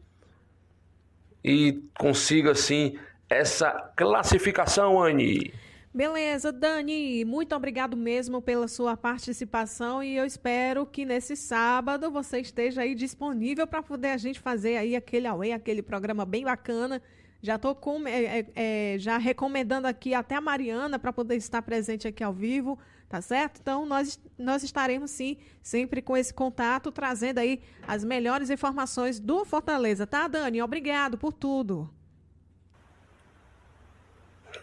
[1.45, 2.99] e consiga assim
[3.31, 5.55] essa classificação, Anne.
[5.95, 12.41] Beleza, Dani, muito obrigado mesmo pela sua participação e eu espero que nesse sábado você
[12.41, 17.01] esteja aí disponível para poder a gente fazer aí aquele away, aquele programa bem bacana.
[17.41, 22.09] Já estou é, é, é, já recomendando aqui até a Mariana para poder estar presente
[22.09, 22.77] aqui ao vivo,
[23.09, 23.59] tá certo?
[23.61, 29.45] Então nós, nós estaremos sim sempre com esse contato, trazendo aí as melhores informações do
[29.45, 30.61] Fortaleza, tá, Dani?
[30.61, 31.91] Obrigado por tudo.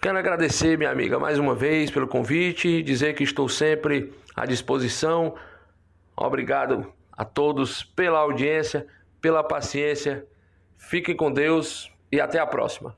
[0.02, 5.36] Quero agradecer, minha amiga, mais uma vez pelo convite, dizer que estou sempre à disposição.
[6.16, 8.86] Obrigado a todos pela audiência,
[9.22, 10.26] pela paciência.
[10.78, 12.96] Fiquem com Deus e até a próxima.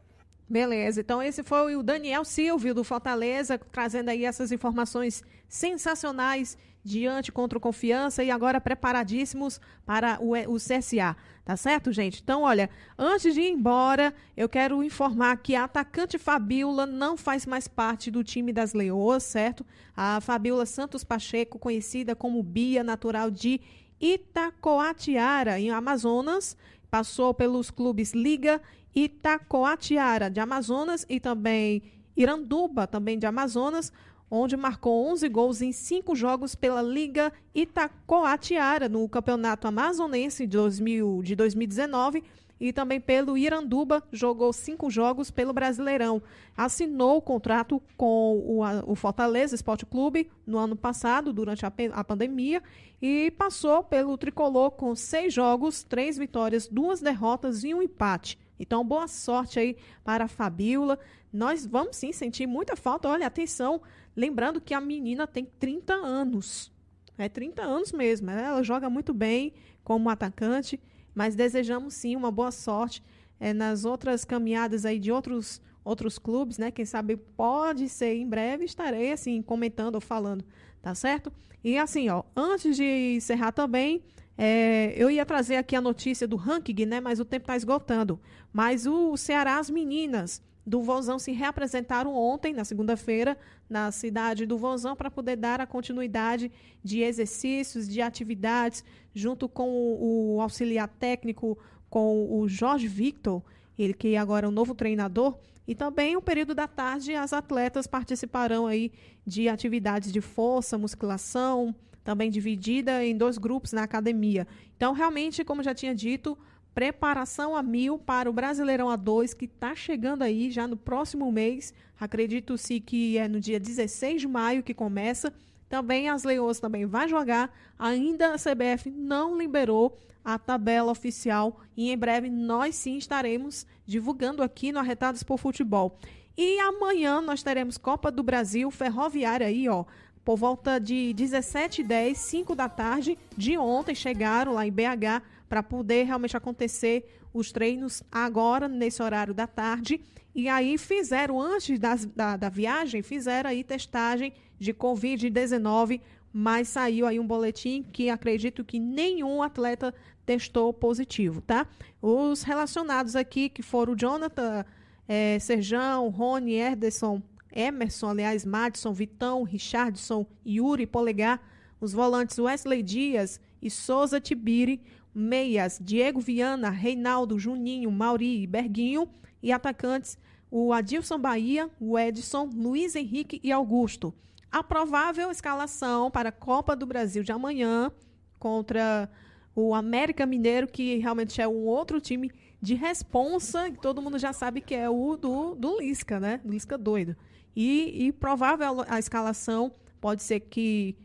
[0.50, 7.32] Beleza, então esse foi o Daniel Silvio do Fortaleza, trazendo aí essas informações sensacionais diante
[7.34, 11.18] contra o Confiança e agora preparadíssimos para o, o CSA.
[11.44, 12.22] Tá certo, gente?
[12.22, 17.46] Então, olha, antes de ir embora, eu quero informar que a atacante Fabiola não faz
[17.46, 19.66] mais parte do time das Leoas, certo?
[19.96, 23.60] A Fabiola Santos Pacheco, conhecida como Bia, natural de
[24.00, 26.56] Itacoatiara, em Amazonas,
[26.90, 28.62] passou pelos clubes Liga
[28.96, 31.84] Itacoatiara de Amazonas e também
[32.16, 33.92] Iranduba, também de Amazonas,
[34.30, 41.22] onde marcou 11 gols em cinco jogos pela Liga Itacoatiara no Campeonato Amazonense de, 2000,
[41.24, 42.24] de 2019
[42.60, 46.22] e também pelo Iranduba, jogou cinco jogos pelo Brasileirão.
[46.56, 52.04] Assinou o contrato com o, o Fortaleza Esporte Clube no ano passado, durante a, a,
[52.04, 52.62] pandemia,
[53.02, 58.40] e passou pelo Tricolor com seis jogos, três vitórias, duas derrotas e um empate.
[58.60, 60.98] Então, boa sorte aí para a Fabiola.
[61.32, 63.08] Nós vamos sim sentir muita falta.
[63.08, 63.82] Olha, atenção,
[64.18, 66.72] lembrando que a menina tem 30 anos.
[67.18, 68.32] É 30 anos mesmo.
[68.32, 69.54] Ela joga muito bem
[69.84, 70.80] como atacante,
[71.14, 73.04] mas desejamos sim uma boa sorte
[73.40, 76.70] é, nas outras caminhadas aí de outros outros clubes, né?
[76.70, 80.44] Quem sabe pode ser em breve estarei assim comentando ou falando,
[80.82, 81.32] tá certo?
[81.64, 84.04] E assim, ó, antes de encerrar também,
[84.38, 87.00] é, eu ia trazer aqui a notícia do ranking, né?
[87.00, 88.20] Mas o tempo está esgotando.
[88.52, 93.38] Mas o Ceará, as meninas do Vozão se reapresentaram ontem, na segunda-feira,
[93.70, 96.52] na cidade do Vozão, para poder dar a continuidade
[96.84, 98.84] de exercícios, de atividades,
[99.14, 101.58] junto com o, o auxiliar técnico,
[101.90, 103.42] com o Jorge Victor,
[103.80, 107.88] ele que agora é o novo treinador, e também o período da tarde as atletas
[107.88, 108.92] participarão aí
[109.26, 111.74] de atividades de força, musculação,
[112.04, 114.46] também dividida em dois grupos na academia.
[114.76, 116.38] Então, realmente, como já tinha dito,
[116.78, 121.74] preparação a mil para o Brasileirão A2, que está chegando aí já no próximo mês.
[122.00, 125.34] Acredito-se que é no dia 16 de maio que começa.
[125.68, 127.52] Também as Leões também vai jogar.
[127.80, 134.44] Ainda a CBF não liberou a tabela oficial e em breve nós sim estaremos divulgando
[134.44, 135.98] aqui no Arretados por Futebol.
[136.38, 139.84] E amanhã nós teremos Copa do Brasil Ferroviária aí, ó.
[140.24, 146.04] Por volta de 17h10, 5 da tarde de ontem, chegaram lá em BH para poder
[146.06, 150.02] realmente acontecer os treinos agora, nesse horário da tarde.
[150.34, 156.02] E aí fizeram, antes das, da, da viagem, fizeram aí testagem de Covid-19,
[156.32, 159.94] mas saiu aí um boletim que acredito que nenhum atleta
[160.26, 161.66] testou positivo, tá?
[162.02, 164.66] Os relacionados aqui, que foram o Jonathan,
[165.08, 167.22] é, Serjão, Rony, Erderson,
[167.52, 171.42] Emerson, aliás, Madison, Vitão, Richardson, Yuri, Polegar,
[171.80, 174.82] os volantes Wesley Dias e Souza Tibiri,
[175.18, 179.10] meias Diego Viana, Reinaldo, Juninho, Mauri e Berguinho
[179.42, 180.18] e atacantes
[180.50, 184.14] o Adilson Bahia, o Edson, Luiz Henrique e Augusto.
[184.52, 187.92] A provável escalação para a Copa do Brasil de amanhã
[188.40, 189.10] contra
[189.54, 192.32] o América Mineiro, que realmente é um outro time
[192.62, 196.40] de responsa, que todo mundo já sabe que é o do, do Lisca, né?
[196.44, 197.16] Do Lisca doido.
[197.56, 200.96] e, e provável a escalação pode ser que,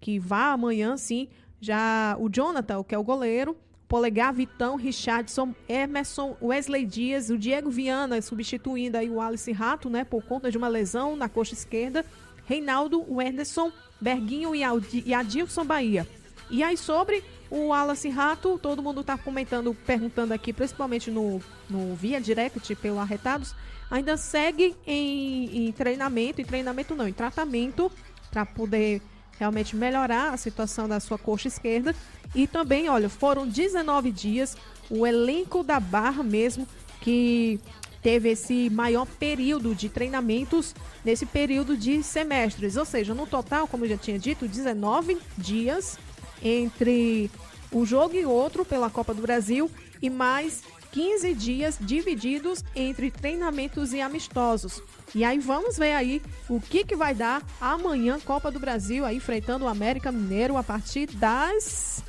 [0.00, 1.28] que vá amanhã, sim.
[1.62, 3.56] Já o Jonathan, que é o goleiro,
[3.86, 10.02] Polegar, Vitão, Richardson, Emerson, Wesley Dias, o Diego Viana substituindo aí o Alice Rato, né,
[10.02, 12.04] por conta de uma lesão na coxa esquerda,
[12.46, 13.70] Reinaldo, Wenderson,
[14.00, 16.04] Berguinho e Adilson Bahia.
[16.50, 21.40] E aí sobre o Wallace Rato, todo mundo está comentando, perguntando aqui, principalmente no,
[21.70, 23.54] no via direct pelo Arretados,
[23.88, 27.92] ainda segue em, em treinamento, em treinamento não, em tratamento,
[28.32, 29.00] para poder
[29.42, 31.94] realmente melhorar a situação da sua coxa esquerda.
[32.34, 34.56] E também, olha, foram 19 dias,
[34.88, 36.66] o elenco da Barra mesmo,
[37.00, 37.60] que
[38.00, 40.74] teve esse maior período de treinamentos
[41.04, 42.76] nesse período de semestres.
[42.76, 45.98] Ou seja, no total, como eu já tinha dito, 19 dias
[46.40, 47.30] entre
[47.72, 49.70] um jogo e outro pela Copa do Brasil
[50.00, 50.62] e mais
[50.92, 54.82] 15 dias divididos entre treinamentos e amistosos.
[55.14, 59.16] E aí vamos ver aí o que, que vai dar amanhã Copa do Brasil aí
[59.16, 62.04] enfrentando o América Mineiro a partir das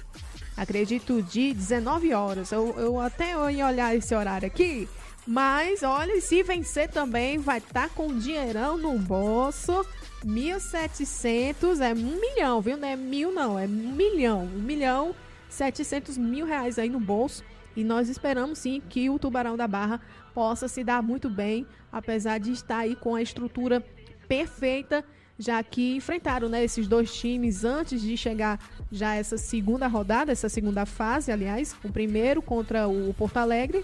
[0.55, 2.51] acredito de 19 horas.
[2.51, 4.87] Eu, eu até ia olhar esse horário aqui,
[5.25, 9.83] mas olha, se vencer também vai estar tá com dinheirão no bolso
[10.25, 12.77] 1.700 é um milhão, viu?
[12.77, 14.43] Não é mil, não, é um milhão.
[14.43, 15.13] Um milhão
[15.49, 17.43] 700 mil reais aí no bolso.
[17.75, 20.01] E nós esperamos sim que o Tubarão da Barra
[20.33, 23.83] possa se dar muito bem, apesar de estar aí com a estrutura
[24.27, 25.03] perfeita,
[25.37, 28.59] já que enfrentaram né, esses dois times antes de chegar
[28.91, 33.83] já essa segunda rodada, essa segunda fase, aliás, o primeiro contra o Porto Alegre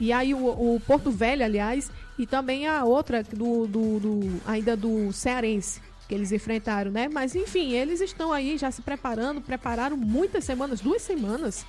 [0.00, 4.76] e aí o, o Porto Velho, aliás, e também a outra do, do, do, ainda
[4.76, 7.06] do Cearense que eles enfrentaram, né?
[7.06, 11.66] Mas enfim, eles estão aí já se preparando, prepararam muitas semanas, duas semanas.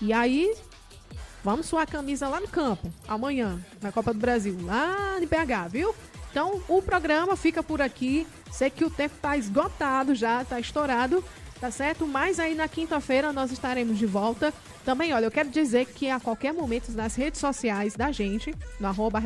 [0.00, 0.54] E aí
[1.44, 5.70] vamos suar a camisa lá no campo amanhã na Copa do Brasil, lá em BH,
[5.70, 5.94] viu?
[6.30, 8.26] Então o programa fica por aqui.
[8.50, 11.24] Sei que o tempo tá esgotado já, tá estourado,
[11.60, 12.06] tá certo?
[12.06, 14.52] Mas aí na quinta-feira nós estaremos de volta
[14.88, 18.88] também, olha, eu quero dizer que a qualquer momento nas redes sociais da gente, no
[18.88, 19.20] arroba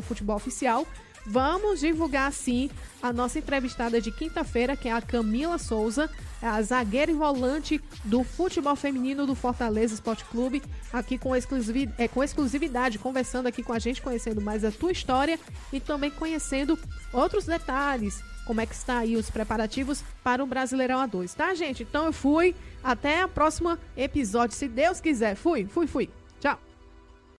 [0.00, 0.86] Futebol Oficial,
[1.28, 2.70] vamos divulgar sim
[3.02, 6.10] a nossa entrevistada de quinta-feira, que é a Camila Souza,
[6.40, 12.08] a zagueira e volante do futebol feminino do Fortaleza Esporte Clube, aqui com exclusividade, é,
[12.08, 15.38] com exclusividade, conversando aqui com a gente, conhecendo mais a tua história
[15.72, 16.78] e também conhecendo
[17.12, 21.82] outros detalhes como é que está aí os preparativos para o Brasileirão A2, tá, gente?
[21.82, 22.56] Então eu fui.
[22.82, 25.34] Até a próxima episódio, se Deus quiser.
[25.34, 26.08] Fui, fui, fui.